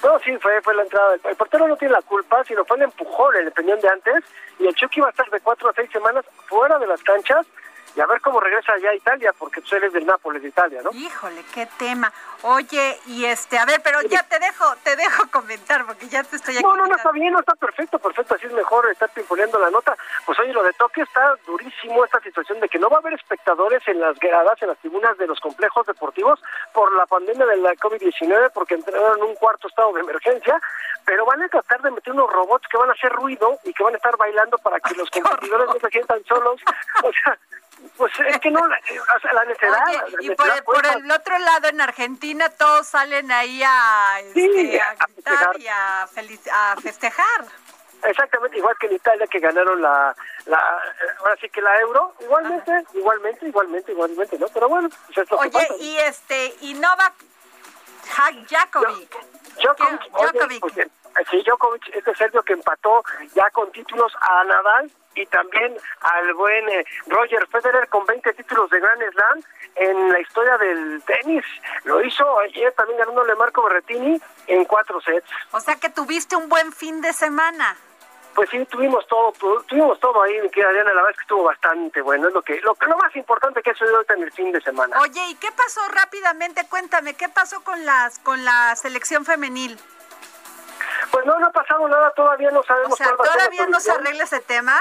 No, 0.02 0.18
sí, 0.20 0.36
fue, 0.38 0.60
fue 0.62 0.74
la 0.74 0.82
entrada. 0.82 1.16
El 1.24 1.36
portero 1.36 1.66
no 1.66 1.76
tiene 1.76 1.92
la 1.92 2.02
culpa, 2.02 2.44
sino 2.44 2.64
fue 2.64 2.76
el 2.76 2.84
empujón, 2.84 3.34
el 3.36 3.48
opinión 3.48 3.80
de 3.80 3.88
antes. 3.88 4.24
Y 4.58 4.66
el 4.66 4.74
Chucky 4.74 5.00
va 5.00 5.08
a 5.08 5.10
estar 5.10 5.28
de 5.30 5.40
cuatro 5.40 5.68
a 5.68 5.72
seis 5.72 5.90
semanas 5.90 6.24
fuera 6.46 6.78
de 6.78 6.86
las 6.86 7.02
canchas 7.02 7.46
y 7.96 8.00
a 8.00 8.06
ver 8.06 8.20
cómo 8.20 8.40
regresa 8.40 8.76
ya 8.76 8.90
a 8.90 8.94
Italia, 8.94 9.32
porque 9.38 9.62
tú 9.62 9.74
eres 9.74 9.90
del 9.92 10.04
Nápoles 10.04 10.42
de 10.42 10.48
Italia, 10.48 10.82
¿no? 10.84 10.90
Híjole, 10.92 11.42
qué 11.54 11.66
tema. 11.78 12.12
Oye, 12.42 13.00
y 13.06 13.24
este, 13.24 13.58
a 13.58 13.64
ver, 13.64 13.80
pero 13.82 14.02
ya 14.02 14.22
te 14.22 14.38
dejo, 14.38 14.64
te 14.84 14.94
dejo 14.96 15.22
comentar, 15.32 15.86
porque 15.86 16.06
ya 16.06 16.22
te 16.22 16.36
estoy 16.36 16.56
aquí. 16.56 16.62
No, 16.62 16.76
no, 16.76 16.86
no, 16.86 16.94
está 16.94 17.10
bien, 17.12 17.32
no 17.32 17.40
está 17.40 17.54
perfecto, 17.54 17.98
perfecto, 17.98 18.34
así 18.34 18.46
es 18.46 18.52
mejor 18.52 18.86
estar 18.90 19.10
poniendo 19.26 19.58
la 19.58 19.70
nota. 19.70 19.96
Pues 20.26 20.38
oye, 20.40 20.52
lo 20.52 20.62
de 20.62 20.74
Tokio 20.74 21.04
está 21.04 21.36
durísimo, 21.46 22.04
esta 22.04 22.20
situación 22.20 22.60
de 22.60 22.68
que 22.68 22.78
no 22.78 22.90
va 22.90 22.96
a 22.96 23.00
haber 23.00 23.14
espectadores 23.14 23.82
en 23.88 23.98
las 23.98 24.18
gradas, 24.18 24.60
en 24.60 24.68
las 24.68 24.78
tribunas 24.78 25.16
de 25.16 25.26
los 25.26 25.40
complejos 25.40 25.86
deportivos 25.86 26.38
por 26.74 26.94
la 26.96 27.06
pandemia 27.06 27.46
de 27.46 27.56
la 27.56 27.72
COVID-19, 27.76 28.50
porque 28.52 28.74
entraron 28.74 29.18
en 29.18 29.24
un 29.24 29.34
cuarto 29.36 29.68
estado 29.68 29.94
de 29.94 30.00
emergencia, 30.00 30.60
pero 31.06 31.24
van 31.24 31.42
a 31.42 31.48
tratar 31.48 31.80
de 31.80 31.92
meter 31.92 32.12
unos 32.12 32.30
robots 32.30 32.68
que 32.70 32.76
van 32.76 32.90
a 32.90 32.92
hacer 32.92 33.10
ruido 33.12 33.58
y 33.64 33.72
que 33.72 33.82
van 33.82 33.94
a 33.94 33.96
estar 33.96 34.16
bailando 34.18 34.58
para 34.58 34.80
que 34.80 34.94
los 34.96 35.08
competidores 35.08 35.68
no 35.68 35.80
se 35.80 35.88
sientan 35.88 36.22
solos. 36.24 36.60
O 37.02 37.12
sea, 37.12 37.38
pues 37.96 38.12
es 38.26 38.38
que 38.38 38.50
no, 38.50 38.66
la, 38.66 38.78
la 39.32 39.44
necesidad. 39.44 40.06
y 40.20 40.30
por, 40.30 40.86
el 40.86 41.10
otro 41.10 41.38
lado, 41.38 41.68
en 41.68 41.80
Argentina, 41.80 42.48
todos 42.50 42.86
salen 42.86 43.30
ahí 43.30 43.62
a, 43.64 44.20
este, 44.20 44.80
a, 44.80 44.94
gritar 44.94 45.60
y 45.60 45.66
a, 45.68 46.02
a 46.02 46.76
festejar. 46.80 47.44
Exactamente, 48.02 48.58
igual 48.58 48.76
que 48.78 48.86
en 48.86 48.94
Italia 48.94 49.26
que 49.26 49.40
ganaron 49.40 49.80
la, 49.80 50.14
la 50.46 50.58
ahora 51.18 51.36
sí 51.40 51.48
que 51.48 51.60
la 51.60 51.80
euro, 51.80 52.14
igualmente, 52.20 52.84
igualmente, 52.94 53.46
igualmente, 53.46 53.92
igualmente, 53.92 54.38
¿no? 54.38 54.46
Pero 54.48 54.68
bueno, 54.68 54.88
pues 55.06 55.18
es 55.18 55.30
lo 55.30 55.38
Oye, 55.38 55.50
que 55.50 55.58
pasa. 55.58 55.74
y 55.80 55.98
este, 55.98 56.54
y 56.60 56.74
Novak 56.74 57.14
Djokovic. 58.48 59.16
Djokovic, 59.56 60.00
¿Qué? 60.00 60.10
oye, 60.12 60.32
Djokovic. 60.32 60.60
pues, 60.60 60.88
sí, 61.30 61.42
Djokovic, 61.46 61.88
este 61.94 62.14
serbio 62.14 62.42
que 62.42 62.52
empató 62.54 63.02
ya 63.34 63.48
con 63.50 63.70
títulos 63.72 64.12
a 64.20 64.44
Nadal 64.44 64.90
y 65.14 65.24
también 65.26 65.74
al 66.00 66.34
buen 66.34 66.68
eh, 66.68 66.84
Roger 67.06 67.46
Federer 67.48 67.88
con 67.88 68.04
20 68.04 68.34
títulos 68.34 68.68
de 68.70 68.80
Grand 68.80 69.02
Slam 69.12 69.42
en 69.76 70.12
la 70.12 70.20
historia 70.20 70.58
del 70.58 71.02
tenis. 71.06 71.44
Lo 71.84 72.02
hizo 72.04 72.38
ayer 72.40 72.72
también 72.72 72.98
ganándole 72.98 73.34
Marco 73.34 73.62
Berrettini 73.62 74.20
en 74.46 74.64
cuatro 74.66 75.00
sets. 75.00 75.28
O 75.52 75.60
sea 75.60 75.76
que 75.76 75.88
tuviste 75.88 76.36
un 76.36 76.48
buen 76.50 76.70
fin 76.72 77.00
de 77.00 77.12
semana. 77.14 77.76
Pues 78.34 78.50
sí, 78.50 78.62
tuvimos 78.66 79.06
todo, 79.08 79.32
tu- 79.32 79.62
tuvimos 79.62 79.98
todo 79.98 80.20
ahí, 80.22 80.38
mi 80.42 80.50
querida 80.50 80.70
Diana, 80.70 80.90
la 80.90 80.96
verdad 80.96 81.10
es 81.12 81.16
que 81.16 81.22
estuvo 81.22 81.44
bastante 81.44 82.02
bueno, 82.02 82.28
es 82.28 82.34
lo 82.34 82.42
que, 82.42 82.60
lo, 82.60 82.74
que- 82.74 82.84
lo 82.84 82.98
más 82.98 83.16
importante 83.16 83.62
que 83.62 83.70
ha 83.70 83.72
sucedido 83.72 83.96
ahorita 83.96 84.12
en 84.12 84.22
el 84.24 84.32
fin 84.32 84.52
de 84.52 84.60
semana. 84.60 85.00
Oye, 85.00 85.24
¿y 85.30 85.34
qué 85.36 85.48
pasó 85.52 85.80
rápidamente? 85.88 86.66
Cuéntame, 86.68 87.14
¿qué 87.14 87.30
pasó 87.30 87.64
con 87.64 87.86
las 87.86 88.18
con 88.18 88.44
la 88.44 88.76
selección 88.76 89.24
femenil? 89.24 89.78
Pues 91.10 91.24
no, 91.26 91.38
no 91.38 91.46
ha 91.46 91.52
pasado 91.52 91.88
nada, 91.88 92.10
todavía 92.12 92.50
no 92.50 92.62
sabemos 92.62 92.92
O 92.92 92.96
sea, 92.96 93.14
cuál 93.14 93.20
va 93.20 93.24
a 93.24 93.26
ser 93.26 93.36
la 93.36 93.42
¿todavía 93.44 93.66
no 93.66 93.80
se 93.80 93.90
arregla 93.92 94.24
ese 94.24 94.40
tema? 94.40 94.80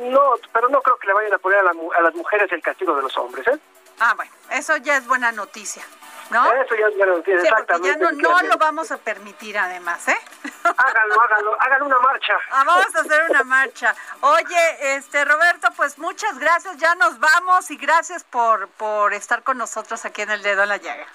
No, 0.00 0.34
pero 0.52 0.68
no 0.68 0.82
creo 0.82 0.98
que 0.98 1.06
le 1.06 1.14
vayan 1.14 1.34
a 1.34 1.38
poner 1.38 1.60
a, 1.60 1.62
la 1.62 1.72
a 1.98 2.00
las 2.02 2.14
mujeres 2.14 2.50
el 2.52 2.62
castigo 2.62 2.94
de 2.94 3.02
los 3.02 3.16
hombres, 3.16 3.46
¿eh? 3.46 3.58
Ah, 3.98 4.12
bueno, 4.14 4.30
eso 4.50 4.76
ya 4.76 4.98
es 4.98 5.06
buena 5.06 5.32
noticia, 5.32 5.82
¿no? 6.30 6.44
Eso 6.52 6.74
ya, 6.74 7.06
lo 7.06 7.16
entiendes, 7.16 7.46
Sí, 7.46 7.54
porque 7.56 7.72
ya 7.82 7.92
exactamente. 7.92 8.22
no, 8.22 8.42
lo 8.42 8.58
vamos 8.58 8.90
a 8.90 8.98
permitir 8.98 9.56
además, 9.56 10.06
¿eh? 10.08 10.18
Háganlo, 10.64 11.20
háganlo, 11.22 11.56
hagan 11.60 11.82
una 11.82 11.98
marcha. 12.00 12.34
Ah, 12.50 12.64
vamos 12.66 12.94
a 12.94 13.00
hacer 13.00 13.22
una 13.30 13.42
marcha. 13.44 13.94
Oye, 14.20 14.96
este 14.96 15.24
Roberto, 15.24 15.68
pues 15.76 15.98
muchas 15.98 16.38
gracias, 16.38 16.76
ya 16.76 16.94
nos 16.94 17.18
vamos 17.18 17.70
y 17.70 17.76
gracias 17.78 18.22
por, 18.24 18.68
por 18.68 19.14
estar 19.14 19.42
con 19.42 19.56
nosotros 19.56 20.04
aquí 20.04 20.22
en 20.22 20.30
el 20.30 20.42
dedo 20.42 20.64
en 20.64 20.68
la 20.68 20.76
llaga. 20.76 21.06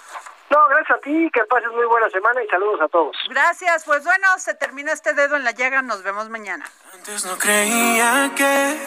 No, 0.51 0.67
gracias 0.67 0.97
a 0.97 1.01
ti, 1.01 1.29
que 1.33 1.45
pases 1.45 1.71
muy 1.71 1.85
buena 1.85 2.09
semana 2.09 2.43
y 2.43 2.47
saludos 2.49 2.81
a 2.81 2.89
todos. 2.89 3.15
Gracias, 3.29 3.85
pues 3.85 4.03
bueno, 4.03 4.27
se 4.37 4.53
terminó 4.53 4.91
este 4.91 5.13
dedo 5.13 5.37
en 5.37 5.45
la 5.45 5.51
llaga, 5.51 5.81
nos 5.81 6.03
vemos 6.03 6.27
mañana. 6.27 6.65
Antes 6.93 7.25
no 7.25 7.37
creía 7.37 8.29
que 8.35 8.77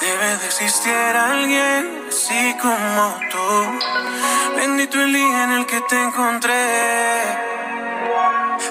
debe 0.00 0.36
de 0.36 0.46
existir 0.46 0.92
alguien 0.92 2.06
así 2.08 2.56
como 2.62 3.18
tú. 3.32 3.78
Bendito 4.54 5.00
el 5.00 5.12
día 5.12 5.44
en 5.44 5.52
el 5.54 5.66
que 5.66 5.80
te 5.88 6.00
encontré. 6.00 7.20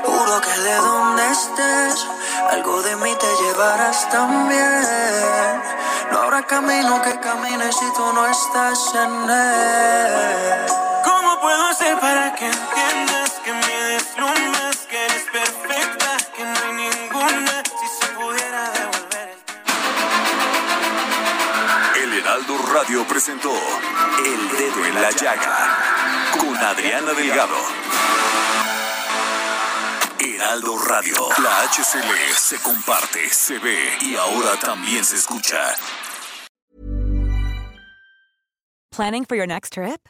Juro 0.01 0.39
que 0.39 0.61
de 0.61 0.75
donde 0.75 1.27
estés, 1.31 2.07
algo 2.49 2.81
de 2.81 2.95
mí 2.95 3.13
te 3.19 3.43
llevarás 3.43 4.09
también. 4.09 5.63
No 6.13 6.19
habrá 6.19 6.43
camino 6.43 7.01
que 7.01 7.19
camine 7.19 7.69
si 7.73 7.93
tú 7.93 8.13
no 8.13 8.25
estás 8.25 8.95
en 8.95 9.29
él. 9.29 10.89
¿Cómo 11.79 11.99
puedo 11.99 11.99
hacer 11.99 11.99
para 11.99 12.35
que 12.35 12.45
entiendas 12.45 13.31
que 13.43 13.53
me 13.53 13.83
deslumbras, 13.93 14.77
que 14.89 15.05
eres 15.05 15.23
perfecta, 15.31 16.17
que 16.35 16.43
no 16.43 16.59
hay 16.59 16.73
ninguna? 16.73 17.63
Si 17.63 17.87
se 17.99 18.07
pudiera 18.13 18.71
devolver 18.71 19.37
el 21.95 22.03
El 22.03 22.19
Heraldo 22.19 22.57
Radio 22.73 23.07
presentó 23.07 23.53
El 24.25 24.57
Dedo 24.57 24.85
en 24.85 25.01
la 25.01 25.11
Llaga 25.11 25.77
con 26.37 26.57
Adriana 26.57 27.13
Delgado. 27.13 27.57
Heraldo 30.19 30.77
Radio, 30.85 31.15
la 31.41 31.61
HCL 31.61 32.33
se 32.35 32.57
comparte, 32.59 33.29
se 33.29 33.57
ve 33.59 33.97
y 34.01 34.15
ahora 34.15 34.59
también 34.59 35.05
se 35.05 35.15
escucha. 35.15 35.75
Planning 38.91 39.23
for 39.23 39.37
your 39.37 39.47
next 39.47 39.73
trip? 39.73 40.09